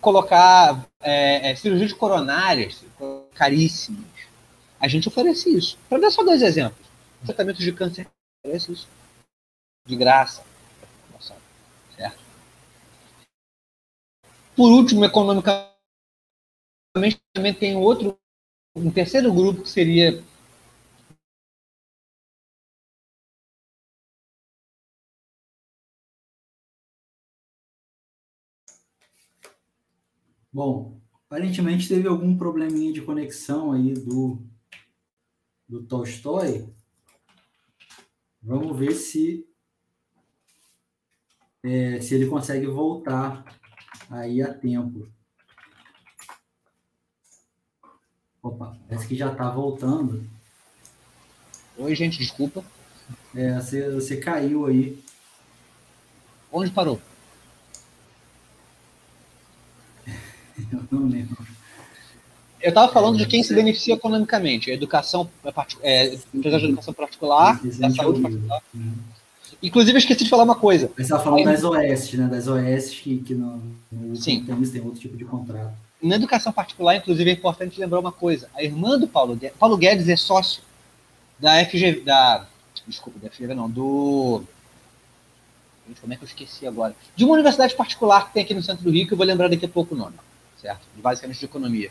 colocar 0.00 0.86
é, 1.00 1.50
é, 1.50 1.54
cirurgias 1.54 1.92
coronárias 1.92 2.82
caríssimas. 3.34 4.04
A 4.80 4.88
gente 4.88 5.08
oferece 5.08 5.54
isso. 5.54 5.78
Para 5.88 5.98
dar 6.00 6.10
só 6.10 6.24
dois 6.24 6.42
exemplos. 6.42 6.86
Tratamento 7.24 7.58
de 7.58 7.72
câncer 7.72 8.08
oferece 8.42 8.72
isso. 8.72 8.88
De 9.86 9.94
graça. 9.94 10.42
Certo? 11.96 12.18
Por 14.56 14.70
último, 14.72 15.04
economicamente, 15.04 15.70
também 17.32 17.54
tem 17.54 17.76
outro, 17.76 18.18
um 18.74 18.90
terceiro 18.90 19.32
grupo 19.32 19.62
que 19.62 19.70
seria 19.70 20.22
Bom, 30.52 31.00
aparentemente 31.26 31.88
teve 31.88 32.08
algum 32.08 32.36
probleminha 32.36 32.92
de 32.92 33.02
conexão 33.02 33.70
aí 33.70 33.94
do, 33.94 34.42
do 35.68 35.84
Tolstói. 35.86 36.68
Vamos 38.42 38.76
ver 38.76 38.94
se, 38.94 39.46
é, 41.62 42.00
se 42.00 42.16
ele 42.16 42.26
consegue 42.26 42.66
voltar 42.66 43.59
aí 44.08 44.40
a 44.42 44.54
tempo. 44.54 45.08
Opa, 48.42 48.76
parece 48.88 49.06
que 49.06 49.16
já 49.16 49.30
está 49.30 49.50
voltando. 49.50 50.24
Oi, 51.76 51.94
gente, 51.94 52.18
desculpa. 52.18 52.64
É, 53.34 53.54
você, 53.60 53.90
você 53.90 54.16
caiu 54.16 54.66
aí. 54.66 54.98
Onde 56.50 56.70
parou? 56.70 57.00
Eu 60.72 60.84
não 60.90 61.08
lembro. 61.08 61.36
eu 62.60 62.68
estava 62.68 62.92
falando 62.92 63.16
de 63.16 63.26
quem 63.26 63.42
se 63.42 63.54
beneficia 63.54 63.94
economicamente. 63.94 64.70
A 64.70 64.74
educação, 64.74 65.30
é, 65.82 66.16
de 66.32 66.48
educação 66.48 66.92
particular, 66.92 67.60
da 67.78 67.90
saúde 67.90 68.20
particular. 68.20 68.62
Uhum. 68.74 68.94
Inclusive, 69.62 69.96
eu 69.96 69.98
esqueci 69.98 70.24
de 70.24 70.30
falar 70.30 70.44
uma 70.44 70.54
coisa. 70.54 70.90
Você 70.94 71.02
estava 71.02 71.22
falando 71.22 71.44
das 71.44 71.62
OS, 71.62 72.12
né? 72.14 72.26
Das 72.28 72.48
OS 72.48 72.94
que, 72.94 73.18
que 73.18 73.34
no, 73.34 73.62
no 73.92 74.16
Sim. 74.16 74.44
tem 74.44 74.80
outro 74.80 75.00
tipo 75.00 75.16
de 75.16 75.24
contrato. 75.24 75.74
Na 76.02 76.16
educação 76.16 76.52
particular, 76.52 76.96
inclusive, 76.96 77.30
é 77.30 77.34
importante 77.34 77.78
lembrar 77.78 78.00
uma 78.00 78.12
coisa. 78.12 78.48
A 78.54 78.62
irmã 78.62 78.98
do 78.98 79.06
Paulo 79.06 79.36
Guedes, 79.36 79.56
Paulo 79.58 79.76
Guedes 79.76 80.08
é 80.08 80.16
sócio 80.16 80.62
da 81.38 81.62
FG, 81.64 82.00
da, 82.00 82.46
desculpa, 82.86 83.18
da 83.18 83.28
FGV 83.28 83.54
não, 83.54 83.68
do, 83.68 84.42
gente, 85.90 86.00
como 86.00 86.12
é 86.12 86.16
que 86.16 86.22
eu 86.22 86.26
esqueci 86.26 86.66
agora? 86.66 86.94
De 87.14 87.24
uma 87.24 87.34
universidade 87.34 87.74
particular 87.74 88.28
que 88.28 88.34
tem 88.34 88.42
aqui 88.42 88.54
no 88.54 88.62
centro 88.62 88.84
do 88.84 88.90
Rio, 88.90 89.06
que 89.06 89.12
eu 89.12 89.18
vou 89.18 89.26
lembrar 89.26 89.48
daqui 89.48 89.66
a 89.66 89.68
pouco 89.68 89.94
o 89.94 89.98
nome, 89.98 90.14
certo? 90.60 90.80
Basicamente 90.96 91.38
de 91.38 91.44
economia. 91.44 91.90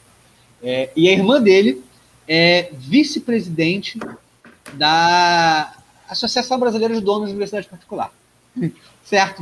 É, 0.64 0.90
e 0.96 1.08
a 1.08 1.12
irmã 1.12 1.42
dele 1.42 1.84
é 2.28 2.70
vice-presidente 2.74 4.00
da 4.74 5.74
Associação 6.10 6.60
Brasileira 6.60 6.94
de 6.94 7.02
Donos 7.02 7.28
de 7.28 7.32
Universidade 7.32 7.68
Particular. 7.68 8.12
Certo? 9.04 9.42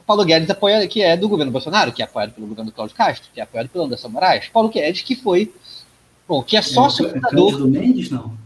O 0.00 0.04
Paulo 0.06 0.24
Guedes 0.24 0.48
apoia, 0.48 0.86
que 0.86 1.02
é 1.02 1.16
do 1.16 1.28
governo 1.28 1.50
Bolsonaro, 1.50 1.92
que 1.92 2.02
é 2.02 2.04
apoiado 2.04 2.32
pelo 2.32 2.46
governo 2.46 2.70
Cláudio 2.70 2.96
Castro, 2.96 3.30
que 3.32 3.40
é 3.40 3.42
apoiado 3.42 3.68
pelo 3.68 3.84
Anderson 3.84 4.08
Moraes. 4.08 4.48
Paulo 4.48 4.68
Guedes, 4.68 5.02
que 5.02 5.16
foi, 5.16 5.52
bom, 6.28 6.42
que 6.42 6.56
é, 6.56 6.60
é 6.60 6.62
sócio 6.62 7.06
é, 7.06 7.10
fundador. 7.10 7.58
do 7.58 7.68
Mendes, 7.68 8.10
não? 8.10 8.36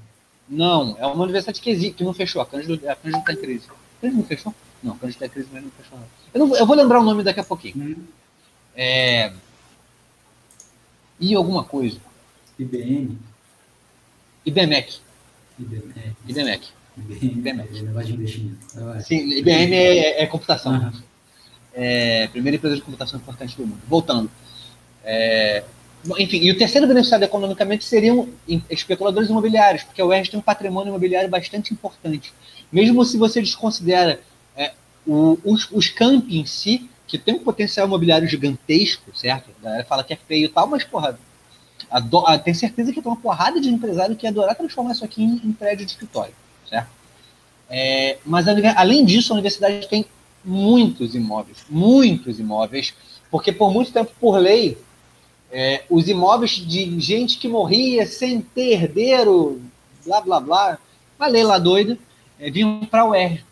Não, 0.48 0.96
é 0.98 1.06
uma 1.06 1.24
universidade 1.24 1.60
que 1.60 1.68
existe, 1.68 1.94
que 1.94 2.04
não 2.04 2.14
fechou. 2.14 2.40
A 2.40 2.46
Cândido, 2.46 2.74
está 2.74 3.32
em 3.32 3.36
crise. 3.36 3.66
A 3.68 4.00
Cândido 4.00 4.20
não 4.20 4.26
fechou? 4.26 4.54
Não, 4.82 4.92
a 4.92 4.96
Cândido 4.96 5.16
está 5.16 5.26
em 5.26 5.30
crise, 5.30 5.48
mas 5.52 5.62
não 5.62 5.70
fechou. 5.72 5.98
Eu, 6.32 6.46
não, 6.46 6.56
eu 6.56 6.66
vou 6.66 6.76
lembrar 6.76 7.00
o 7.00 7.04
nome 7.04 7.22
daqui 7.22 7.40
a 7.40 7.44
pouquinho. 7.44 7.98
Hum. 7.98 8.04
É... 8.74 9.32
E 11.20 11.34
alguma 11.34 11.64
coisa. 11.64 11.98
IBM. 12.58 13.18
IBMEC. 14.46 15.00
IBMEC. 15.58 16.16
IBMEC. 16.28 16.77
IBM. 17.20 17.64
IBM. 17.72 18.56
Sim, 19.02 19.38
IBM 19.38 19.74
é, 19.74 20.22
é 20.22 20.26
computação. 20.26 20.72
Uhum. 20.72 20.92
É, 21.74 22.26
primeira 22.28 22.56
empresa 22.56 22.76
de 22.76 22.82
computação 22.82 23.18
importante 23.18 23.56
do 23.56 23.66
mundo. 23.66 23.80
Voltando. 23.88 24.30
É, 25.04 25.62
enfim, 26.18 26.38
e 26.38 26.50
o 26.50 26.58
terceiro 26.58 26.86
beneficiado 26.86 27.22
economicamente 27.22 27.84
seriam 27.84 28.28
especuladores 28.70 29.28
imobiliários, 29.28 29.82
porque 29.82 30.02
o 30.02 30.06
UERJ 30.06 30.30
tem 30.30 30.40
um 30.40 30.42
patrimônio 30.42 30.90
imobiliário 30.90 31.28
bastante 31.28 31.72
importante. 31.72 32.32
Mesmo 32.70 33.04
se 33.04 33.16
você 33.16 33.40
desconsidera 33.40 34.20
é, 34.56 34.72
o, 35.06 35.38
os, 35.44 35.68
os 35.72 35.88
campi 35.88 36.38
em 36.38 36.46
si, 36.46 36.88
que 37.06 37.18
tem 37.18 37.34
um 37.34 37.38
potencial 37.38 37.86
imobiliário 37.86 38.28
gigantesco, 38.28 39.16
certo? 39.16 39.50
A 39.60 39.64
galera 39.64 39.84
fala 39.84 40.04
que 40.04 40.12
é 40.12 40.16
feio 40.16 40.44
e 40.44 40.48
tal, 40.48 40.66
mas, 40.66 40.84
porra, 40.84 41.18
a, 41.90 42.38
tem 42.38 42.54
certeza 42.54 42.92
que 42.92 43.00
tem 43.00 43.10
uma 43.10 43.20
porrada 43.20 43.60
de 43.60 43.68
empresário 43.68 44.14
que 44.14 44.26
ia 44.26 44.30
adorar 44.30 44.54
transformar 44.54 44.92
isso 44.92 45.04
aqui 45.04 45.22
em, 45.22 45.40
em 45.44 45.52
prédio 45.52 45.86
de 45.86 45.92
escritório, 45.92 46.34
certo? 46.68 46.88
É, 47.68 48.18
mas, 48.24 48.46
além 48.48 49.04
disso, 49.04 49.32
a 49.32 49.34
universidade 49.34 49.88
tem 49.88 50.06
muitos 50.44 51.14
imóveis, 51.14 51.64
muitos 51.68 52.38
imóveis, 52.38 52.94
porque 53.30 53.52
por 53.52 53.72
muito 53.72 53.92
tempo, 53.92 54.10
por 54.18 54.38
lei, 54.38 54.78
é, 55.50 55.84
os 55.90 56.08
imóveis 56.08 56.52
de 56.52 56.98
gente 57.00 57.38
que 57.38 57.48
morria 57.48 58.06
sem 58.06 58.40
ter 58.40 58.72
herdeiro, 58.72 59.60
blá, 60.04 60.20
blá, 60.20 60.40
blá, 60.40 60.78
uma 61.18 61.26
lei 61.26 61.44
lá 61.44 61.58
doida, 61.58 61.98
é, 62.38 62.50
vinham 62.50 62.80
para 62.86 63.04
UERJ, 63.04 63.44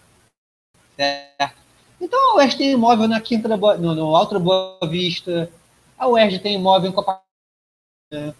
certo? 0.96 1.56
Então, 2.00 2.32
a 2.32 2.36
UERJ 2.36 2.56
tem 2.56 2.70
imóvel 2.72 3.08
na 3.08 3.20
Quinta 3.20 3.48
da 3.48 3.56
Boa, 3.56 3.76
no, 3.76 3.94
no 3.94 4.16
Alto 4.16 4.38
Boa 4.38 4.78
Vista, 4.88 5.50
a 5.98 6.06
UERJ 6.08 6.38
tem 6.38 6.54
imóvel 6.54 6.90
em 6.90 6.94
Copacabana, 6.94 8.36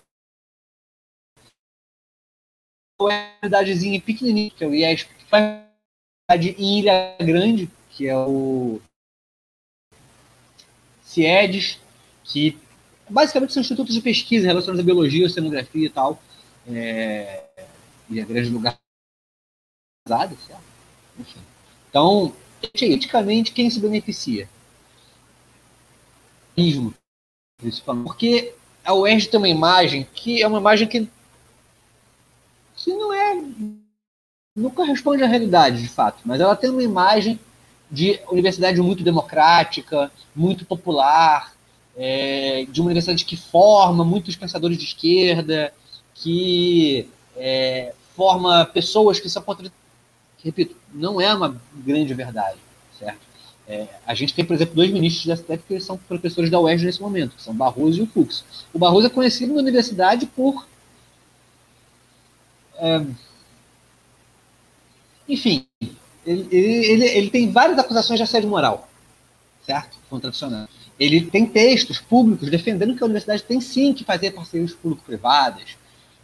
uma 3.00 3.12
cidadezinha 3.42 4.00
pequenininha, 4.00 4.50
que 4.50 4.64
é 4.64 4.66
o 4.66 4.74
IESP, 4.74 5.10
faz 5.28 5.64
em 6.30 6.78
Ilha 6.78 7.16
Grande, 7.20 7.70
que 7.90 8.08
é 8.08 8.16
o 8.16 8.80
CIEDES, 11.02 11.78
que 12.24 12.58
basicamente 13.08 13.52
são 13.52 13.60
institutos 13.60 13.94
de 13.94 14.00
pesquisa 14.00 14.46
relacionados 14.46 14.80
à 14.80 14.84
biologia, 14.84 15.26
oceanografia 15.26 15.86
e 15.86 15.90
tal. 15.90 16.20
É, 16.68 17.44
Ilha 18.10 18.24
Grande 18.24 18.50
lugar? 18.50 18.78
Enfim. 21.18 21.40
Então, 21.88 22.34
eticamente, 22.74 23.52
quem 23.52 23.70
se 23.70 23.80
beneficia? 23.80 24.48
Porque 28.04 28.54
a 28.84 28.94
UERJ 28.94 29.28
tem 29.28 29.38
uma 29.38 29.48
imagem 29.48 30.06
que 30.14 30.42
é 30.42 30.46
uma 30.46 30.58
imagem 30.58 30.88
que, 30.88 31.00
que 31.00 31.10
não 34.56 34.70
corresponde 34.70 35.22
à 35.22 35.26
realidade, 35.26 35.82
de 35.82 35.88
fato, 35.88 36.22
mas 36.24 36.40
ela 36.40 36.56
tem 36.56 36.70
uma 36.70 36.82
imagem 36.82 37.38
de 37.90 38.18
universidade 38.30 38.80
muito 38.80 39.04
democrática, 39.04 40.10
muito 40.34 40.64
popular, 40.64 41.52
é, 41.96 42.66
de 42.68 42.80
uma 42.80 42.86
universidade 42.86 43.24
que 43.24 43.36
forma 43.36 44.04
muitos 44.04 44.34
pensadores 44.34 44.78
de 44.78 44.84
esquerda, 44.84 45.72
que 46.14 47.08
é, 47.36 47.92
forma 48.14 48.64
pessoas 48.66 49.20
que 49.20 49.28
são 49.28 49.42
contra. 49.42 49.70
Repito, 50.42 50.76
não 50.92 51.20
é 51.20 51.32
uma 51.34 51.60
grande 51.74 52.12
verdade, 52.14 52.58
certo? 52.98 53.26
É, 53.68 53.86
a 54.06 54.14
gente 54.14 54.32
tem, 54.32 54.44
por 54.44 54.54
exemplo, 54.54 54.76
dois 54.76 54.90
ministros 54.90 55.26
da 55.26 55.36
STF 55.36 55.64
que 55.66 55.80
são 55.80 55.96
professores 55.96 56.50
da 56.50 56.60
UERJ 56.60 56.86
nesse 56.86 57.02
momento, 57.02 57.34
que 57.34 57.42
são 57.42 57.54
Barroso 57.54 57.98
e 57.98 58.02
o 58.02 58.06
Fux. 58.06 58.44
O 58.72 58.78
Barroso 58.78 59.08
é 59.08 59.10
conhecido 59.10 59.54
na 59.54 59.60
universidade 59.60 60.26
por. 60.26 60.66
Enfim, 65.28 65.66
ele, 66.24 66.48
ele, 66.50 67.04
ele, 67.04 67.30
tem 67.30 67.50
várias 67.50 67.78
acusações 67.78 68.18
de 68.18 68.24
assédio 68.24 68.48
moral, 68.48 68.88
certo? 69.64 69.96
Contra 70.08 70.30
Ele 70.98 71.22
tem 71.22 71.46
textos 71.46 71.98
públicos 71.98 72.50
defendendo 72.50 72.94
que 72.94 73.02
a 73.02 73.06
universidade 73.06 73.42
tem 73.42 73.60
sim 73.60 73.92
que 73.92 74.04
fazer 74.04 74.32
parcerias 74.32 74.72
público-privadas. 74.72 75.76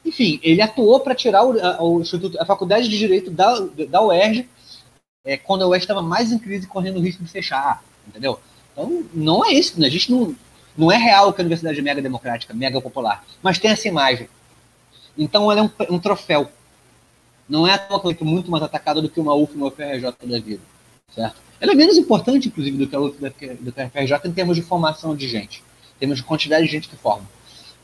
Enfim, 0.04 0.40
ele 0.42 0.60
atuou 0.60 1.00
para 1.00 1.14
tirar 1.14 1.44
o, 1.44 1.60
a, 1.60 1.82
o 1.82 2.02
a 2.38 2.44
Faculdade 2.44 2.88
de 2.88 2.98
Direito 2.98 3.30
da, 3.30 3.58
da 3.88 4.02
UERJ 4.02 4.48
é, 5.24 5.36
quando 5.36 5.62
a 5.62 5.68
UES 5.68 5.82
estava 5.82 6.02
mais 6.02 6.32
em 6.32 6.38
crise, 6.38 6.66
correndo 6.66 6.98
o 6.98 7.02
risco 7.02 7.22
de 7.22 7.30
fechar, 7.30 7.82
entendeu? 8.06 8.40
Então, 8.72 9.04
não 9.14 9.44
é 9.44 9.52
isso, 9.52 9.78
né? 9.78 9.86
a 9.86 9.90
gente 9.90 10.10
não, 10.10 10.34
não 10.76 10.90
é 10.90 10.96
real 10.96 11.32
que 11.32 11.40
a 11.40 11.44
universidade 11.44 11.78
é 11.78 11.82
mega 11.82 12.02
democrática, 12.02 12.52
mega 12.54 12.80
popular, 12.80 13.24
mas 13.42 13.58
tem 13.58 13.70
essa 13.70 13.86
imagem. 13.86 14.28
Então, 15.16 15.50
ela 15.50 15.60
é 15.60 15.64
um, 15.64 15.94
um 15.94 15.98
troféu. 15.98 16.50
Não 17.52 17.66
é 17.66 17.74
a 17.74 17.78
coisa 17.78 18.24
muito 18.24 18.50
mais 18.50 18.64
atacada 18.64 19.02
do 19.02 19.10
que 19.10 19.20
uma 19.20 19.34
UF 19.34 19.54
uma 19.54 19.66
UFRJ 19.66 20.14
da 20.24 20.40
vida, 20.40 20.62
certo? 21.14 21.36
Ela 21.60 21.72
é 21.72 21.74
menos 21.74 21.98
importante, 21.98 22.48
inclusive, 22.48 22.78
do 22.78 22.86
que 22.86 22.96
a 22.96 22.98
UF 22.98 23.18
do 23.20 23.30
que 23.30 23.80
a 23.82 23.84
UFRJ 23.84 24.30
em 24.30 24.32
termos 24.32 24.56
de 24.56 24.62
formação 24.62 25.14
de 25.14 25.28
gente, 25.28 25.62
em 25.96 25.98
termos 25.98 26.16
de 26.16 26.24
quantidade 26.24 26.64
de 26.64 26.72
gente 26.72 26.88
que 26.88 26.96
forma. 26.96 27.28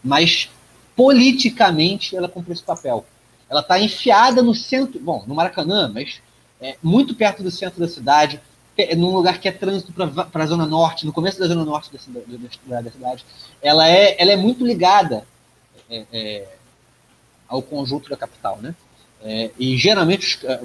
Mas, 0.02 0.48
politicamente, 0.96 2.16
ela 2.16 2.30
cumpre 2.30 2.54
esse 2.54 2.62
papel. 2.62 3.04
Ela 3.46 3.60
está 3.60 3.78
enfiada 3.78 4.42
no 4.42 4.54
centro, 4.54 4.98
bom, 4.98 5.22
no 5.26 5.34
Maracanã, 5.34 5.92
mas 5.92 6.22
é, 6.62 6.78
muito 6.82 7.14
perto 7.14 7.42
do 7.42 7.50
centro 7.50 7.78
da 7.78 7.88
cidade, 7.88 8.40
num 8.96 9.10
lugar 9.10 9.38
que 9.38 9.48
é 9.48 9.52
trânsito 9.52 9.92
para 9.92 10.44
a 10.44 10.46
zona 10.46 10.64
norte, 10.64 11.04
no 11.04 11.12
começo 11.12 11.38
da 11.38 11.46
zona 11.46 11.66
norte 11.66 11.90
da 11.92 12.80
da 12.80 12.90
cidade 12.90 13.26
ela, 13.60 13.86
é, 13.86 14.16
ela 14.18 14.32
é 14.32 14.36
muito 14.36 14.64
ligada 14.64 15.26
é, 15.90 16.06
é, 16.10 16.48
ao 17.46 17.60
conjunto 17.60 18.08
da 18.08 18.16
capital, 18.16 18.56
né? 18.62 18.74
É, 19.22 19.50
e 19.58 19.76
geralmente, 19.76 20.38
é, 20.46 20.60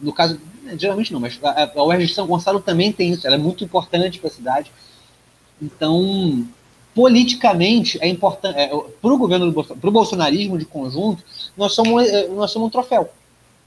no 0.00 0.12
caso, 0.12 0.40
geralmente 0.76 1.12
não, 1.12 1.20
mas 1.20 1.38
a, 1.42 1.70
a 1.76 1.84
UERJ 1.84 2.06
de 2.06 2.14
São 2.14 2.26
Gonçalo 2.26 2.60
também 2.60 2.92
tem 2.92 3.12
isso, 3.12 3.26
ela 3.26 3.36
é 3.36 3.38
muito 3.38 3.62
importante 3.64 4.18
para 4.18 4.28
a 4.28 4.32
cidade. 4.32 4.72
Então, 5.60 6.46
politicamente, 6.94 7.98
é 8.00 8.08
importante, 8.08 8.58
é, 8.58 8.68
para 8.68 9.12
o 9.12 9.18
governo, 9.18 9.52
para 9.52 9.88
o 9.88 9.92
bolsonarismo 9.92 10.58
de 10.58 10.64
conjunto, 10.64 11.22
nós 11.56 11.74
somos, 11.74 12.04
nós 12.30 12.50
somos 12.50 12.68
um 12.68 12.70
troféu. 12.70 13.10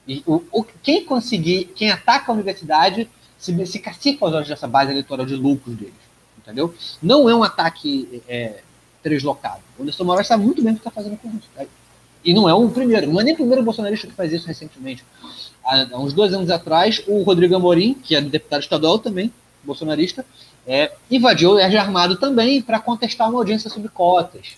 E 0.07 0.21
o, 0.25 0.43
o, 0.51 0.63
quem 0.83 1.03
conseguir, 1.03 1.65
quem 1.75 1.89
ataca 1.89 2.31
a 2.31 2.35
universidade, 2.35 3.09
se, 3.37 3.65
se 3.65 3.79
cacifa 3.79 4.25
aos 4.25 4.35
olhos 4.35 4.47
dessa 4.47 4.67
base 4.67 4.91
eleitoral 4.91 5.25
de 5.25 5.35
lucros 5.35 5.75
deles. 5.75 5.93
Entendeu? 6.37 6.75
Não 7.01 7.29
é 7.29 7.35
um 7.35 7.43
ataque 7.43 8.21
é. 8.27 8.61
O 9.07 9.83
Anderson 9.83 10.03
Moraes 10.03 10.25
sabe 10.25 10.43
muito 10.43 10.63
bem 10.63 10.73
o 10.73 10.75
que 10.75 10.79
está 10.79 10.89
fazendo 10.89 11.15
com 11.17 11.27
isso. 11.29 11.47
E 12.25 12.33
não 12.33 12.49
é 12.49 12.53
o 12.53 12.67
primeiro, 12.67 13.11
não 13.11 13.21
é 13.21 13.23
nem 13.23 13.33
o 13.33 13.37
primeiro 13.37 13.63
bolsonarista 13.63 14.07
que 14.07 14.13
faz 14.13 14.33
isso 14.33 14.47
recentemente. 14.47 15.05
Há, 15.63 15.97
uns 15.99 16.11
dois 16.11 16.33
anos 16.33 16.49
atrás, 16.49 17.03
o 17.07 17.21
Rodrigo 17.21 17.55
Amorim, 17.55 17.93
que 17.93 18.15
é 18.15 18.21
deputado 18.21 18.61
estadual 18.61 18.97
também, 18.97 19.31
bolsonarista, 19.63 20.25
é, 20.65 20.91
invadiu 21.09 21.51
o 21.51 21.59
ERG 21.59 21.77
Armado 21.77 22.17
também 22.17 22.61
para 22.63 22.79
contestar 22.79 23.29
uma 23.29 23.37
audiência 23.37 23.69
sobre 23.69 23.89
cotas. 23.89 24.57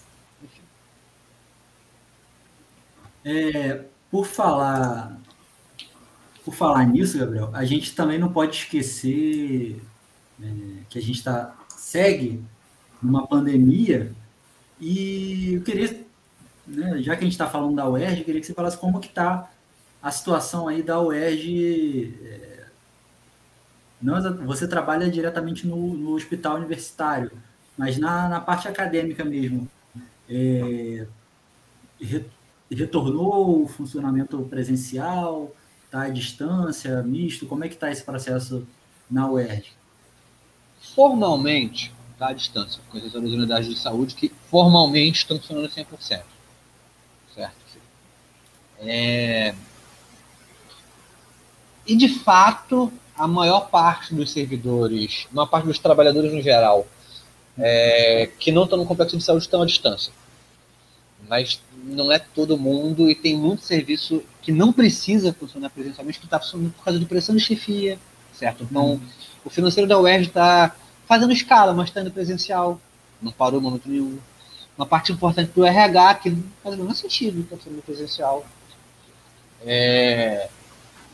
É, 3.25 3.81
por 4.09 4.25
falar 4.25 5.19
por 6.45 6.53
falar 6.53 6.85
nisso, 6.85 7.17
Gabriel, 7.17 7.49
a 7.51 7.65
gente 7.65 7.93
também 7.93 8.17
não 8.17 8.31
pode 8.31 8.55
esquecer 8.55 9.81
é, 10.41 10.45
que 10.89 10.97
a 10.97 11.01
gente 11.01 11.21
tá, 11.21 11.53
segue 11.67 12.41
numa 13.03 13.27
pandemia 13.27 14.13
e 14.79 15.55
eu 15.55 15.61
queria 15.61 16.06
né, 16.67 17.01
já 17.01 17.15
que 17.15 17.21
a 17.21 17.23
gente 17.23 17.33
está 17.33 17.47
falando 17.47 17.75
da 17.75 17.89
UERJ, 17.89 18.23
queria 18.23 18.41
que 18.41 18.47
você 18.47 18.53
falasse 18.53 18.77
como 18.77 18.99
que 18.99 19.07
está 19.07 19.49
a 20.01 20.11
situação 20.11 20.67
aí 20.67 20.83
da 20.83 20.99
UERJ. 21.01 22.13
É, 22.21 22.65
não, 24.01 24.45
você 24.45 24.67
trabalha 24.67 25.09
diretamente 25.09 25.65
no, 25.65 25.95
no 25.95 26.13
hospital 26.13 26.57
universitário, 26.57 27.31
mas 27.77 27.97
na, 27.97 28.27
na 28.27 28.41
parte 28.41 28.67
acadêmica 28.67 29.23
mesmo. 29.23 29.67
É, 30.29 31.07
retornou 32.69 33.63
o 33.63 33.67
funcionamento 33.67 34.39
presencial? 34.43 35.55
Está 35.85 36.01
à 36.01 36.09
distância, 36.09 37.01
misto? 37.01 37.45
Como 37.45 37.63
é 37.63 37.69
que 37.69 37.75
está 37.75 37.89
esse 37.89 38.03
processo 38.03 38.67
na 39.09 39.29
UERJ? 39.31 39.71
Formalmente, 40.93 41.93
está 42.11 42.27
à 42.27 42.33
distância, 42.33 42.81
com 42.89 42.99
das 42.99 43.13
unidades 43.13 43.69
de 43.69 43.79
saúde 43.79 44.15
que 44.15 44.31
formalmente 44.49 45.19
estão 45.19 45.37
funcionando 45.37 45.69
100%. 45.69 46.36
É... 48.79 49.53
E, 51.85 51.95
de 51.95 52.09
fato, 52.09 52.91
a 53.15 53.27
maior 53.27 53.69
parte 53.69 54.13
dos 54.13 54.31
servidores, 54.31 55.27
a 55.31 55.35
maior 55.35 55.47
parte 55.47 55.65
dos 55.65 55.79
trabalhadores 55.79 56.33
no 56.33 56.41
geral, 56.41 56.85
é, 57.57 58.29
que 58.37 58.51
não 58.51 58.63
estão 58.63 58.77
no 58.77 58.85
complexo 58.85 59.17
de 59.17 59.23
saúde 59.23 59.43
estão 59.43 59.61
à 59.61 59.65
distância. 59.65 60.13
Mas 61.27 61.59
não 61.83 62.11
é 62.11 62.19
todo 62.19 62.57
mundo 62.57 63.09
e 63.09 63.15
tem 63.15 63.35
muito 63.35 63.63
serviço 63.63 64.23
que 64.41 64.51
não 64.51 64.71
precisa 64.71 65.33
funcionar 65.33 65.69
presencialmente, 65.69 66.19
que 66.19 66.25
está 66.25 66.39
funcionando 66.39 66.73
por 66.73 66.83
causa 66.83 66.99
de 66.99 67.05
pressão 67.05 67.35
de 67.35 67.41
chefia, 67.41 67.97
certo? 68.33 68.63
Então, 68.63 68.91
uhum. 68.91 69.01
o 69.43 69.49
financeiro 69.49 69.87
da 69.87 69.99
UERJ 69.99 70.27
está 70.27 70.75
fazendo 71.07 71.33
escala, 71.33 71.73
mas 71.73 71.89
está 71.89 72.01
indo 72.01 72.11
presencial, 72.11 72.79
não 73.21 73.31
parou 73.31 73.59
momento 73.59 73.89
nenhum. 73.89 74.19
Uma 74.77 74.85
parte 74.85 75.11
importante 75.11 75.51
do 75.53 75.65
RH, 75.65 76.15
que 76.15 76.29
não 76.29 76.43
faz 76.61 76.75
o 76.75 76.77
menor 76.77 76.93
sentido, 76.93 77.41
está 77.41 77.57
sendo 77.57 77.81
presencial. 77.81 78.45
É... 79.65 80.49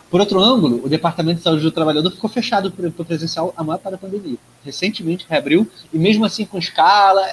Por 0.10 0.20
outro 0.20 0.40
ângulo, 0.40 0.86
o 0.86 0.90
Departamento 0.90 1.38
de 1.38 1.44
Saúde 1.44 1.64
do 1.64 1.72
Trabalhador 1.72 2.12
ficou 2.12 2.30
fechado 2.30 2.72
para 2.72 2.88
o 2.88 3.06
presencial 3.06 3.52
a 3.58 3.64
maior 3.64 3.80
parte 3.80 3.94
da 3.94 3.98
pandemia. 3.98 4.38
Recentemente 4.64 5.26
reabriu, 5.28 5.68
e 5.92 5.98
mesmo 5.98 6.24
assim 6.24 6.46
com 6.46 6.60
escala, 6.60 7.26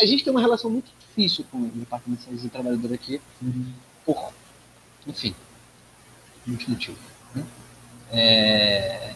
a 0.00 0.06
gente 0.06 0.24
tem 0.24 0.30
uma 0.30 0.40
relação 0.40 0.70
muito 0.70 0.90
difícil 0.98 1.44
com 1.52 1.58
o 1.58 1.66
Departamento 1.66 2.20
de 2.20 2.24
Saúde 2.24 2.42
do 2.42 2.48
Trabalhador 2.48 2.94
aqui, 2.94 3.20
uhum. 3.42 3.66
por, 4.06 4.32
enfim, 5.06 5.34
muito 6.46 6.70
motivo. 6.70 6.96
Né? 7.34 7.44
É, 8.10 9.12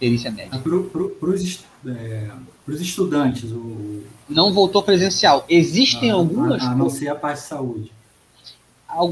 perícia 0.00 0.30
médica. 0.32 0.58
Para 0.58 1.30
os 1.30 1.64
é, 1.86 2.30
estudantes, 2.68 3.44
o... 3.52 4.02
Não 4.28 4.52
voltou 4.52 4.82
presencial. 4.82 5.44
Existem 5.48 6.10
ah, 6.10 6.14
algumas... 6.14 6.64
A, 6.64 6.72
a 6.72 6.74
não 6.74 6.90
ser 6.90 7.08
a 7.08 7.14
parte 7.14 7.42
de 7.42 7.46
saúde. 7.46 7.92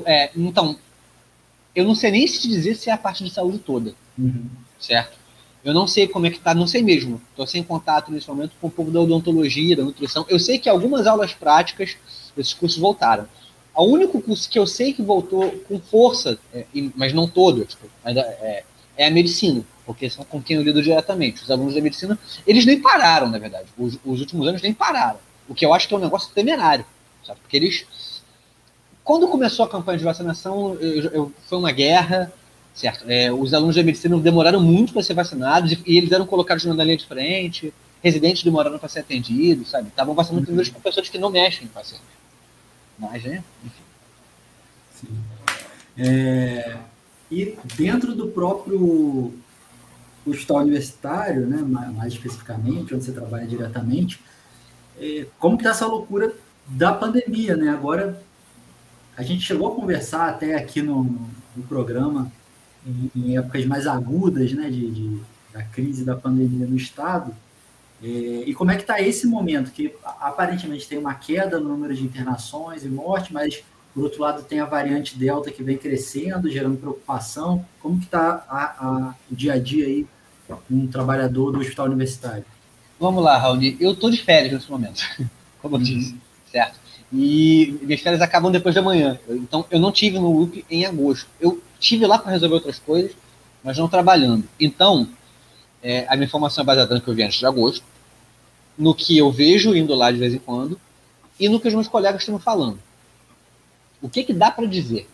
É, 0.05 0.31
então, 0.35 0.77
eu 1.77 1.85
não 1.85 1.95
sei 1.95 2.11
nem 2.11 2.27
se 2.27 2.41
te 2.41 2.49
dizer 2.49 2.75
se 2.75 2.89
é 2.89 2.93
a 2.95 2.99
parte 2.99 3.23
de 3.23 3.31
saúde 3.31 3.59
toda, 3.59 3.95
uhum. 4.19 4.47
certo? 4.81 5.17
Eu 5.63 5.75
não 5.75 5.87
sei 5.87 6.09
como 6.09 6.27
é 6.27 6.31
que 6.31 6.39
tá, 6.39 6.55
não 6.55 6.67
sei 6.67 6.81
mesmo. 6.81 7.21
Estou 7.31 7.47
sem 7.47 7.63
contato 7.63 8.11
nesse 8.11 8.29
momento 8.29 8.53
com 8.61 8.69
o 8.69 8.71
povo 8.71 8.91
da 8.91 9.01
odontologia, 9.01 9.77
da 9.77 9.83
nutrição. 9.83 10.25
Eu 10.29 10.39
sei 10.39 10.59
que 10.59 10.69
algumas 10.69 11.07
aulas 11.07 11.35
práticas, 11.35 11.97
esses 12.39 12.55
cursos 12.55 12.79
voltaram. 12.79 13.29
O 13.75 13.85
único 13.85 14.23
curso 14.23 14.49
que 14.49 14.59
eu 14.59 14.67
sei 14.67 14.95
que 14.95 15.03
voltou 15.03 15.51
com 15.69 15.79
força, 15.79 16.39
é, 16.55 16.65
mas 16.95 17.13
não 17.13 17.29
todo, 17.29 17.65
tipo, 17.65 17.87
ainda 18.05 18.21
é, 18.21 18.65
é, 18.97 19.07
a 19.07 19.11
medicina, 19.11 19.63
porque 19.85 20.09
são 20.09 20.25
com 20.25 20.41
quem 20.41 20.57
eu 20.57 20.63
lido 20.63 20.81
diretamente. 20.81 21.43
Os 21.43 21.51
alunos 21.51 21.75
da 21.75 21.81
medicina, 21.81 22.19
eles 22.47 22.65
nem 22.65 22.81
pararam, 22.81 23.29
na 23.29 23.39
verdade. 23.39 23.67
Os, 23.77 23.99
os 24.05 24.21
últimos 24.21 24.47
anos 24.47 24.63
nem 24.63 24.73
pararam. 24.73 25.19
O 25.49 25.55
que 25.55 25.67
eu 25.67 25.75
acho 25.75 25.89
que 25.89 25.95
é 25.95 25.97
um 25.97 26.01
negócio 26.01 26.33
temerário, 26.33 26.87
sabe? 27.25 27.41
Porque 27.41 27.57
eles. 27.57 27.85
Quando 29.07 29.29
começou 29.29 29.65
a 29.65 29.69
campanha 29.69 29.99
de 29.99 30.05
vacinação, 30.05 30.75
eu, 30.81 31.03
eu, 31.13 31.33
foi 31.49 31.59
uma 31.59 31.71
guerra, 31.71 32.33
certo? 32.75 33.05
É, 33.09 33.33
os 33.33 33.55
alunos 33.55 33.77
da 33.77 33.83
medicina 33.85 34.19
demoraram 34.19 34.61
muito 34.61 34.93
para 34.93 35.01
ser 35.01 35.15
vacinados 35.15 35.71
e, 35.71 35.83
e, 35.87 35.97
eles 35.97 36.11
eram 36.11 36.27
colocados 36.27 36.65
na 36.65 36.83
linha 36.83 36.97
de 36.97 37.07
frente, 37.07 37.73
residentes 38.03 38.43
demoraram 38.43 38.81
para 38.81 38.89
ser 38.89 38.99
atendidos, 38.99 39.71
sabe? 39.71 39.91
Estavam 39.91 40.13
vacinando 40.13 40.41
uhum. 40.41 40.47
primeiros 40.47 40.73
professores 40.73 41.09
que 41.09 41.19
não 41.19 41.31
mexem 41.31 41.67
em 41.67 41.69
pacientes. 41.69 42.05
Mas, 42.99 43.23
né? 43.23 43.45
Enfim. 43.65 43.83
Sim. 44.97 45.19
É, 45.97 46.77
e 47.31 47.57
dentro 47.77 48.13
do 48.13 48.27
próprio 48.27 49.33
hospital 50.27 50.57
universitário, 50.63 51.47
né, 51.47 51.59
mais 51.95 52.13
especificamente, 52.13 52.93
onde 52.93 53.05
você 53.05 53.13
trabalha 53.13 53.47
diretamente, 53.47 54.21
é, 54.99 55.27
como 55.39 55.57
que 55.57 55.63
está 55.63 55.71
essa 55.71 55.87
loucura 55.87 56.35
da 56.67 56.93
pandemia, 56.93 57.57
né? 57.57 57.69
Agora, 57.69 58.21
a 59.17 59.23
gente 59.23 59.43
chegou 59.43 59.69
a 59.69 59.75
conversar 59.75 60.29
até 60.29 60.55
aqui 60.55 60.83
no, 60.83 61.05
no 61.57 61.63
programa 61.69 62.31
em, 62.87 63.11
em 63.15 63.39
épocas 63.39 63.65
mais 63.65 63.87
agudas 63.87 64.53
né, 64.53 64.69
de, 64.69 64.91
de, 64.91 65.21
da 65.53 65.63
crise 65.63 66.05
da 66.05 66.15
pandemia 66.15 66.67
no 66.67 66.77
Estado. 66.77 67.35
É, 68.03 68.07
e 68.07 68.55
como 68.55 68.71
é 68.71 68.77
que 68.77 68.83
está 68.83 69.01
esse 69.01 69.27
momento? 69.27 69.71
Que 69.71 69.95
aparentemente 70.05 70.87
tem 70.87 70.99
uma 70.99 71.15
queda 71.15 71.59
no 71.59 71.69
número 71.71 71.95
de 71.95 72.05
internações 72.05 72.85
e 72.85 72.89
mortes, 72.89 73.31
mas 73.31 73.65
por 73.95 74.05
outro 74.05 74.21
lado 74.21 74.43
tem 74.43 74.61
a 74.61 74.67
variante 74.67 75.19
Delta 75.19 75.51
que 75.51 75.63
vem 75.63 75.79
crescendo, 75.79 76.51
gerando 76.51 76.77
preocupação. 76.77 77.65
Como 77.81 77.99
que 77.99 78.05
está 78.05 79.15
o 79.31 79.35
dia 79.35 79.55
a 79.55 79.59
dia 79.59 79.87
aí 79.87 80.07
um 80.71 80.87
trabalhador 80.87 81.51
do 81.51 81.59
hospital 81.59 81.87
universitário? 81.87 82.45
Vamos 83.01 83.25
lá, 83.25 83.39
Raoni. 83.39 83.77
Eu 83.81 83.93
estou 83.93 84.11
de 84.11 84.23
férias 84.23 84.53
nesse 84.53 84.71
momento, 84.71 85.03
como 85.61 85.77
eu 85.77 85.81
disse, 85.81 86.13
uhum. 86.13 86.21
certo? 86.51 86.86
E 87.13 87.79
minhas 87.83 88.01
férias 88.01 88.21
acabam 88.21 88.51
depois 88.51 88.75
da 88.75 88.83
manhã. 88.83 89.19
Então, 89.29 89.65
eu 89.71 89.79
não 89.79 89.93
tive 89.93 90.19
no 90.19 90.43
UP 90.43 90.65
em 90.71 90.85
agosto. 90.85 91.29
Eu 91.41 91.63
tive 91.79 92.07
lá 92.07 92.19
para 92.19 92.33
resolver 92.33 92.57
outras 92.57 92.79
coisas, 92.79 93.13
mas 93.63 93.79
não 93.79 93.89
trabalhando. 93.89 94.45
Então, 94.59 95.09
é, 95.83 96.07
a 96.09 96.17
minha 96.17 96.29
formação 96.29 96.63
é 96.63 96.65
baseada 96.67 96.95
no 96.95 97.01
que 97.01 97.09
eu 97.09 97.15
vi 97.15 97.23
antes 97.23 97.39
de 97.39 97.47
agosto, 97.47 97.85
no 98.77 98.95
que 98.95 99.17
eu 99.17 99.31
vejo 99.31 99.75
indo 99.75 99.95
lá 99.95 100.11
de 100.11 100.19
vez 100.19 100.35
em 100.35 100.39
quando, 100.39 100.81
e 101.39 101.49
no 101.49 101.61
que 101.61 101.69
os 101.69 101.75
meus 101.75 101.89
colegas 101.89 102.23
estão 102.23 102.39
falando. 102.39 102.79
O 104.03 104.09
que, 104.09 104.25
que 104.25 104.33
dá 104.33 104.51
para 104.51 104.67
dizer? 104.67 105.09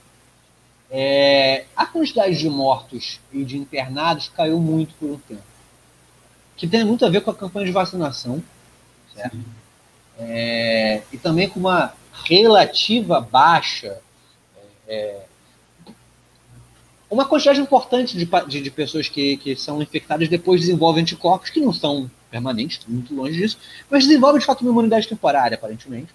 É, 0.91 1.65
a 1.75 1.87
quantidade 1.87 2.39
de 2.39 2.49
mortos 2.49 3.21
e 3.33 3.45
de 3.45 3.57
internados 3.57 4.29
caiu 4.29 4.59
muito 4.61 4.95
por 4.95 5.11
um 5.11 5.19
tempo. 5.19 5.43
Que 6.57 6.67
tem 6.67 6.85
muito 6.85 7.05
a 7.05 7.09
ver 7.09 7.23
com 7.23 7.31
a 7.31 7.35
campanha 7.35 7.67
de 7.67 7.73
vacinação, 7.73 8.43
certo? 9.15 9.39
É, 10.19 11.03
e 11.13 11.19
também 11.19 11.49
com 11.49 11.59
uma 11.61 11.95
relativa 12.25 13.21
baixa 13.21 14.01
é, 14.87 15.23
uma 17.13 17.27
quantidade 17.27 17.61
importante 17.61 18.17
de, 18.17 18.27
de, 18.49 18.61
de, 18.63 18.71
pessoas 18.71 19.07
que, 19.07 19.37
que 19.37 19.55
são 19.55 19.83
infectadas 19.83 20.29
depois 20.29 20.63
desenvolvem 20.63 21.03
anticorpos 21.03 21.51
que 21.51 21.61
não 21.61 21.73
são 21.73 22.11
permanentes, 22.31 22.81
muito 22.89 23.15
longe 23.15 23.37
disso, 23.37 23.59
mas 23.91 24.07
desenvolvem 24.07 24.41
de 24.41 24.47
fato 24.47 24.63
uma 24.63 24.71
imunidade 24.71 25.07
temporária, 25.07 25.55
aparentemente. 25.55 26.09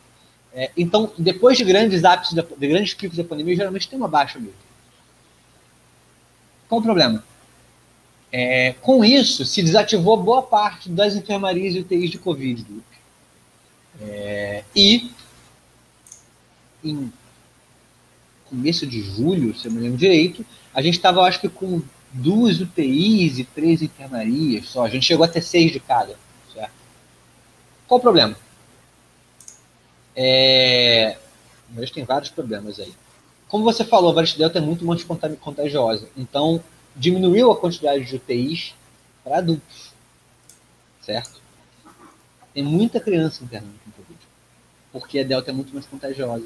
É, 0.51 0.71
então, 0.75 1.11
depois 1.15 1.55
de 1.55 1.63
grandes 1.63 2.03
ápices, 2.03 2.33
de 2.33 2.67
grandes 2.67 2.95
picos 2.95 3.15
da 3.15 3.23
pandemia, 3.23 3.55
geralmente 3.55 3.87
tem 3.87 3.97
uma 3.97 4.07
baixa 4.07 4.39
mesmo. 4.39 4.55
Qual 6.67 6.81
o 6.81 6.83
problema? 6.83 7.23
É, 8.31 8.73
com 8.81 9.05
isso, 9.05 9.45
se 9.45 9.61
desativou 9.61 10.17
boa 10.17 10.41
parte 10.41 10.89
das 10.89 11.15
enfermarias 11.15 11.75
e 11.75 11.79
UTIs 11.79 12.09
de 12.09 12.17
Covid. 12.17 12.65
É, 14.01 14.63
e 14.75 15.11
em 16.83 17.11
começo 18.45 18.85
de 18.85 19.01
julho, 19.01 19.57
se 19.57 19.67
eu 19.67 19.71
me 19.71 19.79
lembro 19.79 19.97
direito, 19.97 20.45
a 20.73 20.81
gente 20.81 20.95
estava, 20.95 21.21
acho 21.21 21.41
que, 21.41 21.49
com 21.49 21.81
duas 22.11 22.59
UTIs 22.59 23.39
e 23.39 23.43
três 23.43 23.81
enfermarias 23.81 24.67
só. 24.69 24.85
A 24.85 24.89
gente 24.89 25.05
chegou 25.05 25.25
a 25.25 25.27
ter 25.27 25.41
seis 25.41 25.71
de 25.71 25.79
cada. 25.79 26.15
Certo? 26.53 26.71
Qual 27.87 27.99
o 27.99 28.01
problema? 28.01 28.35
É... 30.15 31.17
Mas 31.69 31.91
tem 31.91 32.05
vários 32.05 32.29
problemas 32.29 32.79
aí. 32.79 32.93
Como 33.47 33.63
você 33.63 33.83
falou, 33.83 34.11
a 34.11 34.13
variante 34.13 34.37
Delta 34.37 34.57
é 34.57 34.61
muito 34.61 34.85
mais 34.85 35.03
contagiosa. 35.39 36.07
Então, 36.17 36.63
diminuiu 36.95 37.51
a 37.51 37.57
quantidade 37.57 38.03
de 38.05 38.15
UTIs 38.15 38.73
para 39.23 39.37
adultos. 39.37 39.91
Certo? 41.01 41.41
Tem 42.53 42.63
muita 42.63 42.99
criança 42.99 43.43
internada. 43.43 43.86
Porque 44.99 45.19
a 45.19 45.23
Delta 45.23 45.51
é 45.51 45.53
muito 45.53 45.73
mais 45.73 45.85
contagiosa 45.85 46.45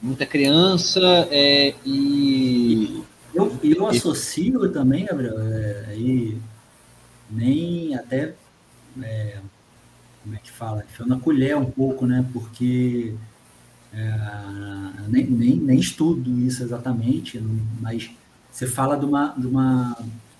muita 0.00 0.26
criança 0.26 1.00
é, 1.30 1.74
e. 1.84 3.02
Eu, 3.34 3.58
eu 3.62 3.86
associo 3.86 4.70
também, 4.70 5.04
Gabriel, 5.04 5.38
é, 5.38 5.94
e 5.96 6.38
nem 7.30 7.94
até. 7.94 8.34
É, 9.02 9.38
como 10.22 10.34
é 10.34 10.38
que 10.38 10.50
fala? 10.50 10.84
Foi 10.96 11.06
na 11.06 11.18
colher 11.18 11.56
um 11.56 11.66
pouco, 11.66 12.06
né? 12.06 12.24
Porque 12.32 13.14
é, 13.92 14.10
nem, 15.08 15.26
nem, 15.26 15.56
nem 15.56 15.78
estudo 15.78 16.30
isso 16.40 16.62
exatamente, 16.62 17.42
mas 17.80 18.10
você 18.50 18.66
fala 18.66 18.96
de 18.96 19.04
uma, 19.04 19.34
de 19.36 19.46
uma 19.46 19.96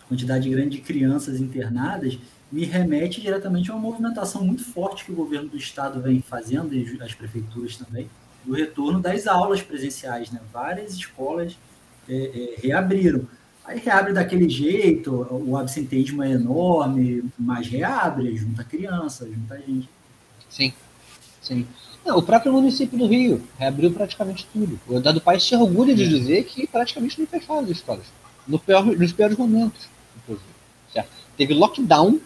quantidade 0.08 0.48
grande 0.48 0.76
de 0.76 0.82
crianças 0.82 1.38
internadas, 1.38 2.18
me 2.50 2.64
remete 2.64 3.20
diretamente 3.20 3.70
a 3.70 3.74
uma 3.74 3.82
movimentação 3.82 4.44
muito 4.44 4.64
forte 4.64 5.04
que 5.04 5.12
o 5.12 5.14
governo 5.14 5.48
do 5.48 5.56
estado 5.56 6.00
vem 6.00 6.22
fazendo, 6.22 6.74
e 6.74 6.98
as 7.02 7.14
prefeituras 7.14 7.76
também, 7.76 8.08
do 8.44 8.54
retorno 8.54 9.00
das 9.00 9.26
aulas 9.26 9.62
presenciais. 9.62 10.30
Né? 10.30 10.40
Várias 10.52 10.94
escolas 10.94 11.56
é, 12.08 12.14
é, 12.14 12.60
reabriram. 12.66 13.26
Aí 13.64 13.80
reabre 13.80 14.12
daquele 14.12 14.48
jeito, 14.48 15.26
o 15.30 15.56
absenteísmo 15.56 16.22
é 16.22 16.30
enorme, 16.30 17.24
mas 17.36 17.66
reabre, 17.66 18.36
junta 18.36 18.62
criança, 18.62 19.26
junta 19.26 19.58
gente. 19.58 19.88
Sim, 20.48 20.72
sim. 21.42 21.66
Não, 22.04 22.18
o 22.18 22.22
próprio 22.22 22.52
município 22.52 22.96
do 22.96 23.08
Rio 23.08 23.42
reabriu 23.58 23.90
praticamente 23.90 24.46
tudo. 24.52 24.78
O 24.86 25.00
Dado 25.00 25.20
Paz 25.20 25.42
se 25.42 25.56
orgulha 25.56 25.92
de 25.92 26.08
dizer 26.08 26.44
que 26.44 26.64
praticamente 26.68 27.18
não 27.18 27.26
fecharam 27.26 27.64
as 27.64 27.70
escolas. 27.70 28.06
No 28.46 28.60
pior, 28.60 28.86
nos 28.86 29.12
piores 29.12 29.36
momentos, 29.36 29.88
inclusive. 30.22 30.48
Certo? 30.92 31.10
Teve 31.36 31.52
lockdown, 31.52 32.20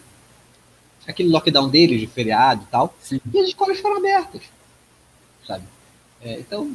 aquele 1.11 1.29
lockdown 1.29 1.69
deles 1.69 1.99
de 1.99 2.07
feriado 2.07 2.63
e 2.63 2.71
tal, 2.71 2.93
Sim. 3.01 3.19
e 3.33 3.39
as 3.39 3.47
escolas 3.47 3.79
foram 3.79 3.97
abertas. 3.97 4.41
Sabe? 5.45 5.63
É, 6.21 6.39
então, 6.39 6.71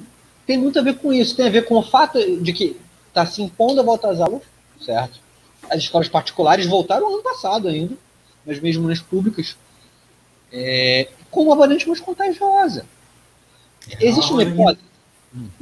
tem 0.47 0.59
muito 0.59 0.78
a 0.78 0.82
ver 0.82 0.99
com 0.99 1.12
isso. 1.12 1.37
Tem 1.37 1.47
a 1.47 1.51
ver 1.51 1.64
com 1.64 1.76
o 1.76 1.82
fato 1.82 2.18
de 2.41 2.53
que 2.53 2.76
está 3.09 3.26
se 3.26 3.43
impondo 3.43 3.80
a 3.80 3.84
volta 3.84 4.11
às 4.11 4.20
aulas, 4.20 4.43
certo? 4.80 5.20
As 5.70 5.78
escolas 5.78 6.09
particulares 6.09 6.66
voltaram 6.66 7.12
ano 7.12 7.22
passado 7.22 7.68
ainda, 7.68 7.95
mas 8.45 8.61
mesmo 8.61 8.87
nas 8.87 9.01
públicas, 9.01 9.57
é, 10.53 11.09
com 11.30 11.43
uma 11.43 11.57
variante 11.57 11.89
mais 11.89 12.01
contagiosa. 12.01 12.87
É, 13.91 14.07
Existe 14.07 14.32
uma 14.32 14.43
hipótese. 14.43 14.87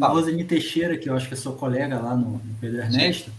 A 0.01 0.07
Rosane 0.09 0.45
Teixeira, 0.45 0.97
que 0.97 1.09
eu 1.09 1.17
acho 1.17 1.27
que 1.27 1.35
é 1.35 1.37
sua 1.37 1.55
colega 1.55 1.99
lá 1.99 2.15
no, 2.15 2.33
no 2.33 2.57
Pedro 2.61 2.81
Ernesto, 2.81 3.31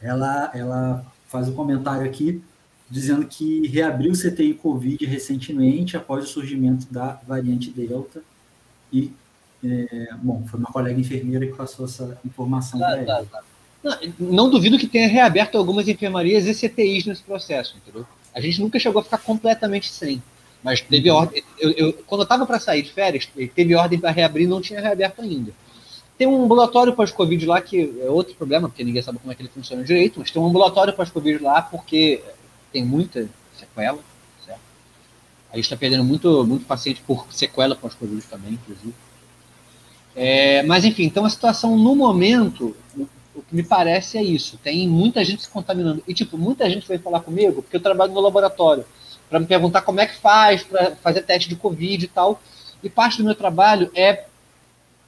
ela, 0.00 0.50
ela 0.54 1.04
faz 1.28 1.48
um 1.48 1.54
comentário 1.54 2.06
aqui 2.06 2.42
dizendo 2.88 3.26
que 3.26 3.66
reabriu 3.66 4.12
o 4.12 4.16
CTI 4.16 4.54
Covid 4.54 5.04
recentemente 5.04 5.96
após 5.96 6.24
o 6.24 6.28
surgimento 6.28 6.86
da 6.92 7.20
variante 7.26 7.70
Delta 7.70 8.22
e 8.92 9.12
é, 9.64 10.14
bom, 10.22 10.44
foi 10.46 10.60
uma 10.60 10.70
colega 10.70 11.00
enfermeira 11.00 11.46
que 11.46 11.54
passou 11.54 11.86
essa 11.86 12.18
informação 12.24 12.78
tá, 12.78 12.86
para 12.86 13.04
tá, 13.04 13.12
ela. 13.12 13.26
Tá. 13.26 13.42
Não, 13.82 13.98
não, 14.18 14.50
duvido 14.50 14.78
que 14.78 14.86
tenha 14.86 15.08
reaberto 15.08 15.56
algumas 15.56 15.88
enfermarias 15.88 16.46
e 16.46 16.54
CTIs 16.54 17.06
nesse 17.06 17.22
processo, 17.22 17.76
entendeu? 17.76 18.06
A 18.34 18.40
gente 18.40 18.60
nunca 18.60 18.78
chegou 18.78 19.00
a 19.00 19.04
ficar 19.04 19.18
completamente 19.18 19.90
sem. 19.90 20.22
Mas 20.62 20.80
teve 20.80 21.10
uhum. 21.10 21.16
ordem. 21.16 21.44
Eu, 21.58 21.70
eu, 21.72 21.92
quando 22.06 22.22
eu 22.22 22.24
estava 22.24 22.44
para 22.44 22.58
sair 22.58 22.82
de 22.82 22.92
férias, 22.92 23.28
teve 23.54 23.74
ordem 23.74 23.98
para 23.98 24.10
reabrir 24.10 24.48
não 24.48 24.60
tinha 24.60 24.80
reaberto 24.80 25.22
ainda. 25.22 25.52
Tem 26.18 26.26
um 26.26 26.44
ambulatório 26.44 26.94
pós-Covid 26.94 27.46
lá 27.46 27.60
que 27.60 28.00
é 28.02 28.10
outro 28.10 28.34
problema, 28.34 28.68
porque 28.68 28.82
ninguém 28.82 29.02
sabe 29.02 29.18
como 29.18 29.30
é 29.30 29.34
que 29.34 29.42
ele 29.42 29.50
funciona 29.50 29.84
direito, 29.84 30.18
mas 30.18 30.30
tem 30.30 30.40
um 30.40 30.46
ambulatório 30.46 30.92
pós-Covid 30.94 31.42
lá 31.42 31.62
porque 31.62 32.22
tem 32.72 32.84
muita 32.84 33.28
sequela, 33.58 33.98
certo? 34.44 34.60
A 35.52 35.56
gente 35.56 35.64
está 35.64 35.76
perdendo 35.76 36.04
muito, 36.04 36.44
muito 36.46 36.64
paciente 36.64 37.02
por 37.06 37.26
sequela 37.30 37.74
pós-Covid 37.74 38.22
também, 38.26 38.54
inclusive. 38.54 38.94
É, 40.14 40.62
mas, 40.62 40.84
enfim, 40.84 41.04
então 41.04 41.24
a 41.24 41.30
situação 41.30 41.76
no 41.76 41.94
momento, 41.94 42.76
o 43.34 43.42
que 43.42 43.54
me 43.54 43.62
parece 43.62 44.18
é 44.18 44.22
isso. 44.22 44.58
Tem 44.58 44.88
muita 44.88 45.24
gente 45.24 45.42
se 45.42 45.48
contaminando. 45.48 46.02
E, 46.06 46.14
tipo, 46.14 46.38
muita 46.38 46.68
gente 46.70 46.88
veio 46.88 47.00
falar 47.00 47.20
comigo, 47.20 47.62
porque 47.62 47.76
eu 47.76 47.82
trabalho 47.82 48.12
no 48.12 48.20
laboratório, 48.20 48.84
para 49.28 49.38
me 49.38 49.46
perguntar 49.46 49.82
como 49.82 50.00
é 50.00 50.06
que 50.06 50.16
faz 50.16 50.62
para 50.62 50.96
fazer 50.96 51.22
teste 51.22 51.48
de 51.48 51.56
Covid 51.56 52.04
e 52.04 52.08
tal. 52.08 52.40
E 52.82 52.88
parte 52.88 53.18
do 53.18 53.24
meu 53.24 53.34
trabalho 53.34 53.90
é 53.94 54.24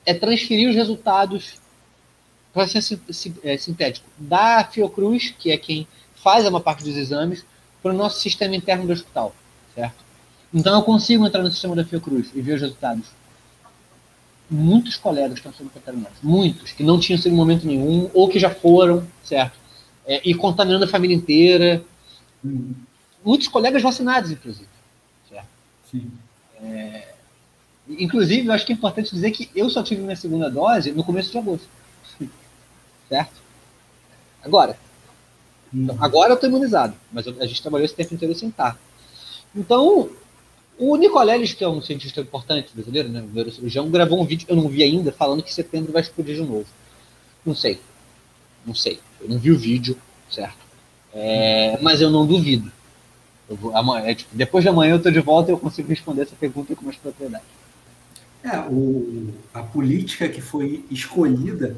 é 0.09 0.15
transferir 0.15 0.71
os 0.71 0.75
resultados 0.75 1.61
para 2.51 2.67
ser 2.67 2.99
é, 3.45 3.59
sintético 3.59 4.09
da 4.17 4.65
Fiocruz, 4.65 5.35
que 5.39 5.51
é 5.53 5.59
quem 5.59 5.87
faz 6.29 6.47
uma 6.47 6.61
parte 6.61 6.85
dos 6.85 6.95
exames, 6.95 7.43
para 7.83 7.91
o 7.91 7.97
nosso 7.97 8.21
sistema 8.21 8.55
interno 8.55 8.87
do 8.87 8.93
hospital, 8.93 9.35
certo? 9.75 10.05
Então 10.53 10.75
eu 10.75 10.83
consigo 10.83 11.27
entrar 11.27 11.43
no 11.43 11.51
sistema 11.51 11.75
da 11.75 11.83
Fiocruz 11.83 12.29
e 12.35 12.43
ver 12.43 12.57
os 12.57 12.61
resultados. 12.61 13.07
Muitos 14.51 14.97
colegas 14.97 15.39
estão 15.39 15.55
sendo 15.55 15.71
contaminados, 15.71 16.19
muitos 16.23 16.73
que 16.73 16.83
não 16.83 17.01
tinham 17.01 17.19
sido 17.19 17.33
em 17.33 17.37
momento 17.37 17.67
nenhum 17.67 18.11
ou 18.13 18.29
que 18.29 18.39
já 18.39 18.51
foram, 18.51 19.07
certo? 19.25 19.57
É, 20.05 20.21
e 20.23 20.35
contaminando 20.35 20.85
a 20.85 20.89
família 20.89 21.17
inteira. 21.17 21.83
Muitos 23.25 23.49
colegas 23.49 23.83
vacinados, 23.83 24.31
inclusive, 24.31 24.69
certo? 25.31 25.49
Sim. 25.91 26.11
É, 26.61 27.15
Inclusive, 27.89 28.47
eu 28.47 28.53
acho 28.53 28.67
que 28.67 28.73
é 28.73 28.75
importante 28.75 29.15
dizer 29.15 29.31
que 29.31 29.49
eu 29.55 29.71
só 29.71 29.83
tive 29.83 30.03
minha 30.03 30.15
segunda 30.15 30.51
dose 30.51 30.93
no 30.93 31.03
começo 31.03 31.33
de 31.33 31.39
agosto. 31.39 31.69
Certo? 33.09 33.33
Agora. 34.45 34.79
Então, 35.73 35.97
agora 36.01 36.31
eu 36.31 36.35
estou 36.35 36.49
imunizado, 36.49 36.95
mas 37.13 37.27
a 37.27 37.47
gente 37.47 37.61
trabalhou 37.61 37.85
esse 37.85 37.95
tempo 37.95 38.15
inteiro 38.15 38.35
sem 38.35 38.49
estar. 38.49 38.79
Então, 39.55 40.11
o 40.79 40.97
Nicoleles, 40.97 41.53
que 41.53 41.65
é 41.65 41.69
um 41.69 41.83
cientista 41.83 42.21
importante 42.21 42.71
brasileiro, 42.73 43.09
né, 43.09 43.21
um 43.21 43.35
neurocirurgião, 43.35 43.91
gravou 43.91 44.21
um 44.21 44.25
vídeo, 44.25 44.47
eu 44.49 44.57
não 44.57 44.69
vi 44.69 44.83
ainda, 44.83 45.11
falando 45.11 45.43
que 45.43 45.53
setembro 45.53 45.93
vai 45.93 46.03
explodir 46.03 46.37
de 46.37 46.43
novo. 46.43 46.67
Não 47.45 47.55
sei. 47.55 47.81
Não 48.65 48.75
sei. 48.75 49.01
Eu 49.21 49.29
não 49.29 49.39
vi 49.39 49.51
o 49.51 49.59
vídeo, 49.59 49.97
certo? 50.31 50.59
É, 51.13 51.79
mas 51.81 52.01
eu 52.01 52.11
não 52.11 52.27
duvido. 52.27 52.71
Eu 53.49 53.57
vou, 53.57 53.77
amanhã, 53.77 54.07
é, 54.07 54.15
tipo, 54.15 54.37
depois 54.37 54.63
de 54.63 54.69
amanhã 54.69 54.93
eu 54.93 54.99
estou 54.99 55.11
de 55.11 55.21
volta 55.21 55.51
e 55.51 55.55
eu 55.55 55.59
consigo 55.59 55.89
responder 55.89 56.23
essa 56.23 56.37
pergunta 56.37 56.77
com 56.77 56.85
mais 56.85 56.97
propriedade. 56.97 57.45
É, 58.45 58.59
o, 58.71 59.35
a 59.53 59.63
política 59.63 60.29
que 60.29 60.41
foi 60.41 60.85
escolhida, 60.91 61.77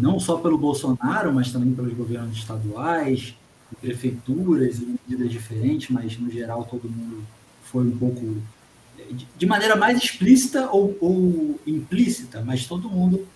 não 0.00 0.18
só 0.18 0.38
pelo 0.38 0.56
Bolsonaro, 0.56 1.32
mas 1.32 1.52
também 1.52 1.72
pelos 1.74 1.92
governos 1.92 2.36
estaduais, 2.36 3.34
prefeituras 3.80 4.78
e 4.78 4.86
medidas 4.86 5.30
diferentes, 5.30 5.90
mas 5.90 6.18
no 6.18 6.30
geral 6.30 6.64
todo 6.64 6.88
mundo 6.88 7.22
foi 7.62 7.84
um 7.84 7.96
pouco 7.98 8.36
de, 9.10 9.26
de 9.36 9.46
maneira 9.46 9.76
mais 9.76 10.02
explícita 10.02 10.70
ou, 10.70 10.96
ou, 11.00 11.60
implícita, 11.66 12.42
mas 12.44 12.66
todo 12.66 12.88
mundo 12.88 13.26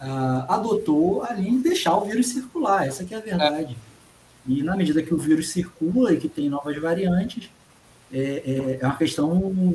ah, 0.00 0.46
adotou 0.48 1.22
a 1.22 1.32
linha 1.32 1.52
de 1.52 1.68
deixar 1.68 1.96
o 1.96 2.04
vírus 2.04 2.28
circular, 2.28 2.86
essa 2.86 3.04
que 3.04 3.14
é 3.14 3.18
a 3.18 3.20
verdade. 3.20 3.76
É. 3.76 3.90
E 4.46 4.62
na 4.62 4.76
medida 4.76 5.02
que 5.02 5.14
o 5.14 5.18
vírus 5.18 5.50
circula 5.50 6.12
e 6.12 6.16
que 6.16 6.28
tem 6.28 6.48
novas 6.48 6.76
variantes, 6.80 7.50
é, 8.12 8.18
é, 8.18 8.78
é 8.80 8.86
uma 8.86 8.96
questão 8.96 9.74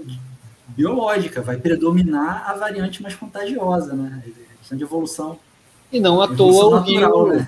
biológica, 0.69 1.41
vai 1.41 1.57
predominar 1.57 2.49
a 2.49 2.53
variante 2.53 3.01
mais 3.01 3.15
contagiosa, 3.15 3.93
né? 3.93 4.23
A 4.25 4.57
questão 4.57 4.77
de 4.77 4.83
evolução. 4.83 5.39
E 5.95 5.99
não 5.99 6.21
à 6.21 6.27
toa 6.27 6.77
o 6.77 6.79
Rio. 6.81 7.27
Né? 7.27 7.47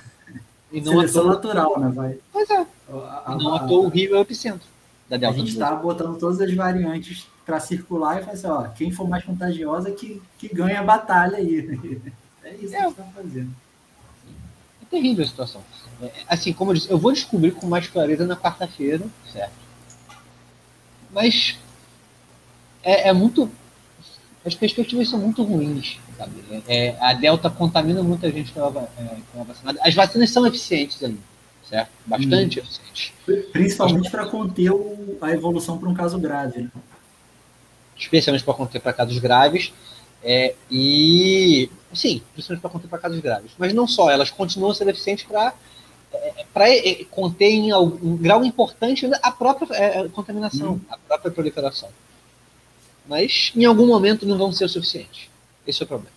E 0.72 0.80
não 0.80 0.92
Seleção 0.92 1.24
toa... 1.24 1.34
natural, 1.34 1.80
né? 1.80 1.92
Vai. 1.94 2.18
Pois 2.32 2.48
é. 2.48 2.66
A, 2.90 3.22
a, 3.26 3.36
não 3.36 3.54
à 3.54 3.58
toa 3.60 3.86
o 3.86 3.88
Rio 3.88 4.14
é 4.14 4.18
o 4.18 4.22
epicentro 4.22 4.66
da 5.08 5.16
Delta. 5.16 5.36
A 5.36 5.38
gente 5.38 5.52
está 5.52 5.74
botando 5.74 6.18
todas 6.18 6.40
as 6.40 6.54
variantes 6.54 7.26
para 7.44 7.60
circular 7.60 8.20
e 8.20 8.24
fazer, 8.24 8.46
assim, 8.46 8.56
ó, 8.56 8.68
quem 8.68 8.90
for 8.90 9.08
mais 9.08 9.24
contagiosa 9.24 9.90
que, 9.90 10.22
que 10.38 10.48
ganha 10.48 10.80
a 10.80 10.84
batalha 10.84 11.38
aí. 11.38 11.78
É 12.44 12.54
isso 12.54 12.74
é. 12.74 12.80
que 12.80 12.88
está 12.88 13.04
fazendo. 13.14 13.54
É 14.80 14.86
terrível 14.90 15.22
a 15.22 15.28
situação. 15.28 15.62
É, 16.00 16.10
assim, 16.26 16.50
como 16.50 16.70
eu 16.70 16.76
disse, 16.76 16.90
eu 16.90 16.96
vou 16.96 17.12
descobrir 17.12 17.50
com 17.50 17.66
mais 17.66 17.88
clareza 17.88 18.24
na 18.24 18.34
quarta-feira, 18.34 19.04
certo? 19.30 19.52
Mas 21.10 21.58
é, 22.82 23.10
é 23.10 23.12
muito. 23.12 23.50
As 24.46 24.54
perspectivas 24.54 25.10
são 25.10 25.18
muito 25.18 25.42
ruins. 25.42 25.98
Sabe? 26.18 26.64
É, 26.66 26.96
a 27.00 27.14
Delta 27.14 27.48
contamina 27.48 28.02
muita 28.02 28.30
gente 28.30 28.52
que 28.52 28.58
é, 28.58 28.62
vacinada. 29.44 29.80
As 29.82 29.94
vacinas 29.94 30.30
são 30.30 30.44
eficientes 30.44 31.02
ali, 31.04 31.20
certo? 31.68 31.90
Bastante 32.04 32.58
hum. 32.58 32.62
eficientes. 32.62 33.12
Principalmente 33.52 34.10
para 34.10 34.26
conter 34.26 34.72
o, 34.72 35.16
a 35.20 35.30
evolução 35.30 35.78
para 35.78 35.88
um 35.88 35.94
caso 35.94 36.18
grave. 36.18 36.62
Né? 36.62 36.70
Especialmente 37.96 38.44
para 38.44 38.54
conter 38.54 38.80
para 38.80 38.92
casos 38.92 39.18
graves. 39.18 39.72
É, 40.24 40.56
e 40.68 41.70
sim, 41.94 42.20
principalmente 42.32 42.62
para 42.62 42.70
conter 42.70 42.88
para 42.88 42.98
casos 42.98 43.20
graves. 43.20 43.52
Mas 43.56 43.72
não 43.72 43.86
só, 43.86 44.10
elas 44.10 44.30
continuam 44.30 44.74
sendo 44.74 44.90
eficientes 44.90 45.24
para 45.24 45.54
é, 46.12 46.46
para 46.52 46.68
é, 46.68 47.04
conter 47.04 47.50
em 47.50 47.70
algum 47.70 48.16
grau 48.16 48.44
importante 48.44 49.08
a 49.22 49.30
própria 49.30 49.72
é, 49.76 50.08
contaminação, 50.08 50.72
hum. 50.72 50.80
a 50.90 50.98
própria 50.98 51.30
proliferação. 51.30 51.90
Mas 53.06 53.52
em 53.54 53.64
algum 53.64 53.86
momento 53.86 54.26
não 54.26 54.36
vão 54.36 54.50
ser 54.50 54.64
o 54.64 54.68
suficiente. 54.68 55.30
Esse 55.68 55.82
é 55.82 55.84
o 55.84 55.88
problema. 55.88 56.16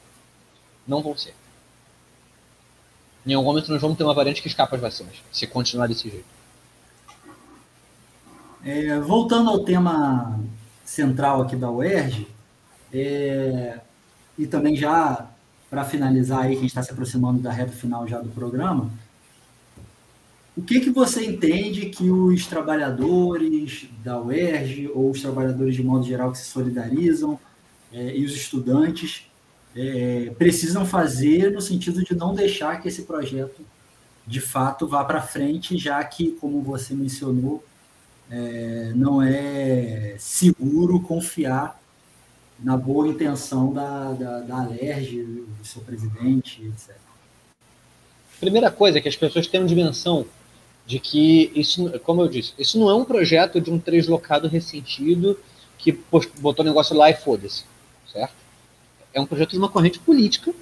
Não 0.88 1.04
vão 1.04 1.16
ser. 1.18 1.36
Em 3.26 3.34
algum 3.34 3.50
momento 3.50 3.70
nós 3.70 3.82
vamos 3.82 3.98
ter 3.98 4.06
uma 4.06 4.14
variante 4.14 4.42
que 4.42 4.48
escapa 4.48 4.78
às 4.78 4.82
vacinas, 4.82 5.16
se 5.30 5.46
continuar 5.46 5.88
desse 5.88 6.10
jeito. 6.10 6.26
É, 8.64 8.98
voltando 9.02 9.50
ao 9.50 9.60
tema 9.60 10.40
central 10.86 11.42
aqui 11.42 11.58
da 11.58 11.70
UERJ, 11.70 12.28
é, 12.94 13.80
e 14.38 14.48
também 14.48 14.76
já 14.76 15.30
para 15.70 15.84
finalizar 15.84 16.44
aí, 16.44 16.52
que 16.52 16.58
a 16.58 16.62
gente 16.62 16.70
está 16.70 16.84
se 16.84 16.92
aproximando 16.92 17.40
da 17.40 17.52
reta 17.52 17.72
final 17.72 18.08
já 18.08 18.20
do 18.20 18.30
programa, 18.30 18.90
o 20.56 20.62
que, 20.62 20.80
que 20.80 20.90
você 20.90 21.26
entende 21.26 21.90
que 21.90 22.10
os 22.10 22.46
trabalhadores 22.46 23.88
da 24.04 24.22
UERJ, 24.22 24.90
ou 24.94 25.12
os 25.12 25.22
trabalhadores 25.22 25.76
de 25.76 25.84
modo 25.84 26.06
geral 26.06 26.32
que 26.32 26.38
se 26.38 26.46
solidarizam, 26.46 27.40
é, 27.92 28.16
e 28.18 28.26
os 28.26 28.34
estudantes 28.34 29.31
é, 29.76 30.32
precisam 30.38 30.86
fazer 30.86 31.52
no 31.52 31.62
sentido 31.62 32.04
de 32.04 32.16
não 32.16 32.34
deixar 32.34 32.82
que 32.82 32.88
esse 32.88 33.04
projeto 33.04 33.62
de 34.26 34.40
fato 34.40 34.88
vá 34.88 35.04
para 35.04 35.22
frente, 35.22 35.78
já 35.78 36.04
que, 36.04 36.32
como 36.40 36.62
você 36.62 36.94
mencionou, 36.94 37.64
é, 38.30 38.92
não 38.96 39.22
é 39.22 40.16
seguro 40.18 41.00
confiar 41.02 41.80
na 42.60 42.78
boa 42.78 43.08
intenção 43.08 43.74
da, 43.74 44.14
da, 44.14 44.40
da 44.42 44.62
Alerj, 44.62 45.24
do 45.24 45.66
seu 45.66 45.82
presidente, 45.82 46.64
etc. 46.64 46.96
Primeira 48.40 48.72
coisa 48.72 49.00
é 49.00 49.02
que 49.02 49.10
as 49.10 49.16
pessoas 49.16 49.48
tenham 49.48 49.66
dimensão 49.66 50.26
de 50.86 51.00
que 51.00 51.52
isso, 51.56 52.00
como 52.00 52.22
eu 52.22 52.28
disse, 52.28 52.54
isso 52.58 52.80
não 52.80 52.90
é 52.90 52.96
um 52.96 53.06
projeto 53.06 53.60
de 53.60 53.72
um 53.72 53.78
deslocado 53.78 54.48
ressentido 54.48 55.40
que 55.78 55.92
botou 56.40 56.64
o 56.64 56.68
negócio 56.68 56.96
lá 56.96 57.10
e 57.10 57.14
foda-se, 57.14 57.66
certo? 58.12 58.41
É 59.14 59.20
um 59.20 59.26
projeto 59.26 59.52
de 59.52 59.58
uma 59.58 59.70
corrente 59.70 60.00
política 60.00 60.54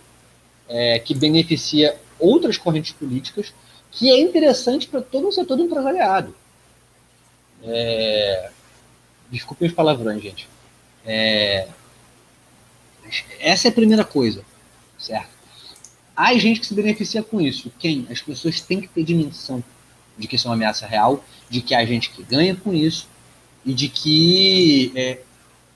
é, 0.68 1.00
que 1.00 1.14
beneficia 1.16 1.98
outras 2.20 2.58
correntes 2.58 2.92
políticas, 2.92 3.54
que 3.92 4.10
é 4.10 4.20
interessante 4.20 4.88
para 4.88 5.02
todo 5.02 5.28
o 5.28 5.32
setor 5.32 5.58
do 5.58 5.64
empresariado. 5.64 6.36
É... 7.64 8.52
Desculpem 9.32 9.68
os 9.68 9.74
palavrões, 9.74 10.22
gente. 10.22 10.48
É... 11.06 11.68
Essa 13.40 13.68
é 13.68 13.70
a 13.70 13.74
primeira 13.74 14.04
coisa, 14.04 14.44
certo? 14.98 15.30
Há 16.16 16.38
gente 16.38 16.60
que 16.60 16.66
se 16.66 16.74
beneficia 16.74 17.24
com 17.24 17.40
isso. 17.42 17.72
Quem? 17.80 18.06
As 18.10 18.22
pessoas 18.22 18.60
têm 18.60 18.82
que 18.82 18.88
ter 18.88 19.04
dimensão 19.04 19.64
de 20.18 20.28
que 20.28 20.36
isso 20.36 20.48
é 20.48 20.50
uma 20.50 20.56
ameaça 20.56 20.86
real, 20.86 21.24
de 21.50 21.62
que 21.62 21.74
há 21.74 21.84
gente 21.86 22.10
que 22.10 22.22
ganha 22.24 22.56
com 22.56 22.74
isso 22.74 23.08
e 23.66 23.74
de 23.74 23.88
que 23.88 24.92
é, 24.96 25.20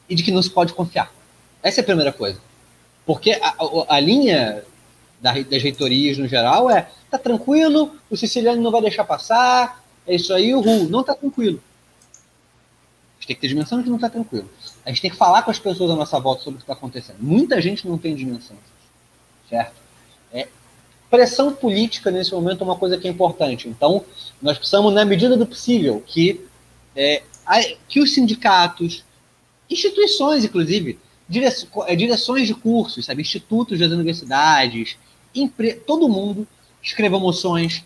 e 0.09 0.15
de 0.15 0.21
que 0.21 0.31
não 0.31 0.43
se 0.43 0.49
pode 0.49 0.73
confiar. 0.73 1.11
Essa 1.63 1.79
é 1.79 1.81
a 1.81 1.85
primeira 1.85 2.11
coisa. 2.11 2.39
Porque 3.05 3.31
a, 3.31 3.49
a, 3.49 3.95
a 3.95 3.99
linha 3.99 4.63
das 5.21 5.63
reitorias 5.63 6.17
no 6.17 6.27
geral 6.27 6.69
é 6.69 6.89
tá 7.09 7.17
tranquilo, 7.17 7.95
o 8.09 8.17
siciliano 8.17 8.61
não 8.61 8.71
vai 8.71 8.81
deixar 8.81 9.05
passar, 9.05 9.83
é 10.05 10.15
isso 10.15 10.33
aí, 10.33 10.53
o 10.53 10.59
Ru, 10.59 10.89
não 10.89 11.03
tá 11.03 11.13
tranquilo. 11.15 11.61
A 13.17 13.21
gente 13.21 13.27
tem 13.27 13.35
que 13.35 13.41
ter 13.41 13.47
dimensão 13.47 13.77
de 13.77 13.85
que 13.85 13.89
não 13.89 13.99
tá 13.99 14.09
tranquilo. 14.09 14.49
A 14.85 14.89
gente 14.89 15.01
tem 15.01 15.11
que 15.11 15.15
falar 15.15 15.43
com 15.43 15.51
as 15.51 15.59
pessoas 15.59 15.91
à 15.91 15.95
nossa 15.95 16.19
volta 16.19 16.43
sobre 16.43 16.55
o 16.55 16.57
que 16.57 16.63
está 16.63 16.73
acontecendo. 16.73 17.17
Muita 17.19 17.61
gente 17.61 17.87
não 17.87 17.97
tem 17.97 18.15
dimensão, 18.15 18.57
certo? 19.49 19.75
É, 20.33 20.47
pressão 21.09 21.53
política 21.53 22.11
nesse 22.11 22.33
momento 22.33 22.61
é 22.61 22.63
uma 22.65 22.75
coisa 22.75 22.97
que 22.97 23.07
é 23.07 23.11
importante. 23.11 23.69
Então, 23.69 24.03
nós 24.41 24.57
precisamos, 24.57 24.93
na 24.93 25.05
medida 25.05 25.37
do 25.37 25.45
possível, 25.45 26.03
que, 26.05 26.41
é, 26.95 27.23
que 27.87 28.01
os 28.01 28.13
sindicatos, 28.13 29.05
instituições, 29.69 30.43
inclusive, 30.43 30.99
direções 31.95 32.47
de 32.47 32.53
cursos, 32.53 33.05
sabe, 33.05 33.21
institutos 33.21 33.79
das 33.79 33.91
universidades, 33.91 34.97
todo 35.85 36.09
mundo 36.09 36.47
escreva 36.81 37.19
moções. 37.19 37.83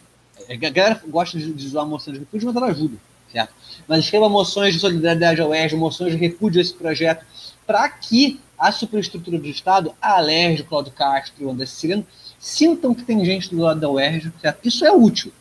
A 0.50 0.56
galera 0.56 1.02
gosta 1.08 1.38
de, 1.38 1.54
de 1.54 1.68
zoar 1.68 1.86
moções 1.86 2.16
de 2.16 2.20
repúdio, 2.20 2.48
mas 2.48 2.56
ela 2.56 2.68
ajuda, 2.68 2.98
certo? 3.32 3.54
Mas 3.88 4.04
escreva 4.04 4.30
moções 4.30 4.74
de 4.74 4.80
solidariedade 4.80 5.42
ao 5.42 5.50
UERJ, 5.50 5.76
moções 5.76 6.12
de 6.14 6.18
repúdio 6.18 6.60
a 6.60 6.62
esse 6.62 6.74
projeto, 6.74 7.26
para 7.66 7.88
que 7.90 8.40
a 8.58 8.72
superestrutura 8.72 9.38
do 9.38 9.48
Estado, 9.48 9.94
a 10.02 10.18
Alerj, 10.18 10.64
Cláudio 10.64 10.92
Castro 10.94 11.50
André 11.50 11.66
Siciliano, 11.66 12.06
sintam 12.40 12.94
que 12.94 13.04
tem 13.04 13.24
gente 13.24 13.50
do 13.50 13.62
lado 13.62 13.80
da 13.80 13.90
UERJ, 13.90 14.32
certo? 14.42 14.68
Isso 14.68 14.86
é 14.86 14.92
útil. 14.92 15.32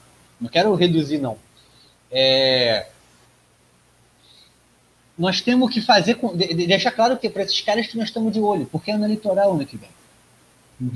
Não 0.41 0.49
quero 0.49 0.75
reduzir, 0.75 1.19
não. 1.19 1.39
É... 2.11 2.87
Nós 5.19 5.41
temos 5.41 5.73
que 5.73 5.81
fazer, 5.81 6.19
deixar 6.55 6.93
claro 6.93 7.17
que 7.17 7.31
para 7.31 7.43
esses 7.43 7.61
caras 7.61 7.87
que 7.87 7.97
nós 7.97 8.09
estamos 8.09 8.33
de 8.33 8.41
olho, 8.41 8.67
porque 8.67 8.91
é 8.91 8.97
no 8.97 9.07
litoral 9.07 9.53
ano 9.53 9.65
que 9.65 9.77
vem. 9.77 9.89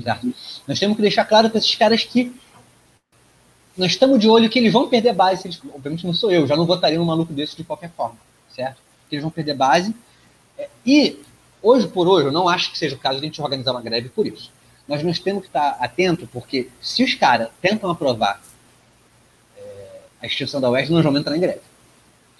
Certo? 0.03 0.31
Nós 0.67 0.79
temos 0.79 0.95
que 0.95 1.01
deixar 1.01 1.25
claro 1.25 1.49
para 1.49 1.57
esses 1.57 1.73
caras 1.73 2.03
que 2.03 2.31
nós 3.75 3.91
estamos 3.91 4.19
de 4.19 4.29
olho 4.29 4.49
que 4.49 4.59
eles 4.59 4.71
vão 4.71 4.87
perder 4.87 5.13
base. 5.13 5.47
Eles, 5.47 5.59
obviamente 5.73 6.05
não 6.05 6.13
sou 6.13 6.31
eu, 6.31 6.45
já 6.45 6.55
não 6.55 6.65
votaria 6.65 6.99
num 6.99 7.05
maluco 7.05 7.33
desse 7.33 7.57
de 7.57 7.63
qualquer 7.63 7.89
forma, 7.91 8.17
certo? 8.55 8.79
Eles 9.11 9.23
vão 9.23 9.31
perder 9.31 9.55
base. 9.55 9.95
É, 10.57 10.69
e, 10.85 11.19
hoje 11.61 11.87
por 11.87 12.07
hoje, 12.07 12.27
eu 12.27 12.31
não 12.31 12.47
acho 12.47 12.71
que 12.71 12.77
seja 12.77 12.95
o 12.95 12.99
caso 12.99 13.19
de 13.19 13.25
a 13.25 13.27
gente 13.27 13.41
organizar 13.41 13.71
uma 13.71 13.81
greve 13.81 14.09
por 14.09 14.27
isso. 14.27 14.51
Mas 14.87 15.01
nós 15.03 15.19
temos 15.19 15.41
que 15.41 15.49
estar 15.49 15.77
atento, 15.79 16.27
porque 16.31 16.69
se 16.79 17.03
os 17.03 17.15
caras 17.15 17.49
tentam 17.59 17.89
aprovar 17.89 18.41
é, 19.57 19.99
a 20.21 20.27
extinção 20.27 20.61
da 20.61 20.69
UERJ, 20.69 20.91
nós 20.91 21.03
vamos 21.03 21.19
entrar 21.19 21.35
em 21.35 21.39
greve. 21.39 21.70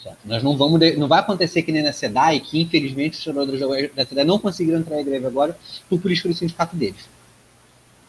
Certo? 0.01 0.17
Nós 0.25 0.41
não 0.41 0.57
vamos, 0.57 0.79
não 0.97 1.07
vai 1.07 1.19
acontecer 1.19 1.61
que 1.61 1.71
nem 1.71 1.83
na 1.83 1.91
SEDAI, 1.91 2.39
que 2.39 2.59
infelizmente 2.59 3.17
os 3.17 3.61
UERJ, 3.61 3.93
da 3.95 4.05
SEDAI 4.05 4.25
não 4.25 4.39
conseguiram 4.39 4.79
entrar 4.79 4.99
em 4.99 5.05
greve 5.05 5.25
agora 5.27 5.57
por 5.87 5.99
política 5.99 6.27
do 6.27 6.35
sindicato 6.35 6.75
deles 6.75 7.05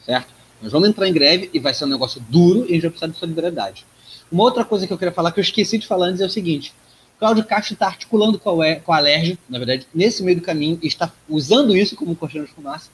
certo? 0.04 0.28
Nós 0.60 0.70
vamos 0.70 0.88
entrar 0.88 1.08
em 1.08 1.12
greve 1.12 1.50
e 1.52 1.58
vai 1.58 1.74
ser 1.74 1.84
um 1.84 1.88
negócio 1.88 2.20
duro 2.28 2.60
e 2.60 2.70
a 2.70 2.74
gente 2.74 2.82
vai 2.82 2.90
precisar 2.90 3.12
de 3.12 3.18
solidariedade. 3.18 3.84
Uma 4.30 4.44
outra 4.44 4.64
coisa 4.64 4.86
que 4.86 4.92
eu 4.92 4.98
queria 4.98 5.12
falar, 5.12 5.32
que 5.32 5.40
eu 5.40 5.42
esqueci 5.42 5.78
de 5.78 5.86
falar 5.86 6.06
antes, 6.06 6.20
é 6.20 6.26
o 6.26 6.30
seguinte: 6.30 6.72
Cláudio 7.18 7.44
Castro 7.44 7.74
está 7.74 7.86
articulando 7.86 8.38
com 8.38 8.62
a, 8.62 8.76
com 8.76 8.92
a 8.92 8.96
Alerj, 8.96 9.38
na 9.48 9.58
verdade, 9.58 9.86
nesse 9.94 10.22
meio 10.22 10.36
do 10.36 10.42
caminho, 10.42 10.78
e 10.82 10.86
está 10.86 11.12
usando 11.28 11.76
isso 11.76 11.96
como 11.96 12.14
cortina 12.14 12.44
de 12.44 12.52
fumaça, 12.52 12.90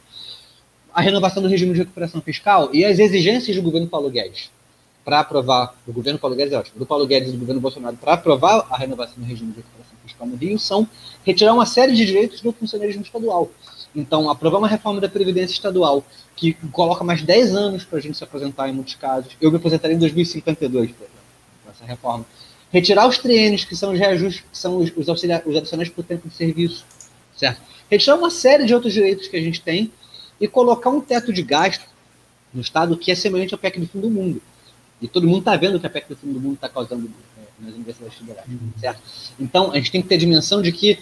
a 0.92 1.01
renovação 1.01 1.42
do 1.42 1.49
regime 1.49 1.72
de 1.72 1.80
recuperação 1.80 2.20
fiscal 2.20 2.70
e 2.72 2.84
as 2.84 2.99
exigências 2.99 3.57
do 3.57 3.62
governo 3.62 3.86
Paulo 3.86 4.11
Guedes 4.11 4.51
para 5.09 5.20
aprovar, 5.20 5.74
do 5.86 5.92
governo 5.94 6.18
Paulo 6.18 6.36
Guedes 6.36 6.52
é 6.52 6.59
ótimo, 6.59 6.78
do 6.78 6.84
Paulo 6.84 7.06
Guedes 7.06 7.30
e 7.30 7.32
do 7.32 7.38
governo 7.38 7.62
Bolsonaro 7.62 7.96
para 7.96 8.12
aprovar 8.12 8.66
a 8.68 8.76
renovação 8.76 9.14
do 9.16 9.24
regime 9.24 9.52
de 9.52 9.56
recuperação 9.61 9.96
fiscal 10.04 10.26
no 10.26 10.36
Rio 10.36 10.59
são 10.59 10.86
retirar 11.24 11.54
uma 11.54 11.64
série 11.64 11.94
de 11.94 12.04
direitos 12.04 12.42
do 12.42 12.52
funcionalismo 12.52 13.00
estadual. 13.00 13.50
Então, 13.96 14.28
aprovar 14.28 14.59
uma 14.59 14.68
reforma 14.68 15.00
da 15.00 15.09
Previdência 15.09 15.54
Estadual 15.54 16.04
que 16.36 16.52
coloca 16.72 17.02
mais 17.02 17.22
10 17.22 17.54
anos 17.54 17.84
para 17.84 18.00
a 18.00 18.02
gente 18.02 18.18
se 18.18 18.22
aposentar 18.22 18.68
em 18.68 18.74
muitos 18.74 18.96
casos. 18.96 19.34
Eu 19.40 19.50
me 19.50 19.56
aposentaria 19.56 19.96
em 19.96 19.98
2052, 19.98 20.90
por 20.90 21.04
exemplo, 21.04 21.20
com 21.64 21.70
essa 21.70 21.86
reforma. 21.86 22.26
Retirar 22.70 23.09
os 23.09 23.16
triênios, 23.16 23.64
que 23.64 23.74
são 23.74 23.94
os 23.94 23.98
reajustes, 23.98 24.42
que 24.42 24.59
são 24.59 24.76
os, 24.76 24.92
os, 24.94 25.09
os 25.09 25.56
adicionais 25.56 25.88
por 25.88 26.04
tempo 26.04 26.28
de 26.28 26.34
serviço, 26.34 26.84
certo? 27.34 27.62
Retirar 27.90 28.16
uma 28.16 28.28
série 28.28 28.66
de 28.66 28.74
outros 28.74 28.92
direitos 28.92 29.26
que 29.26 29.38
a 29.38 29.40
gente 29.40 29.62
tem 29.62 29.90
e 30.38 30.46
colocar 30.46 30.90
um 30.90 31.00
teto 31.00 31.32
de 31.32 31.42
gasto 31.42 31.86
no 32.52 32.61
Estado 32.61 32.94
que 32.94 33.11
é 33.11 33.14
semelhante 33.14 33.54
ao 33.54 33.59
PEC 33.59 33.80
do 33.80 33.88
fim 33.88 34.00
do 34.00 34.11
mundo. 34.11 34.42
E 35.01 35.09
todo 35.09 35.26
mundo 35.26 35.40
está 35.40 35.57
vendo 35.57 35.78
que 35.78 35.86
a 35.86 35.90
PEC 35.90 36.14
do 36.22 36.40
mundo 36.40 36.55
está 36.55 36.68
causando 36.68 37.11
é, 37.36 37.64
nas 37.64 37.74
universidades 37.74 38.18
federais, 38.18 38.49
uhum. 38.49 38.72
certo? 38.78 39.03
Então, 39.38 39.70
a 39.70 39.76
gente 39.76 39.92
tem 39.92 40.03
que 40.03 40.09
ter 40.09 40.16
a 40.16 40.18
dimensão 40.18 40.61
de 40.61 40.72
que 40.72 40.99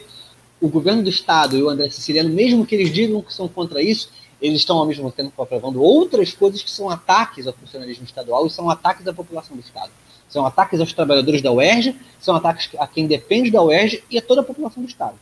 o 0.60 0.68
governo 0.68 1.02
do 1.02 1.08
Estado 1.08 1.56
e 1.56 1.62
o 1.62 1.68
André 1.68 1.90
Siciliano, 1.90 2.30
mesmo 2.30 2.66
que 2.66 2.74
eles 2.74 2.92
digam 2.92 3.22
que 3.22 3.32
são 3.32 3.48
contra 3.48 3.82
isso, 3.82 4.10
eles 4.40 4.60
estão 4.60 4.78
ao 4.78 4.86
mesmo 4.86 5.10
tempo 5.10 5.40
aprovando 5.42 5.82
outras 5.82 6.32
coisas 6.32 6.62
que 6.62 6.70
são 6.70 6.90
ataques 6.90 7.46
ao 7.46 7.52
funcionalismo 7.52 8.04
estadual 8.04 8.46
e 8.46 8.50
são 8.50 8.68
ataques 8.68 9.06
à 9.06 9.12
população 9.12 9.56
do 9.56 9.62
Estado. 9.62 9.90
São 10.28 10.44
ataques 10.44 10.80
aos 10.80 10.92
trabalhadores 10.92 11.40
da 11.40 11.52
UERJ, 11.52 11.96
são 12.20 12.34
ataques 12.36 12.68
a 12.78 12.86
quem 12.86 13.06
depende 13.06 13.50
da 13.50 13.62
UERJ 13.62 14.02
e 14.10 14.18
a 14.18 14.22
toda 14.22 14.40
a 14.42 14.44
população 14.44 14.82
do 14.82 14.88
Estado. 14.88 15.18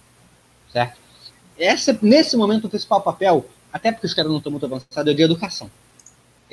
Certo? 0.73 0.99
Essa, 1.57 1.97
nesse 2.03 2.37
momento, 2.37 2.67
o 2.67 2.71
principal 2.71 3.01
papel, 3.01 3.47
até 3.73 3.93
porque 3.93 4.07
os 4.07 4.15
caras 4.15 4.31
não 4.31 4.39
estão 4.39 4.51
muito 4.51 4.67
avançados, 4.67 5.07
é 5.07 5.11
o 5.13 5.15
de 5.15 5.23
educação. 5.23 5.71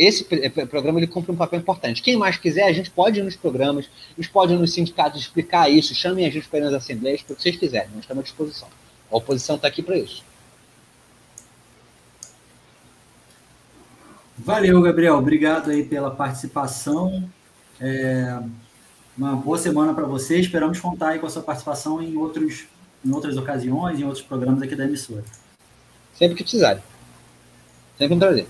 Esse 0.04 0.24
programa 0.68 0.98
ele 1.00 1.06
cumpre 1.06 1.32
um 1.32 1.36
papel 1.36 1.60
importante. 1.60 2.02
Quem 2.02 2.18
mais 2.18 2.36
quiser, 2.36 2.64
a 2.64 2.74
gente 2.74 2.90
pode 2.90 3.20
ir 3.20 3.24
nos 3.24 3.36
programas, 3.36 3.86
a 4.18 4.20
gente 4.20 4.32
pode 4.32 4.52
ir 4.52 4.58
nos 4.58 4.74
sindicatos 4.74 5.22
explicar 5.22 5.70
isso, 5.70 5.94
chamem 5.94 6.26
a 6.26 6.30
gente 6.32 6.48
para 6.48 6.58
ir 6.58 6.64
nas 6.64 6.74
assembleias, 6.74 7.22
para 7.22 7.34
o 7.34 7.36
que 7.36 7.44
vocês 7.44 7.56
quiserem, 7.56 7.90
nós 7.92 8.00
estamos 8.00 8.22
à 8.22 8.24
disposição. 8.24 8.68
A 9.12 9.18
oposição 9.18 9.58
está 9.58 9.68
aqui 9.68 9.84
para 9.84 9.96
isso. 9.96 10.24
Valeu, 14.40 14.82
Gabriel. 14.82 15.20
Obrigado 15.20 15.70
aí 15.70 15.84
pela 15.84 16.10
participação. 16.10 17.30
É 17.80 18.40
uma 19.16 19.36
boa 19.36 19.60
semana 19.60 19.94
para 19.94 20.08
você. 20.08 20.40
Esperamos 20.40 20.80
contar 20.80 21.10
aí 21.10 21.20
com 21.20 21.28
a 21.28 21.30
sua 21.30 21.44
participação 21.44 22.02
em, 22.02 22.18
outros, 22.18 22.66
em 23.06 23.12
outras 23.12 23.38
ocasiões, 23.38 24.00
em 24.00 24.04
outros 24.04 24.24
programas 24.24 24.64
aqui 24.64 24.76
da 24.76 24.86
emissora. 24.86 25.24
Sempre 26.16 26.38
que 26.38 26.44
precisarem. 26.44 26.82
Sempre 28.00 28.16
um 28.16 28.20
prazer. 28.20 28.48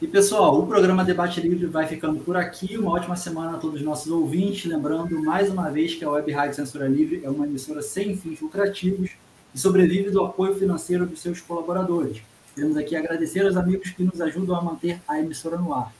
E 0.00 0.06
pessoal, 0.06 0.56
o 0.56 0.64
programa 0.64 1.04
Debate 1.04 1.40
Livre 1.40 1.66
vai 1.66 1.84
ficando 1.84 2.20
por 2.20 2.36
aqui. 2.36 2.78
Uma 2.78 2.92
ótima 2.92 3.16
semana 3.16 3.56
a 3.56 3.58
todos 3.58 3.80
os 3.80 3.84
nossos 3.84 4.12
ouvintes. 4.12 4.64
Lembrando 4.64 5.20
mais 5.20 5.50
uma 5.50 5.68
vez 5.70 5.96
que 5.96 6.04
a 6.04 6.10
Web 6.10 6.30
Rádio 6.30 6.54
Censura 6.54 6.86
Livre 6.86 7.22
é 7.24 7.28
uma 7.28 7.44
emissora 7.44 7.82
sem 7.82 8.16
fins 8.16 8.40
lucrativos 8.40 9.10
e 9.52 9.58
sobrevive 9.58 10.10
do 10.10 10.24
apoio 10.24 10.54
financeiro 10.54 11.04
dos 11.04 11.18
seus 11.18 11.40
colaboradores. 11.40 12.22
Queremos 12.54 12.76
aqui 12.76 12.94
agradecer 12.94 13.44
aos 13.44 13.56
amigos 13.56 13.90
que 13.90 14.04
nos 14.04 14.20
ajudam 14.20 14.54
a 14.54 14.62
manter 14.62 15.00
a 15.08 15.18
emissora 15.18 15.56
no 15.56 15.74
ar. 15.74 15.92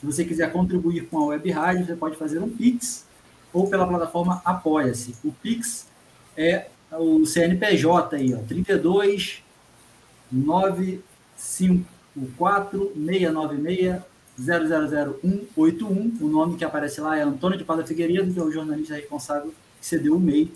Se 0.00 0.06
você 0.06 0.24
quiser 0.24 0.50
contribuir 0.50 1.06
com 1.06 1.20
a 1.20 1.26
Web 1.26 1.48
Rádio, 1.52 1.86
você 1.86 1.94
pode 1.94 2.16
fazer 2.16 2.40
um 2.40 2.50
Pix 2.50 3.06
ou 3.52 3.70
pela 3.70 3.86
plataforma 3.86 4.42
Apoia-se. 4.44 5.14
O 5.22 5.30
Pix 5.30 5.86
é 6.36 6.66
o 6.90 7.24
CNPJ 7.24 8.16
aí, 8.16 8.34
ó, 8.34 8.38
32 8.38 9.44
95 10.32 11.93
696 12.14 14.02
000181. 14.38 16.18
O 16.20 16.28
nome 16.28 16.56
que 16.56 16.64
aparece 16.64 17.00
lá 17.00 17.16
é 17.16 17.22
Antônio 17.22 17.58
de 17.58 17.64
Pada 17.64 17.86
Figueiredo, 17.86 18.32
que 18.32 18.40
é 18.40 18.42
o 18.42 18.50
jornalista 18.50 18.94
responsável 18.94 19.50
que 19.80 19.86
cedeu 19.86 20.16
o 20.16 20.20
MEI 20.20 20.52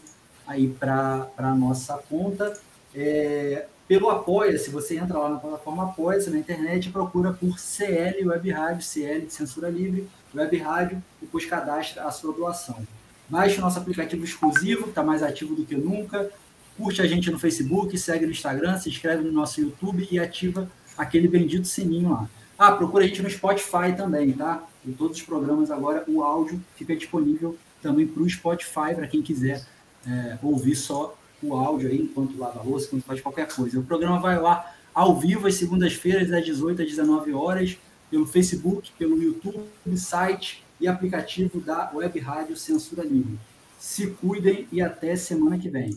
aí 0.46 0.68
para 0.68 1.30
a 1.36 1.54
nossa 1.54 1.96
conta. 2.08 2.58
É, 2.94 3.66
pelo 3.86 4.10
Apoia-se, 4.10 4.70
você 4.70 4.98
entra 4.98 5.18
lá 5.18 5.30
na 5.30 5.38
plataforma 5.38 5.84
Apoia-se 5.84 6.30
na 6.30 6.38
internet 6.38 6.88
e 6.88 6.92
procura 6.92 7.32
por 7.32 7.58
CL 7.58 8.26
Web 8.28 8.50
Rádio, 8.50 8.82
CL 8.82 9.26
de 9.26 9.32
Censura 9.32 9.70
Livre, 9.70 10.08
Web 10.34 10.56
Rádio, 10.58 11.02
e 11.22 11.26
depois 11.26 11.46
cadastra 11.46 12.04
a 12.04 12.10
sua 12.10 12.32
doação. 12.32 12.86
Baixe 13.28 13.58
o 13.58 13.60
nosso 13.60 13.78
aplicativo 13.78 14.24
exclusivo, 14.24 14.84
que 14.84 14.88
está 14.88 15.02
mais 15.02 15.22
ativo 15.22 15.54
do 15.54 15.64
que 15.64 15.76
nunca. 15.76 16.30
curte 16.76 17.02
a 17.02 17.06
gente 17.06 17.30
no 17.30 17.38
Facebook, 17.38 17.96
segue 17.98 18.24
no 18.24 18.32
Instagram, 18.32 18.78
se 18.78 18.88
inscreve 18.88 19.22
no 19.22 19.32
nosso 19.32 19.60
YouTube 19.60 20.08
e 20.10 20.18
ativa 20.18 20.70
aquele 20.98 21.28
bendito 21.28 21.66
sininho 21.66 22.10
lá. 22.10 22.28
Ah, 22.58 22.72
procura 22.72 23.04
a 23.04 23.06
gente 23.06 23.22
no 23.22 23.30
Spotify 23.30 23.96
também, 23.96 24.32
tá? 24.32 24.64
Em 24.84 24.92
todos 24.92 25.18
os 25.18 25.22
programas 25.22 25.70
agora 25.70 26.04
o 26.08 26.22
áudio 26.22 26.60
fica 26.74 26.94
disponível 26.96 27.56
também 27.80 28.04
para 28.06 28.20
o 28.20 28.28
Spotify, 28.28 28.94
para 28.94 29.06
quem 29.06 29.22
quiser 29.22 29.64
é, 30.04 30.36
ouvir 30.42 30.74
só 30.74 31.16
o 31.40 31.54
áudio 31.54 31.88
aí 31.88 32.02
enquanto 32.02 32.36
lava 32.36 32.58
a 32.58 32.62
louça, 32.62 32.86
enquanto 32.86 33.04
faz 33.04 33.20
qualquer 33.20 33.46
coisa. 33.46 33.78
O 33.78 33.84
programa 33.84 34.18
vai 34.18 34.40
lá 34.40 34.74
ao 34.92 35.16
vivo 35.16 35.46
às 35.46 35.54
segundas-feiras, 35.54 36.28
das 36.28 36.44
18 36.44 36.82
às 36.82 36.88
19 36.88 37.32
horas, 37.32 37.78
pelo 38.10 38.26
Facebook, 38.26 38.90
pelo 38.98 39.22
YouTube, 39.22 39.62
site 39.96 40.64
e 40.80 40.88
aplicativo 40.88 41.60
da 41.60 41.90
Web 41.94 42.18
Rádio 42.18 42.56
Censura 42.56 43.04
Livre. 43.04 43.38
Se 43.78 44.08
cuidem 44.08 44.66
e 44.72 44.82
até 44.82 45.14
semana 45.14 45.58
que 45.58 45.68
vem. 45.68 45.96